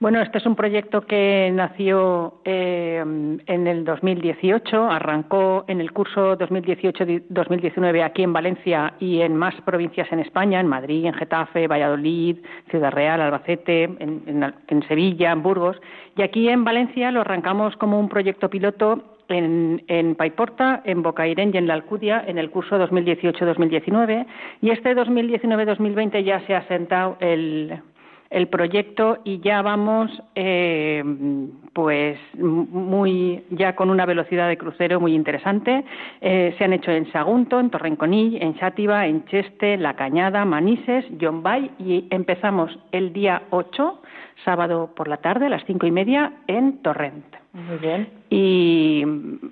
Bueno, 0.03 0.23
este 0.23 0.39
es 0.39 0.47
un 0.47 0.57
proyecto 0.57 1.03
que 1.03 1.51
nació 1.53 2.41
eh, 2.47 3.05
en 3.05 3.67
el 3.67 3.85
2018, 3.85 4.91
arrancó 4.91 5.67
en 5.69 5.83
el 5.83 5.93
curso 5.93 6.39
2018-2019 6.39 8.03
aquí 8.03 8.23
en 8.23 8.33
Valencia 8.33 8.95
y 8.99 9.21
en 9.21 9.37
más 9.37 9.55
provincias 9.61 10.11
en 10.11 10.21
España, 10.21 10.59
en 10.59 10.69
Madrid, 10.69 11.05
en 11.05 11.13
Getafe, 11.13 11.69
Valladolid, 11.69 12.39
Ciudad 12.71 12.93
Real, 12.93 13.21
Albacete, 13.21 13.83
en, 13.83 14.85
Sevilla, 14.89 15.33
en 15.33 15.43
Burgos. 15.43 15.77
Y 16.17 16.23
aquí 16.23 16.49
en 16.49 16.65
Valencia 16.65 17.11
lo 17.11 17.21
arrancamos 17.21 17.77
como 17.77 18.01
un 18.01 18.09
proyecto 18.09 18.49
piloto 18.49 19.19
en, 19.29 19.85
en 19.87 20.15
Paiporta, 20.15 20.81
en 20.87 21.03
Bocairén 21.03 21.51
y 21.53 21.59
en 21.59 21.67
la 21.67 21.75
Alcudia 21.75 22.25
en 22.27 22.39
el 22.39 22.51
curso 22.51 22.79
2018-2019 22.79 24.27
y 24.63 24.71
este 24.71 24.97
2019-2020 24.97 26.25
ya 26.25 26.41
se 26.47 26.55
ha 26.55 26.67
sentado 26.69 27.19
el, 27.21 27.81
el 28.31 28.47
proyecto 28.49 29.19
y 29.25 29.41
ya 29.41 29.61
vamos 29.61 30.11
eh, 30.37 31.03
pues 31.73 32.19
muy 32.39 33.45
ya 33.51 33.75
con 33.75 33.91
una 33.91 34.07
velocidad 34.07 34.49
de 34.49 34.57
crucero 34.57 35.01
muy 35.01 35.15
interesante. 35.15 35.85
Eh, 36.21 36.55
se 36.57 36.65
han 36.65 36.73
hecho 36.73 36.93
en 36.93 37.11
Sagunto, 37.11 37.59
en 37.59 37.71
Torrenconill, 37.71 38.41
en 38.41 38.57
Xátiva, 38.59 39.07
en 39.07 39.25
Cheste, 39.27 39.77
La 39.77 39.95
Cañada, 39.95 40.45
Manises, 40.45 41.05
Yombay 41.19 41.73
y 41.79 42.07
empezamos 42.11 42.79
el 42.93 43.13
día 43.13 43.43
8, 43.51 44.01
sábado 44.45 44.91
por 44.95 45.09
la 45.09 45.17
tarde, 45.17 45.47
a 45.47 45.51
las 45.51 45.65
cinco 45.67 45.87
y 45.87 45.91
media, 45.91 46.33
en 46.47 46.79
Torrent. 46.83 47.40
Muy 47.53 47.79
bien. 47.79 48.09
Y 48.31 49.05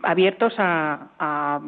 abiertos 0.05 0.55
a, 0.59 1.61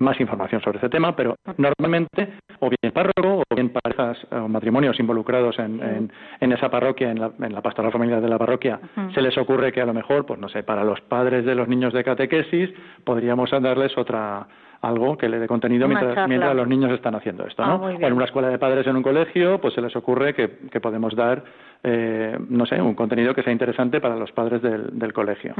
más 0.00 0.18
información 0.20 0.60
sobre 0.62 0.78
este 0.78 0.88
tema, 0.88 1.14
pero 1.14 1.36
normalmente 1.58 2.34
o 2.58 2.68
bien 2.68 2.92
párroco 2.92 3.42
o 3.48 3.54
bien 3.54 3.70
parejas 3.70 4.18
o 4.32 4.48
matrimonios 4.48 4.98
involucrados 4.98 5.58
en, 5.58 6.10
en, 6.40 6.52
esa 6.52 6.70
parroquia, 6.70 7.10
en 7.10 7.20
la, 7.20 7.30
en 7.40 7.52
la, 7.52 7.60
pastoral 7.60 7.92
familiar 7.92 8.20
de 8.20 8.28
la 8.28 8.38
parroquia, 8.38 8.80
se 9.14 9.20
les 9.20 9.36
ocurre 9.38 9.72
que 9.72 9.80
a 9.80 9.86
lo 9.86 9.94
mejor, 9.94 10.26
pues 10.26 10.40
no 10.40 10.48
sé, 10.48 10.62
para 10.62 10.84
los 10.84 11.00
padres 11.02 11.44
de 11.44 11.54
los 11.54 11.68
niños 11.68 11.92
de 11.92 12.02
catequesis 12.02 12.70
podríamos 13.04 13.50
darles 13.50 13.96
otra 13.96 14.46
algo 14.82 15.18
que 15.18 15.28
le 15.28 15.38
dé 15.38 15.46
contenido 15.46 15.86
mientras, 15.86 16.26
mientras, 16.26 16.54
los 16.54 16.66
niños 16.66 16.90
están 16.92 17.14
haciendo 17.14 17.46
esto, 17.46 17.64
¿no? 17.64 17.72
Ah, 17.72 17.76
o 17.76 17.90
en 17.90 18.12
una 18.12 18.24
escuela 18.24 18.48
de 18.48 18.58
padres 18.58 18.86
en 18.86 18.96
un 18.96 19.02
colegio, 19.02 19.60
pues 19.60 19.74
se 19.74 19.82
les 19.82 19.94
ocurre 19.94 20.34
que, 20.34 20.58
que 20.70 20.80
podemos 20.80 21.14
dar, 21.14 21.44
eh, 21.82 22.38
no 22.48 22.64
sé, 22.64 22.80
un 22.80 22.94
contenido 22.94 23.34
que 23.34 23.42
sea 23.42 23.52
interesante 23.52 24.00
para 24.00 24.16
los 24.16 24.32
padres 24.32 24.62
del, 24.62 24.98
del 24.98 25.12
colegio. 25.12 25.54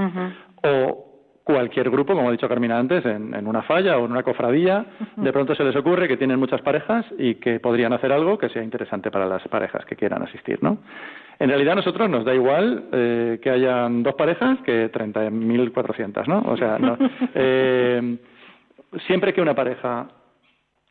O 0.65 1.10
cualquier 1.53 1.91
grupo, 1.91 2.15
como 2.15 2.29
ha 2.29 2.33
dicho 2.33 2.49
Carmina 2.49 2.79
antes, 2.79 3.05
en, 3.05 3.47
una 3.47 3.63
falla 3.63 3.99
o 3.99 4.05
en 4.05 4.13
una 4.13 4.23
cofradía, 4.23 4.85
de 5.17 5.33
pronto 5.33 5.55
se 5.55 5.65
les 5.65 5.75
ocurre 5.77 6.09
que 6.09 6.17
tienen 6.17 6.39
muchas 6.39 6.63
parejas 6.63 7.05
y 7.19 7.37
que 7.37 7.61
podrían 7.61 7.93
hacer 7.93 8.13
algo 8.13 8.39
que 8.39 8.49
sea 8.49 8.63
interesante 8.63 9.11
para 9.11 9.27
las 9.27 9.47
parejas 9.49 9.85
que 9.85 9.97
quieran 9.97 10.23
asistir, 10.23 10.63
¿no? 10.63 10.79
En 11.39 11.49
realidad 11.49 11.73
a 11.73 11.77
nosotros 11.77 12.09
nos 12.09 12.25
da 12.25 12.35
igual 12.35 12.85
eh, 12.93 13.39
que 13.43 13.51
hayan 13.51 14.03
dos 14.03 14.15
parejas 14.15 14.59
que 14.65 14.93
30.400, 14.93 16.27
¿no? 16.27 16.43
O 16.47 16.57
sea, 16.57 16.79
eh, 17.35 18.19
siempre 19.07 19.33
que 19.33 19.41
una 19.41 19.55
pareja 19.55 20.09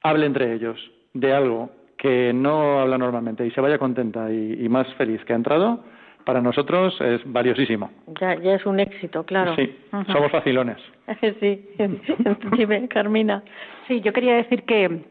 hable 0.01 0.25
entre 0.25 0.53
ellos 0.53 0.79
de 1.13 1.33
algo 1.33 1.69
que 1.97 2.31
no 2.33 2.79
habla 2.79 2.97
normalmente 2.97 3.45
y 3.45 3.51
se 3.51 3.61
vaya 3.61 3.77
contenta 3.77 4.31
y 4.31 4.67
más 4.69 4.87
feliz 4.95 5.23
que 5.25 5.33
ha 5.33 5.35
entrado, 5.35 5.83
para 6.29 6.41
nosotros 6.41 6.95
es 7.01 7.21
valiosísimo. 7.25 7.89
Ya, 8.21 8.35
ya 8.35 8.53
es 8.53 8.63
un 8.63 8.79
éxito, 8.79 9.23
claro. 9.23 9.55
Sí, 9.55 9.75
somos 9.89 10.31
facilones. 10.31 10.77
sí, 11.39 11.67
dime, 12.55 12.87
Carmina. 12.87 13.41
Sí, 13.87 13.99
yo 14.01 14.13
quería 14.13 14.35
decir 14.35 14.61
que 14.63 15.05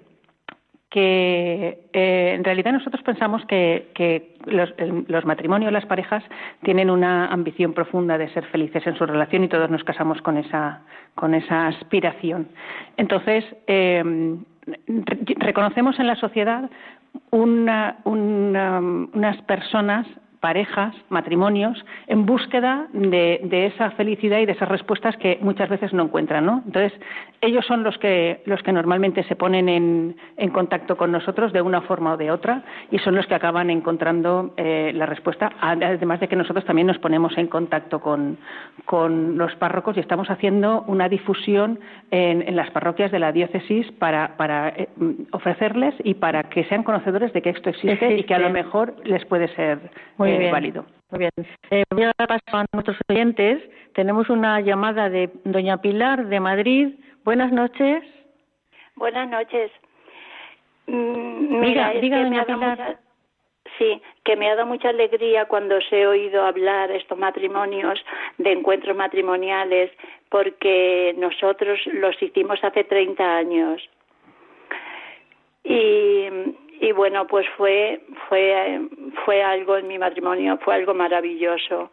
que 0.91 1.91
eh, 1.93 2.33
en 2.35 2.45
realidad 2.45 2.73
nosotros 2.73 3.03
pensamos 3.03 3.45
que, 3.47 3.89
que 3.95 4.37
los, 4.47 4.73
los, 5.09 5.25
matrimonios, 5.25 5.73
las 5.73 5.85
parejas, 5.87 6.23
tienen 6.63 6.89
una 6.89 7.27
ambición 7.27 7.75
profunda 7.75 8.17
de 8.17 8.33
ser 8.33 8.45
felices 8.47 8.87
en 8.87 8.97
su 8.97 9.05
relación 9.05 9.43
y 9.43 9.49
todos 9.49 9.69
nos 9.69 9.83
casamos 9.83 10.23
con 10.23 10.39
esa, 10.39 10.83
con 11.17 11.35
esa 11.35 11.67
aspiración. 11.67 12.49
Entonces, 12.97 13.45
eh, 13.67 14.03
reconocemos 15.41 15.99
en 15.99 16.07
la 16.07 16.17
sociedad 16.17 16.71
una, 17.33 17.97
una, 18.05 18.81
unas 18.81 19.43
personas 19.43 20.07
parejas, 20.41 20.95
matrimonios, 21.09 21.85
en 22.07 22.27
búsqueda 22.27 22.87
de, 22.93 23.67
esa 23.75 23.91
felicidad 23.93 24.39
y 24.39 24.47
de 24.47 24.53
esas 24.53 24.69
respuestas 24.69 25.17
que 25.17 25.39
muchas 25.41 25.69
veces 25.69 25.93
no 25.93 26.05
encuentran, 26.05 26.47
¿no? 26.47 26.63
Entonces, 26.65 26.93
ellos 27.41 27.65
son 27.67 27.83
los 27.83 27.99
que, 27.99 28.43
los 28.47 28.63
que 28.63 28.73
normalmente 28.73 29.23
se 29.25 29.37
ponen 29.37 29.69
en, 29.69 30.17
en 30.37 30.51
contacto 30.51 30.97
con 30.97 31.13
nosotros 31.13 31.53
de 31.53 31.63
una 31.63 31.83
forma 31.83 32.15
o 32.15 32.17
de 32.17 32.31
otra 32.31 32.63
y 32.91 32.99
son 32.99 33.15
los 33.15 33.27
que 33.27 33.35
acaban 33.35 33.71
encontrando 33.71 34.55
eh, 34.57 34.93
la 34.95 35.07
respuesta, 35.07 35.53
además 35.61 36.21
de 36.21 36.29
que 36.29 36.37
nosotros 36.37 36.65
también 36.65 36.87
nos 36.87 36.99
ponemos 36.99 37.37
en 37.37 37.49
contacto 37.49 38.01
con, 38.01 38.39
con 38.85 39.39
los 39.39 39.55
párrocos 39.57 39.97
y 39.97 40.01
estamos 40.01 40.31
haciendo 40.31 40.85
una 40.87 41.09
difusión 41.09 41.81
en, 42.11 42.43
en 42.43 42.57
las 42.57 42.71
parroquias 42.71 43.11
de 43.13 43.19
la 43.19 43.33
diócesis 43.33 43.91
para, 43.93 44.37
para 44.37 44.69
eh, 44.71 44.89
ofrecerles 45.33 45.95
y 46.05 46.15
para 46.15 46.45
que 46.45 46.65
sean 46.65 46.83
conocedores 46.83 47.33
de 47.33 47.43
que 47.43 47.51
esto 47.51 47.71
existe, 47.71 48.17
y 48.17 48.25
que 48.25 48.35
a 48.35 48.39
lo 48.39 48.51
mejor 48.51 48.95
les 49.05 49.25
puede 49.25 49.49
ser 49.55 49.79
muy 50.17 50.28
eh, 50.35 50.39
bien, 50.39 50.53
válido. 50.53 50.87
Muy 51.11 51.19
bien. 51.21 51.31
Eh, 51.71 51.85
voy 51.91 52.05
a 52.05 52.13
dar 52.19 52.29
paso 52.29 52.57
a 52.57 52.67
nuestros 52.73 52.97
oyentes. 53.09 53.63
Tenemos 53.95 54.29
una 54.31 54.61
llamada 54.61 55.09
de 55.09 55.31
doña 55.45 55.81
Pilar 55.81 56.27
de 56.27 56.41
Madrid. 56.41 56.89
Buenas 57.25 57.53
noches. 57.53 58.05
Buenas 58.97 59.29
noches. 59.29 59.71
Mm, 60.87 61.61
mira, 61.61 61.93
diga, 62.01 62.23
doña 62.23 62.45
Pilar. 62.45 62.99
sí, 63.79 64.01
que 64.25 64.37
me 64.37 64.49
ha 64.51 64.57
dado 64.57 64.67
mucha 64.67 64.89
alegría 64.91 65.47
cuando 65.47 65.77
os 65.77 65.93
he 65.93 66.07
oído 66.07 66.45
hablar 66.45 66.91
estos 66.91 67.19
matrimonios, 67.19 68.05
de 68.39 68.53
encuentros 68.53 68.97
matrimoniales, 68.97 69.91
porque 70.31 71.15
nosotros 71.19 71.79
los 71.87 72.21
hicimos 72.23 72.63
hace 72.63 72.85
30 72.85 73.37
años. 73.37 73.83
Y 75.65 76.27
y 76.81 76.93
bueno 76.93 77.27
pues 77.27 77.47
fue 77.57 78.01
fue 78.29 78.81
fue 79.25 79.43
algo 79.43 79.77
en 79.77 79.89
mi 79.89 79.99
matrimonio 79.99 80.59
fue 80.59 80.75
algo 80.75 80.95
maravilloso. 80.95 81.91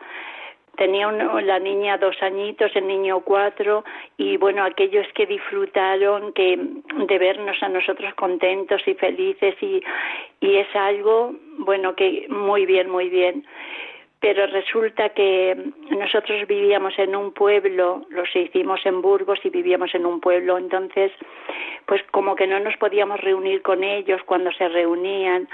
Tenía 0.77 1.09
la 1.09 1.57
niña 1.59 1.97
dos 1.97 2.21
añitos 2.21 2.75
el 2.75 2.87
niño 2.87 3.21
cuatro 3.21 3.85
y 4.17 4.35
bueno 4.37 4.63
aquellos 4.63 5.07
que 5.13 5.25
disfrutaron 5.25 6.33
que 6.33 6.59
de 7.07 7.17
vernos 7.17 7.55
a 7.61 7.69
nosotros 7.69 8.13
contentos 8.15 8.81
y 8.85 8.93
felices 8.95 9.55
y 9.61 9.81
es 10.41 10.67
algo 10.75 11.33
bueno 11.59 11.95
que 11.95 12.27
muy 12.29 12.65
bien 12.65 12.89
muy 12.89 13.09
bien 13.09 13.45
pero 14.25 14.47
resulta 14.47 15.09
que 15.09 15.55
nosotros 15.91 16.47
vivíamos 16.47 16.97
en 16.97 17.15
un 17.15 17.31
pueblo, 17.31 18.07
los 18.09 18.35
hicimos 18.35 18.83
en 18.83 18.99
Burgos 19.03 19.37
y 19.43 19.51
vivíamos 19.51 19.93
en 19.93 20.03
un 20.03 20.19
pueblo, 20.19 20.57
entonces 20.57 21.11
pues 21.85 22.01
como 22.09 22.35
que 22.35 22.47
no 22.47 22.59
nos 22.59 22.75
podíamos 22.77 23.21
reunir 23.21 23.61
con 23.61 23.83
ellos 23.83 24.19
cuando 24.25 24.51
se 24.53 24.67
reunían 24.67 25.47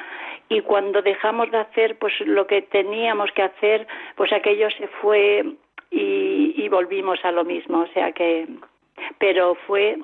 y 0.48 0.62
cuando 0.62 1.02
dejamos 1.02 1.52
de 1.52 1.58
hacer 1.58 2.00
pues 2.00 2.14
lo 2.22 2.48
que 2.48 2.62
teníamos 2.62 3.30
que 3.34 3.42
hacer, 3.42 3.88
pues 4.16 4.32
aquello 4.32 4.70
se 4.70 4.88
fue 4.88 5.44
y, 5.90 6.54
y 6.56 6.70
volvimos 6.70 7.20
a 7.26 7.34
lo 7.34 7.44
mismo, 7.44 7.82
o 7.82 7.88
sea 7.88 8.14
que 8.14 8.48
pero 9.18 9.56
fue 9.68 9.98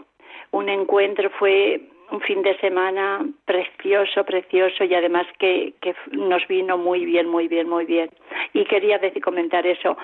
un 0.51 0.67
encuentro, 0.67 1.29
fue 1.39 1.87
un 2.11 2.21
fin 2.21 2.41
de 2.41 2.57
semana 2.57 3.25
precioso, 3.45 4.23
precioso 4.23 4.83
y 4.83 4.93
además 4.93 5.25
que, 5.39 5.73
que 5.81 5.95
nos 6.11 6.47
vino 6.47 6.77
muy 6.77 7.05
bien, 7.05 7.27
muy 7.27 7.47
bien, 7.47 7.69
muy 7.69 7.85
bien. 7.85 8.09
Y 8.53 8.65
quería 8.65 8.97
decir, 8.97 9.21
comentar 9.21 9.65
eso. 9.65 9.97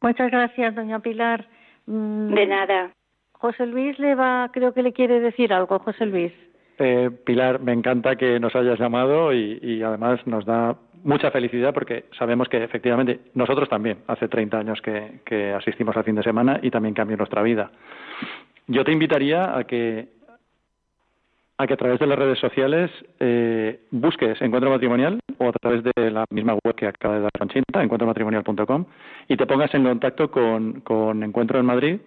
Muchas 0.00 0.30
gracias, 0.30 0.74
doña 0.74 0.98
Pilar. 1.00 1.46
Mm, 1.86 2.34
de 2.34 2.46
nada. 2.46 2.90
José 3.32 3.66
Luis 3.66 3.98
le 3.98 4.14
va, 4.14 4.50
creo 4.52 4.72
que 4.72 4.82
le 4.82 4.92
quiere 4.92 5.20
decir 5.20 5.52
algo, 5.52 5.78
José 5.78 6.06
Luis. 6.06 6.32
Eh, 6.78 7.10
Pilar, 7.24 7.60
me 7.60 7.72
encanta 7.72 8.16
que 8.16 8.40
nos 8.40 8.54
hayas 8.56 8.78
llamado 8.78 9.32
y, 9.32 9.58
y 9.62 9.82
además 9.82 10.26
nos 10.26 10.44
da 10.44 10.76
mucha 11.04 11.30
felicidad 11.30 11.72
porque 11.72 12.06
sabemos 12.18 12.48
que 12.48 12.64
efectivamente 12.64 13.20
nosotros 13.34 13.68
también, 13.68 13.98
hace 14.08 14.26
30 14.26 14.58
años 14.58 14.80
que, 14.80 15.20
que 15.24 15.52
asistimos 15.52 15.96
al 15.96 16.04
fin 16.04 16.16
de 16.16 16.22
semana 16.22 16.58
y 16.62 16.70
también 16.70 16.94
cambió 16.94 17.16
nuestra 17.16 17.42
vida. 17.42 17.70
Yo 18.66 18.82
te 18.84 18.92
invitaría 18.92 19.56
a 19.56 19.64
que 19.64 20.08
a 21.56 21.66
que 21.66 21.74
a 21.74 21.76
través 21.76 22.00
de 22.00 22.06
las 22.06 22.18
redes 22.18 22.38
sociales 22.38 22.90
eh, 23.20 23.80
busques 23.90 24.40
Encuentro 24.42 24.70
Matrimonial 24.70 25.20
o 25.38 25.48
a 25.48 25.52
través 25.52 25.84
de 25.84 26.10
la 26.10 26.24
misma 26.30 26.54
web 26.64 26.74
que 26.74 26.86
acaba 26.86 27.14
de 27.14 27.20
dar 27.22 27.30
Conchita, 27.38 27.82
encuentromatrimonial.com, 27.82 28.84
y 29.28 29.36
te 29.36 29.46
pongas 29.46 29.72
en 29.74 29.84
contacto 29.84 30.30
con, 30.30 30.80
con 30.80 31.22
Encuentro 31.22 31.58
en 31.60 31.66
Madrid, 31.66 32.00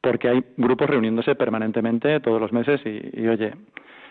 porque 0.00 0.28
hay 0.28 0.44
grupos 0.56 0.88
reuniéndose 0.88 1.34
permanentemente 1.34 2.20
todos 2.20 2.40
los 2.40 2.52
meses 2.52 2.80
y, 2.84 3.26
oye, 3.26 3.52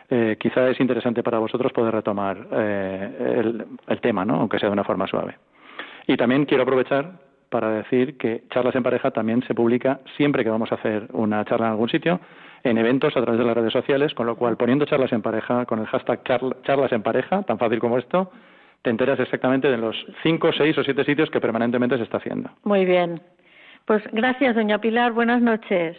eh, 0.10 0.38
quizá 0.40 0.70
es 0.70 0.80
interesante 0.80 1.24
para 1.24 1.40
vosotros 1.40 1.72
poder 1.72 1.94
retomar 1.94 2.48
eh, 2.52 3.36
el, 3.38 3.66
el 3.88 4.02
tema, 4.02 4.26
¿no? 4.26 4.36
aunque 4.36 4.60
sea 4.60 4.70
de 4.70 4.74
una 4.74 4.84
forma 4.84 5.08
suave. 5.08 5.38
Y 6.08 6.18
también 6.18 6.46
quiero 6.46 6.64
aprovechar 6.64 7.14
para 7.50 7.70
decir 7.70 8.18
que 8.18 8.44
Charlas 8.50 8.76
en 8.76 8.84
Pareja 8.84 9.12
también 9.12 9.44
se 9.44 9.54
publica 9.54 10.00
siempre 10.16 10.44
que 10.44 10.50
vamos 10.50 10.72
a 10.72 10.76
hacer 10.76 11.08
una 11.12 11.44
charla 11.44 11.68
en 11.68 11.72
algún 11.74 11.90
sitio, 11.90 12.20
en 12.64 12.78
eventos 12.78 13.16
a 13.16 13.22
través 13.22 13.40
de 13.40 13.46
las 13.46 13.56
redes 13.56 13.74
sociales, 13.74 14.14
con 14.14 14.26
lo 14.28 14.36
cual 14.36 14.58
poniendo 14.58 14.86
charlas 14.86 15.12
en 15.12 15.22
pareja, 15.22 15.66
con 15.66 15.80
el 15.80 15.88
hashtag 15.88 16.24
charlas 16.64 16.92
en 16.92 17.04
pareja, 17.04 17.44
tan 17.44 17.58
fácil 17.58 17.80
como 17.80 17.98
esto, 17.98 18.32
te 18.82 18.90
enteras 18.90 19.20
exactamente 19.20 19.70
de 19.70 19.78
los 19.78 19.96
cinco, 20.24 20.52
seis 20.54 20.78
o 20.78 20.84
siete 20.84 21.04
sitios 21.04 21.30
que 21.30 21.40
permanentemente 21.40 21.98
se 21.98 22.04
está 22.04 22.18
haciendo. 22.18 22.50
Muy 22.64 22.86
bien. 22.86 23.22
Pues 23.86 24.04
gracias, 24.12 24.56
doña 24.56 24.80
Pilar. 24.80 25.12
Buenas 25.12 25.42
noches. 25.42 25.98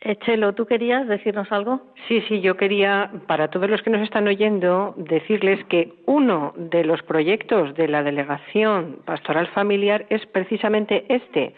Eh, 0.00 0.16
Chelo, 0.16 0.52
¿tú 0.52 0.66
querías 0.66 1.08
decirnos 1.08 1.50
algo? 1.50 1.80
Sí, 2.08 2.20
sí, 2.28 2.40
yo 2.40 2.56
quería, 2.56 3.10
para 3.26 3.48
todos 3.48 3.70
los 3.70 3.80
que 3.80 3.90
nos 3.90 4.02
están 4.02 4.28
oyendo, 4.28 4.94
decirles 4.98 5.64
que 5.66 5.94
uno 6.04 6.52
de 6.56 6.84
los 6.84 7.02
proyectos 7.02 7.74
de 7.74 7.88
la 7.88 8.02
Delegación 8.02 8.98
Pastoral 9.06 9.46
Familiar 9.48 10.04
es 10.10 10.26
precisamente 10.26 11.06
este, 11.08 11.54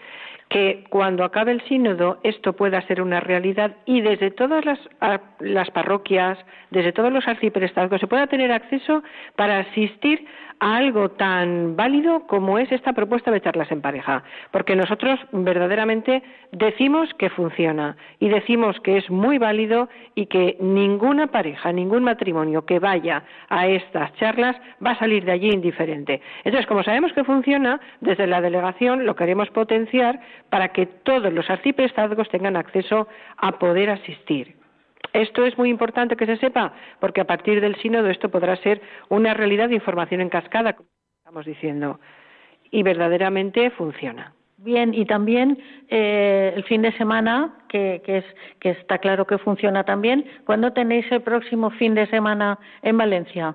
que 0.48 0.84
cuando 0.90 1.24
acabe 1.24 1.52
el 1.52 1.60
sínodo 1.62 2.18
esto 2.22 2.52
pueda 2.52 2.80
ser 2.86 3.02
una 3.02 3.20
realidad 3.20 3.72
y 3.84 4.00
desde 4.00 4.30
todas 4.30 4.64
las, 4.64 4.78
las 5.40 5.70
parroquias, 5.70 6.38
desde 6.70 6.92
todos 6.92 7.12
los 7.12 7.26
arciprestazgos, 7.26 8.00
se 8.00 8.06
pueda 8.06 8.26
tener 8.26 8.52
acceso 8.52 9.02
para 9.34 9.58
asistir 9.58 10.24
a 10.60 10.76
algo 10.76 11.10
tan 11.10 11.76
válido 11.76 12.26
como 12.26 12.58
es 12.58 12.70
esta 12.72 12.92
propuesta 12.92 13.30
de 13.30 13.40
charlas 13.40 13.70
en 13.70 13.82
pareja, 13.82 14.22
porque 14.50 14.76
nosotros 14.76 15.18
verdaderamente 15.32 16.22
decimos 16.52 17.12
que 17.14 17.28
funciona 17.30 17.96
y 18.20 18.28
decimos 18.28 18.80
que 18.80 18.96
es 18.96 19.10
muy 19.10 19.38
válido 19.38 19.88
y 20.14 20.26
que 20.26 20.56
ninguna 20.60 21.26
pareja, 21.26 21.72
ningún 21.72 22.04
matrimonio 22.04 22.64
que 22.64 22.78
vaya 22.78 23.22
a 23.48 23.66
estas 23.66 24.14
charlas 24.14 24.56
va 24.84 24.92
a 24.92 24.98
salir 24.98 25.24
de 25.24 25.32
allí 25.32 25.50
indiferente. 25.50 26.22
Entonces, 26.44 26.66
como 26.66 26.82
sabemos 26.82 27.12
que 27.12 27.24
funciona, 27.24 27.80
desde 28.00 28.26
la 28.26 28.40
delegación 28.40 29.04
lo 29.04 29.14
queremos 29.14 29.50
potenciar 29.50 30.20
para 30.50 30.68
que 30.68 30.86
todos 30.86 31.32
los 31.32 31.48
arciprestazgos 31.50 32.28
tengan 32.28 32.56
acceso 32.56 33.08
a 33.36 33.58
poder 33.58 33.90
asistir. 33.90 34.56
Esto 35.12 35.46
es 35.46 35.56
muy 35.56 35.70
importante 35.70 36.16
que 36.16 36.26
se 36.26 36.36
sepa, 36.36 36.72
porque 37.00 37.20
a 37.20 37.26
partir 37.26 37.60
del 37.60 37.76
sínodo 37.76 38.08
esto 38.08 38.30
podrá 38.30 38.56
ser 38.56 38.80
una 39.08 39.34
realidad 39.34 39.68
de 39.68 39.76
información 39.76 40.20
en 40.20 40.28
cascada, 40.28 40.74
como 40.74 40.88
estamos 41.18 41.46
diciendo, 41.46 42.00
y 42.70 42.82
verdaderamente 42.82 43.70
funciona. 43.70 44.32
Bien, 44.58 44.94
y 44.94 45.04
también 45.04 45.58
eh, 45.88 46.52
el 46.56 46.64
fin 46.64 46.82
de 46.82 46.92
semana, 46.92 47.54
que, 47.68 48.00
es, 48.06 48.24
que 48.58 48.70
está 48.70 48.98
claro 48.98 49.26
que 49.26 49.36
funciona 49.36 49.84
también. 49.84 50.24
¿Cuándo 50.46 50.72
tenéis 50.72 51.04
el 51.12 51.20
próximo 51.20 51.70
fin 51.70 51.94
de 51.94 52.06
semana 52.06 52.58
en 52.82 52.96
Valencia? 52.96 53.54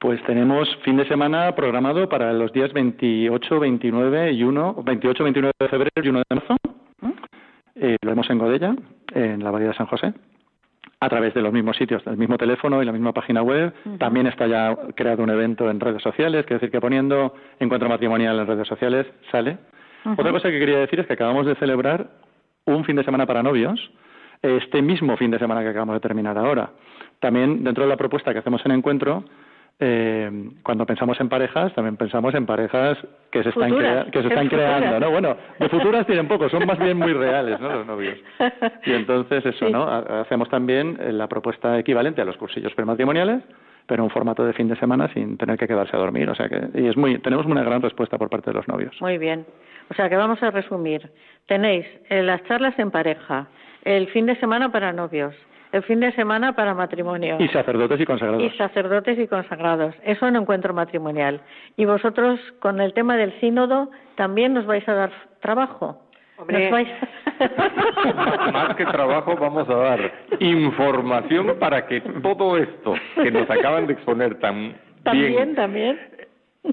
Pues 0.00 0.22
tenemos 0.24 0.68
fin 0.84 0.96
de 0.96 1.08
semana 1.08 1.54
programado 1.56 2.08
para 2.08 2.32
los 2.32 2.52
días 2.52 2.72
28, 2.72 3.58
29 3.58 4.32
y 4.32 4.44
1, 4.44 4.82
28, 4.84 5.24
29 5.24 5.52
de 5.58 5.68
febrero 5.68 5.90
y 5.96 6.08
1 6.08 6.18
de 6.18 6.36
marzo. 6.36 6.56
¿Mm? 7.00 7.10
Eh, 7.74 7.96
lo 8.02 8.10
vemos 8.10 8.30
en 8.30 8.38
Godella, 8.38 8.76
en 9.12 9.42
la 9.42 9.50
Bahía 9.50 9.68
de 9.68 9.74
San 9.74 9.86
José 9.86 10.12
a 11.00 11.08
través 11.08 11.32
de 11.34 11.42
los 11.42 11.52
mismos 11.52 11.76
sitios, 11.76 12.04
del 12.04 12.16
mismo 12.16 12.36
teléfono 12.36 12.82
y 12.82 12.86
la 12.86 12.92
misma 12.92 13.12
página 13.12 13.42
web. 13.42 13.72
También 13.98 14.26
está 14.26 14.46
ya 14.46 14.76
creado 14.96 15.22
un 15.22 15.30
evento 15.30 15.70
en 15.70 15.78
redes 15.78 16.02
sociales, 16.02 16.44
quiere 16.44 16.58
decir 16.58 16.72
que 16.72 16.80
poniendo 16.80 17.34
encuentro 17.60 17.88
matrimonial 17.88 18.38
en 18.38 18.46
redes 18.46 18.66
sociales 18.66 19.06
sale. 19.30 19.58
Otra 20.16 20.32
cosa 20.32 20.50
que 20.50 20.58
quería 20.58 20.78
decir 20.78 20.98
es 21.00 21.06
que 21.06 21.12
acabamos 21.12 21.46
de 21.46 21.54
celebrar 21.56 22.10
un 22.64 22.84
fin 22.84 22.96
de 22.96 23.04
semana 23.04 23.26
para 23.26 23.42
novios, 23.42 23.92
este 24.42 24.82
mismo 24.82 25.16
fin 25.16 25.30
de 25.30 25.38
semana 25.38 25.62
que 25.62 25.68
acabamos 25.68 25.94
de 25.94 26.00
terminar 26.00 26.36
ahora. 26.36 26.70
También 27.20 27.62
dentro 27.62 27.84
de 27.84 27.90
la 27.90 27.96
propuesta 27.96 28.32
que 28.32 28.40
hacemos 28.40 28.64
en 28.64 28.72
encuentro 28.72 29.24
eh, 29.80 30.50
cuando 30.64 30.84
pensamos 30.86 31.20
en 31.20 31.28
parejas, 31.28 31.72
también 31.74 31.96
pensamos 31.96 32.34
en 32.34 32.46
parejas 32.46 32.98
que 33.30 33.44
se 33.44 33.50
están, 33.50 34.10
que 34.10 34.22
se 34.22 34.28
están 34.28 34.48
creando, 34.50 34.98
¿no? 34.98 35.10
Bueno, 35.10 35.36
de 35.58 35.68
futuras 35.68 36.04
tienen 36.06 36.26
poco, 36.26 36.48
son 36.48 36.66
más 36.66 36.78
bien 36.78 36.96
muy 36.96 37.12
reales, 37.12 37.60
¿no? 37.60 37.68
Los 37.68 37.86
novios. 37.86 38.18
Y 38.84 38.92
entonces 38.92 39.46
eso, 39.46 39.68
¿no? 39.68 39.88
Hacemos 39.88 40.48
también 40.48 40.98
eh, 41.00 41.12
la 41.12 41.28
propuesta 41.28 41.78
equivalente 41.78 42.20
a 42.20 42.24
los 42.24 42.36
cursillos 42.36 42.74
prematrimoniales, 42.74 43.42
pero 43.86 44.02
en 44.02 44.04
un 44.04 44.10
formato 44.10 44.44
de 44.44 44.52
fin 44.52 44.68
de 44.68 44.76
semana 44.76 45.12
sin 45.14 45.38
tener 45.38 45.56
que 45.56 45.68
quedarse 45.68 45.96
a 45.96 46.00
dormir, 46.00 46.28
o 46.28 46.34
sea 46.34 46.48
que 46.48 46.60
y 46.74 46.88
es 46.88 46.96
muy 46.96 47.18
tenemos 47.20 47.46
una 47.46 47.62
gran 47.62 47.80
respuesta 47.80 48.18
por 48.18 48.28
parte 48.28 48.50
de 48.50 48.54
los 48.54 48.66
novios. 48.66 48.94
Muy 49.00 49.16
bien. 49.16 49.46
O 49.90 49.94
sea 49.94 50.08
que 50.08 50.16
vamos 50.16 50.42
a 50.42 50.50
resumir. 50.50 51.08
Tenéis 51.46 51.86
eh, 52.10 52.22
las 52.22 52.42
charlas 52.44 52.78
en 52.78 52.90
pareja, 52.90 53.46
el 53.84 54.08
fin 54.08 54.26
de 54.26 54.36
semana 54.36 54.70
para 54.70 54.92
novios, 54.92 55.34
el 55.72 55.82
fin 55.82 56.00
de 56.00 56.12
semana 56.12 56.54
para 56.54 56.74
matrimonio. 56.74 57.36
Y 57.38 57.48
sacerdotes 57.48 58.00
y 58.00 58.04
consagrados. 58.04 58.42
Y 58.42 58.50
sacerdotes 58.56 59.18
y 59.18 59.26
consagrados. 59.26 59.94
Eso 60.04 60.26
en 60.26 60.36
encuentro 60.36 60.72
matrimonial. 60.74 61.40
Y 61.76 61.84
vosotros, 61.84 62.40
con 62.60 62.80
el 62.80 62.94
tema 62.94 63.16
del 63.16 63.38
sínodo, 63.40 63.90
también 64.16 64.54
nos 64.54 64.66
vais 64.66 64.88
a 64.88 64.94
dar 64.94 65.10
trabajo. 65.40 66.00
Hombre. 66.38 66.70
Más 68.52 68.76
que 68.76 68.86
trabajo, 68.86 69.36
vamos 69.36 69.68
a 69.68 69.74
dar 69.74 70.12
información 70.38 71.56
para 71.58 71.86
que 71.86 72.00
todo 72.00 72.56
esto 72.56 72.94
que 73.20 73.30
nos 73.30 73.50
acaban 73.50 73.86
de 73.88 73.94
exponer 73.94 74.38
tan 74.38 74.74
también, 75.02 75.32
bien, 75.32 75.54
también. 75.54 75.98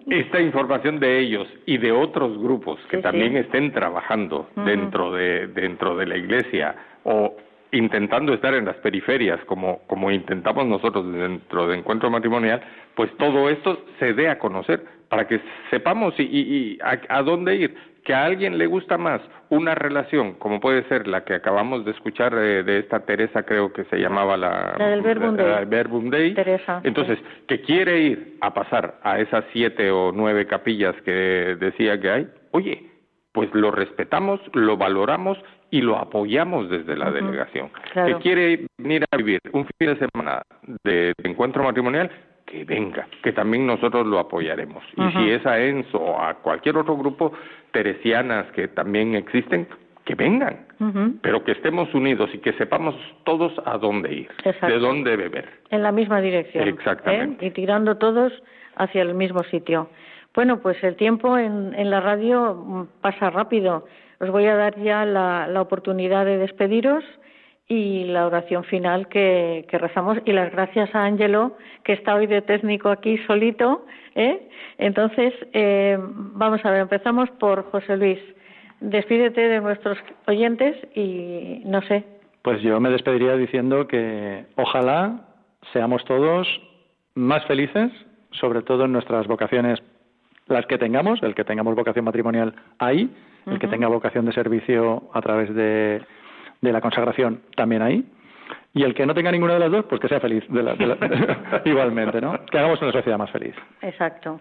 Esta 0.07 0.41
información 0.41 0.99
de 0.99 1.19
ellos 1.19 1.47
y 1.65 1.77
de 1.77 1.91
otros 1.91 2.37
grupos 2.37 2.79
que 2.89 2.97
también 2.97 3.37
estén 3.37 3.71
trabajando 3.71 4.49
dentro 4.55 5.11
de 5.13 5.47
dentro 5.47 5.95
de 5.95 6.05
la 6.05 6.17
iglesia 6.17 6.75
o 7.03 7.35
intentando 7.71 8.33
estar 8.33 8.53
en 8.53 8.65
las 8.65 8.75
periferias, 8.77 9.39
como, 9.45 9.79
como 9.87 10.11
intentamos 10.11 10.65
nosotros 10.65 11.11
dentro 11.11 11.67
de 11.67 11.77
Encuentro 11.77 12.09
Matrimonial, 12.09 12.61
pues 12.95 13.15
todo 13.17 13.49
esto 13.49 13.85
se 13.99 14.13
dé 14.13 14.29
a 14.29 14.39
conocer 14.39 14.83
para 15.09 15.27
que 15.27 15.39
sepamos 15.69 16.13
y, 16.17 16.23
y, 16.23 16.79
a, 16.81 17.21
dónde 17.21 17.55
ir. 17.55 17.75
Que 18.03 18.13
a 18.13 18.25
alguien 18.25 18.59
le 18.59 18.67
gusta 18.67 18.99
más 18.99 19.19
una 19.49 19.73
relación, 19.73 20.33
como 20.33 20.59
puede 20.59 20.83
ser 20.87 21.07
la 21.07 21.23
que 21.23 21.33
acabamos 21.33 21.85
de 21.85 21.91
escuchar 21.91 22.35
eh, 22.35 22.61
de 22.61 22.79
esta 22.79 22.99
Teresa, 22.99 23.41
creo 23.43 23.73
que 23.73 23.83
se 23.85 23.97
llamaba 23.97 24.37
la, 24.37 24.75
la 24.77 24.89
del 24.89 25.01
Verbum 25.01 26.11
Day. 26.11 26.35
Teresa. 26.35 26.81
Entonces, 26.83 27.17
que 27.47 27.61
quiere 27.61 27.99
ir 27.99 28.37
a 28.41 28.53
pasar 28.53 28.99
a 29.01 29.19
esas 29.19 29.43
siete 29.51 29.89
o 29.89 30.11
nueve 30.11 30.45
capillas 30.45 30.95
que 31.03 31.57
decía 31.59 31.99
que 31.99 32.11
hay, 32.11 32.27
oye, 32.51 32.91
pues 33.35 33.53
lo 33.53 33.71
respetamos, 33.71 34.39
lo 34.53 34.77
valoramos 34.77 35.37
y 35.71 35.81
lo 35.81 35.97
apoyamos 35.97 36.69
desde 36.69 36.95
la 36.95 37.11
delegación. 37.11 37.69
Que 37.93 38.15
quiere 38.21 38.67
venir 38.77 39.03
a 39.11 39.17
vivir 39.17 39.39
un 39.51 39.65
fin 39.77 39.89
de 39.89 39.97
semana 39.97 40.41
de, 40.83 41.13
encuentro 41.23 41.63
matrimonial, 41.63 42.09
que 42.45 42.63
venga, 42.63 43.07
que 43.23 43.31
también 43.31 43.65
nosotros 43.65 44.05
lo 44.05 44.19
apoyaremos. 44.19 44.83
Y 44.95 45.11
si 45.17 45.31
es 45.31 45.45
a 45.45 45.59
ENSO 45.59 45.97
o 45.97 46.21
a 46.21 46.35
cualquier 46.35 46.77
otro 46.77 46.95
grupo 46.95 47.33
teresianas 47.71 48.45
que 48.51 48.67
también 48.67 49.15
existen, 49.15 49.67
que 50.05 50.13
vengan, 50.13 50.65
pero 51.21 51.43
que 51.43 51.53
estemos 51.53 51.93
unidos 51.93 52.29
y 52.33 52.37
que 52.37 52.53
sepamos 52.53 52.95
todos 53.23 53.51
a 53.65 53.77
dónde 53.77 54.13
ir, 54.13 54.29
de 54.61 54.79
dónde 54.79 55.17
beber. 55.17 55.49
En 55.71 55.81
la 55.81 55.91
misma 55.91 56.21
dirección. 56.21 56.67
¿eh? 56.67 56.69
Exactamente. 56.69 57.47
Y 57.47 57.51
tirando 57.51 57.97
todos 57.97 58.31
hacia 58.75 59.01
el 59.01 59.15
mismo 59.15 59.43
sitio. 59.45 59.89
Bueno, 60.35 60.59
pues 60.59 60.81
el 60.83 60.95
tiempo 60.95 61.37
en, 61.37 61.73
en 61.73 61.89
la 61.89 62.01
radio 62.01 62.87
pasa 63.01 63.29
rápido. 63.31 63.85
Os 64.19 64.29
voy 64.29 64.45
a 64.45 64.55
dar 64.55 64.79
ya 64.79 65.05
la, 65.05 65.61
oportunidad 65.61 66.25
de 66.25 66.37
despediros 66.37 67.03
y 67.67 68.05
la 68.05 68.27
oración 68.27 68.63
final 68.63 69.07
que, 69.07 69.65
que, 69.69 69.77
rezamos 69.77 70.19
y 70.25 70.31
las 70.31 70.51
gracias 70.51 70.93
a 70.93 71.03
Ángelo 71.03 71.57
que 71.83 71.93
está 71.93 72.15
hoy 72.15 72.27
de 72.27 72.41
técnico 72.41 72.89
aquí 72.89 73.17
solito. 73.25 73.85
¿eh? 74.15 74.47
Entonces, 74.77 75.33
eh, 75.53 75.97
vamos 75.99 76.63
a 76.63 76.71
ver, 76.71 76.81
empezamos 76.81 77.29
por 77.31 77.63
José 77.71 77.97
Luis. 77.97 78.19
Despídete 78.81 79.41
de 79.41 79.61
nuestros 79.61 79.97
oyentes 80.27 80.75
y 80.95 81.61
no 81.65 81.81
sé. 81.83 82.03
Pues 82.41 82.61
yo 82.61 82.79
me 82.79 82.89
despediría 82.91 83.35
diciendo 83.35 83.87
que 83.87 84.45
ojalá 84.55 85.25
seamos 85.73 86.05
todos 86.05 86.47
más 87.15 87.43
felices, 87.45 87.91
sobre 88.31 88.61
todo 88.61 88.85
en 88.85 88.91
nuestras 88.91 89.25
vocaciones 89.27 89.81
las 90.47 90.65
que 90.67 90.77
tengamos, 90.77 91.21
el 91.23 91.35
que 91.35 91.43
tengamos 91.43 91.75
vocación 91.75 92.05
matrimonial 92.05 92.53
ahí, 92.79 93.09
el 93.47 93.59
que 93.59 93.67
tenga 93.67 93.87
vocación 93.87 94.25
de 94.25 94.33
servicio 94.33 95.09
a 95.13 95.21
través 95.21 95.53
de, 95.53 96.01
de 96.61 96.71
la 96.71 96.81
consagración 96.81 97.41
también 97.55 97.81
ahí, 97.81 98.05
y 98.73 98.83
el 98.83 98.93
que 98.93 99.05
no 99.05 99.13
tenga 99.13 99.31
ninguna 99.31 99.53
de 99.53 99.59
las 99.59 99.71
dos, 99.71 99.85
pues 99.85 100.01
que 100.01 100.07
sea 100.07 100.19
feliz 100.19 100.43
igualmente, 101.65 102.21
¿no? 102.21 102.45
Que 102.45 102.59
hagamos 102.59 102.81
una 102.81 102.91
sociedad 102.91 103.17
más 103.17 103.31
feliz. 103.31 103.55
Exacto. 103.81 104.39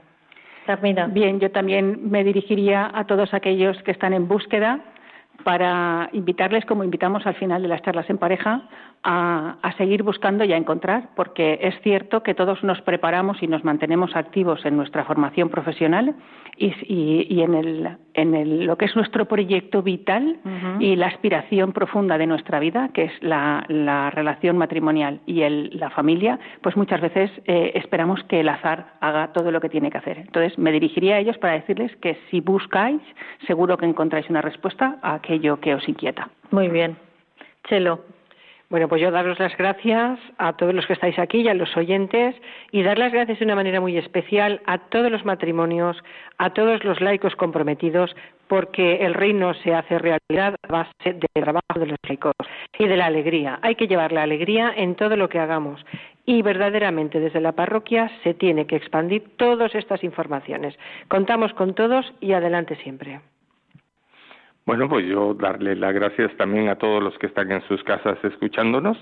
Bien, 1.08 1.40
yo 1.40 1.50
también 1.50 2.10
me 2.10 2.24
dirigiría 2.24 2.90
a 2.94 3.06
todos 3.06 3.34
aquellos 3.34 3.80
que 3.82 3.90
están 3.90 4.14
en 4.14 4.26
búsqueda 4.26 4.80
para 5.42 6.08
invitarles, 6.12 6.64
como 6.64 6.84
invitamos 6.84 7.26
al 7.26 7.34
final 7.34 7.62
de 7.62 7.68
las 7.68 7.82
charlas 7.82 8.08
en 8.08 8.18
pareja, 8.18 8.68
a, 9.04 9.74
seguir 9.76 10.02
buscando 10.02 10.44
y 10.44 10.52
a 10.52 10.56
encontrar, 10.56 11.10
porque 11.14 11.58
es 11.60 11.74
cierto 11.82 12.22
que 12.22 12.34
todos 12.34 12.62
nos 12.62 12.80
preparamos 12.82 13.42
y 13.42 13.46
nos 13.46 13.64
mantenemos 13.64 14.16
activos 14.16 14.64
en 14.64 14.76
nuestra 14.76 15.04
formación 15.04 15.50
profesional 15.50 16.14
y, 16.56 17.42
en, 17.42 17.54
el, 17.54 17.88
en 18.14 18.66
lo 18.66 18.78
que 18.78 18.84
es 18.86 18.96
nuestro 18.96 19.26
proyecto 19.26 19.82
vital 19.82 20.38
y 20.78 20.96
la 20.96 21.08
aspiración 21.08 21.72
profunda 21.72 22.16
de 22.16 22.26
nuestra 22.26 22.60
vida, 22.60 22.90
que 22.94 23.04
es 23.04 23.12
la, 23.20 23.66
relación 24.14 24.56
matrimonial 24.56 25.20
y 25.26 25.40
la 25.76 25.90
familia, 25.90 26.38
pues 26.62 26.76
muchas 26.76 27.00
veces 27.00 27.30
eh, 27.46 27.72
esperamos 27.74 28.22
que 28.24 28.40
el 28.40 28.48
azar 28.48 28.94
haga 29.00 29.32
todo 29.32 29.50
lo 29.50 29.60
que 29.60 29.68
tiene 29.68 29.90
que 29.90 29.98
hacer. 29.98 30.18
Entonces, 30.18 30.56
me 30.58 30.72
dirigiría 30.72 31.16
a 31.16 31.18
ellos 31.18 31.36
para 31.38 31.54
decirles 31.54 31.94
que 31.96 32.16
si 32.30 32.40
buscáis, 32.40 33.02
seguro 33.46 33.76
que 33.76 33.86
encontráis 33.86 34.30
una 34.30 34.40
respuesta 34.40 34.98
a 35.02 35.20
aquello 35.24 35.58
que 35.60 35.74
os 35.74 35.88
inquieta. 35.88 36.28
Muy 36.50 36.68
bien. 36.68 36.96
Chelo. 37.68 38.00
Bueno, 38.70 38.88
pues 38.88 39.00
yo 39.00 39.10
daros 39.10 39.38
las 39.38 39.56
gracias 39.56 40.18
a 40.38 40.54
todos 40.54 40.74
los 40.74 40.86
que 40.86 40.94
estáis 40.94 41.18
aquí 41.18 41.42
y 41.42 41.48
a 41.48 41.54
los 41.54 41.76
oyentes 41.76 42.34
y 42.72 42.82
dar 42.82 42.98
las 42.98 43.12
gracias 43.12 43.38
de 43.38 43.44
una 43.44 43.54
manera 43.54 43.80
muy 43.80 43.96
especial 43.96 44.60
a 44.66 44.78
todos 44.78 45.12
los 45.12 45.24
matrimonios, 45.24 45.96
a 46.38 46.50
todos 46.50 46.82
los 46.82 47.00
laicos 47.00 47.36
comprometidos, 47.36 48.16
porque 48.48 48.96
el 49.04 49.14
reino 49.14 49.54
se 49.54 49.74
hace 49.74 49.98
realidad 49.98 50.56
a 50.62 50.72
base 50.72 50.90
del 51.04 51.28
trabajo 51.34 51.78
de 51.78 51.86
los 51.86 51.98
laicos 52.08 52.32
y 52.78 52.86
de 52.88 52.96
la 52.96 53.06
alegría. 53.06 53.58
Hay 53.62 53.76
que 53.76 53.86
llevar 53.86 54.12
la 54.12 54.22
alegría 54.22 54.72
en 54.74 54.96
todo 54.96 55.16
lo 55.16 55.28
que 55.28 55.38
hagamos 55.38 55.84
y 56.26 56.42
verdaderamente 56.42 57.20
desde 57.20 57.40
la 57.40 57.52
parroquia 57.52 58.10
se 58.24 58.34
tiene 58.34 58.66
que 58.66 58.76
expandir 58.76 59.36
todas 59.36 59.74
estas 59.74 60.02
informaciones. 60.02 60.76
Contamos 61.08 61.52
con 61.52 61.74
todos 61.74 62.12
y 62.20 62.32
adelante 62.32 62.76
siempre. 62.82 63.20
Bueno, 64.66 64.88
pues 64.88 65.06
yo 65.06 65.34
darle 65.34 65.76
las 65.76 65.92
gracias 65.92 66.34
también 66.38 66.68
a 66.68 66.76
todos 66.76 67.02
los 67.02 67.16
que 67.18 67.26
están 67.26 67.52
en 67.52 67.60
sus 67.68 67.82
casas 67.84 68.16
escuchándonos, 68.24 68.96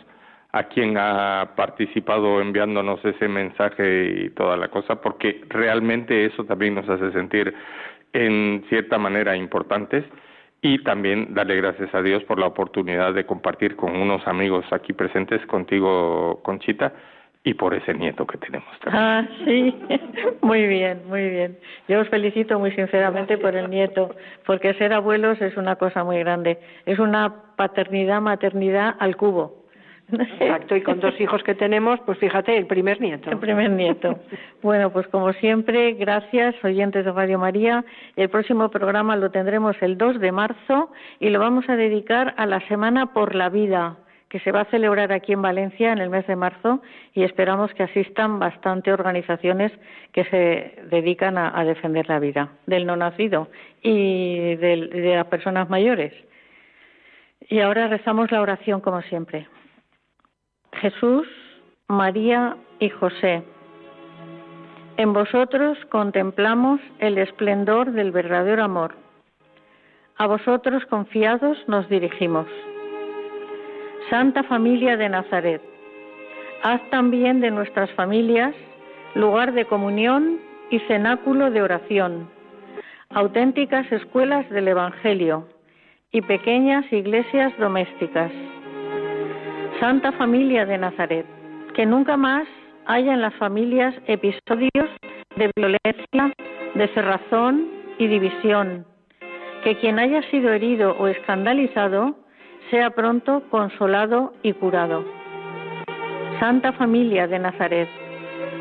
a 0.51 0.65
quien 0.65 0.97
ha 0.99 1.53
participado 1.55 2.41
enviándonos 2.41 3.05
ese 3.05 3.29
mensaje 3.29 4.25
y 4.25 4.31
toda 4.31 4.57
la 4.57 4.69
cosa, 4.69 5.01
porque 5.01 5.45
realmente 5.49 6.27
eso 6.27 6.45
también 6.45 6.75
nos 6.75 6.89
hace 6.89 7.13
sentir 7.13 7.55
en 8.13 8.65
cierta 8.69 8.99
manera 8.99 9.37
importantes. 9.37 10.05
Y 10.65 10.83
también 10.85 11.35
darle 11.35 11.57
gracias 11.57 11.93
a 11.93 12.03
Dios 12.03 12.23
por 12.25 12.39
la 12.39 12.47
oportunidad 12.47 13.15
de 13.15 13.27
compartir 13.27 13.75
con 13.75 13.97
unos 13.97 14.25
amigos 14.29 14.65
aquí 14.71 14.93
presentes 14.93 15.45
contigo, 15.47 16.41
Conchita, 16.45 16.93
y 17.45 17.55
por 17.55 17.75
ese 17.75 17.93
nieto 17.95 18.27
que 18.27 18.39
tenemos 18.39 18.69
también. 18.81 19.03
Ah, 19.03 19.29
sí, 19.45 19.75
muy 20.43 20.67
bien, 20.67 21.03
muy 21.09 21.29
bien. 21.29 21.59
Yo 21.89 22.01
os 22.01 22.09
felicito 22.09 22.59
muy 22.59 22.71
sinceramente 22.73 23.37
por 23.37 23.57
el 23.57 23.69
nieto, 23.69 24.15
porque 24.47 24.75
ser 24.75 24.93
abuelos 24.93 25.41
es 25.41 25.57
una 25.57 25.77
cosa 25.77 26.05
muy 26.05 26.19
grande. 26.21 26.59
Es 26.87 26.99
una 26.99 27.35
paternidad, 27.57 28.21
maternidad 28.21 28.95
al 28.99 29.17
cubo. 29.17 29.63
Exacto, 30.13 30.77
y 30.77 30.83
con 30.83 31.01
dos 31.01 31.19
hijos 31.21 31.43
que 31.43 31.55
tenemos, 31.55 31.99
pues 32.01 32.19
fíjate, 32.19 32.57
el 32.57 32.67
primer 32.67 33.01
nieto. 33.01 33.31
El 33.31 33.39
primer 33.39 33.71
nieto. 33.71 34.19
Bueno, 34.63 34.93
pues 34.93 35.07
como 35.09 35.33
siempre, 35.35 35.95
gracias, 35.95 36.55
oyentes 36.63 37.05
de 37.05 37.13
Radio 37.13 37.39
María. 37.39 37.85
El 38.17 38.29
próximo 38.29 38.69
programa 38.69 39.17
lo 39.17 39.31
tendremos 39.31 39.75
el 39.81 39.97
2 39.97 40.21
de 40.21 40.33
marzo 40.33 40.93
y 41.19 41.31
lo 41.31 41.41
vamos 41.41 41.69
a 41.69 41.77
dedicar 41.77 42.35
a 42.37 42.47
la 42.47 42.61
Semana 42.69 43.13
por 43.15 43.35
la 43.35 43.49
Vida 43.49 43.97
que 44.33 44.41
se 44.41 44.51
va 44.51 44.63
a 44.63 44.71
celebrar 44.71 45.13
aquí 45.13 45.35
en 45.35 45.43
Valencia 45.43 45.93
en 45.93 45.99
el 45.99 46.09
mes 46.09 46.27
de 46.27 46.37
marzo 46.37 46.81
y 47.13 47.23
esperamos 47.23 47.71
que 47.75 47.83
asistan 47.83 48.39
bastante 48.39 48.91
organizaciones 48.91 49.71
que 50.13 50.25
se 50.25 50.75
dedican 50.89 51.37
a, 51.37 51.63
defender 51.67 52.09
la 52.09 52.19
vida 52.19 52.49
del 52.65 52.87
no 52.87 52.97
nacido 52.97 53.49
y 53.83 54.55
de, 54.57 55.13
las 55.17 55.27
personas 55.27 55.69
mayores. 55.69 56.15
Y 57.51 57.61
ahora 57.61 57.89
rezamos 57.89 58.33
la 58.33 58.41
oración 58.41 58.81
como 58.81 59.03
siempre. 59.03 59.47
Jesús, 60.81 61.29
María 61.89 62.57
y 62.79 62.89
José, 62.89 63.43
en 64.97 65.13
vosotros 65.13 65.77
contemplamos 65.91 66.81
el 67.01 67.19
esplendor 67.19 67.93
del 67.93 68.13
verdadero 68.13 68.65
amor. 68.65 68.95
A 70.17 70.27
vosotros 70.27 70.87
confiados 70.87 71.59
nos 71.69 71.87
dirigimos. 71.91 72.47
Santa 74.11 74.43
Familia 74.43 74.97
de 74.97 75.09
Nazaret, 75.09 75.63
haz 76.63 76.81
también 76.91 77.41
de 77.41 77.51
nuestras 77.51 77.91
familias 77.93 78.55
lugar 79.15 79.53
de 79.53 79.65
comunión 79.65 80.39
y 80.71 80.79
cenáculo 80.81 81.51
de 81.51 81.63
oración, 81.63 82.29
auténticas 83.11 83.91
escuelas 83.93 84.49
del 84.51 84.69
Evangelio 84.69 85.47
y 86.11 86.23
pequeñas 86.23 86.91
iglesias 86.93 87.53
domésticas. 87.59 88.31
Santa 89.81 90.13
Familia 90.13 90.67
de 90.67 90.79
Nazaret, 90.79 91.27
que 91.75 91.87
nunca 91.87 92.17
más 92.17 92.47
haya 92.87 93.15
en 93.15 93.21
las 93.21 93.35
familias 93.35 93.95
episodios 94.07 94.89
de 95.37 95.51
violencia, 95.57 96.33
de 96.75 96.89
cerrazón 96.89 97.69
y 97.99 98.07
división, 98.07 98.87
que 99.65 99.77
quien 99.79 99.99
haya 99.99 100.23
sido 100.31 100.53
herido 100.53 100.97
o 100.99 101.07
escandalizado 101.09 102.22
sea 102.71 102.91
pronto 102.91 103.43
consolado 103.51 104.33
y 104.43 104.53
curado. 104.53 105.05
Santa 106.41 106.73
Familia 106.73 107.27
de 107.27 107.39
Nazaret, 107.39 107.89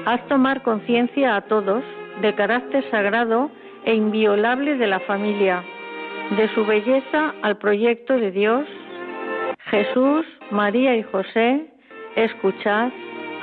haz 0.06 0.26
tomar 0.28 0.62
conciencia 0.62 1.36
a 1.36 1.41
todos 1.41 1.84
del 2.22 2.36
carácter 2.36 2.84
sagrado 2.91 3.49
e 3.86 3.95
inviolable 3.95 4.78
de 4.78 4.88
la 4.88 4.99
familia, 5.02 5.64
de 6.38 6.47
su 6.54 6.66
belleza 6.66 7.34
al 7.41 7.58
proyecto 7.58 8.18
de 8.18 8.32
Dios. 8.32 8.68
Jesús, 9.70 10.26
María 10.52 10.95
y 10.95 11.04
José, 11.04 11.66
escuchad, 12.16 12.91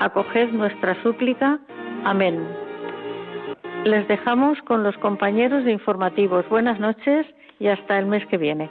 acoged 0.00 0.50
nuestra 0.50 1.00
súplica. 1.02 1.58
Amén. 2.04 2.46
Les 3.84 4.06
dejamos 4.08 4.60
con 4.62 4.82
los 4.82 4.96
compañeros 4.98 5.64
de 5.64 5.72
informativos. 5.72 6.48
Buenas 6.48 6.78
noches 6.78 7.26
y 7.58 7.68
hasta 7.68 7.98
el 7.98 8.06
mes 8.06 8.24
que 8.26 8.36
viene. 8.36 8.70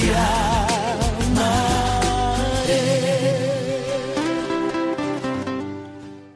Yeah. 0.00 0.47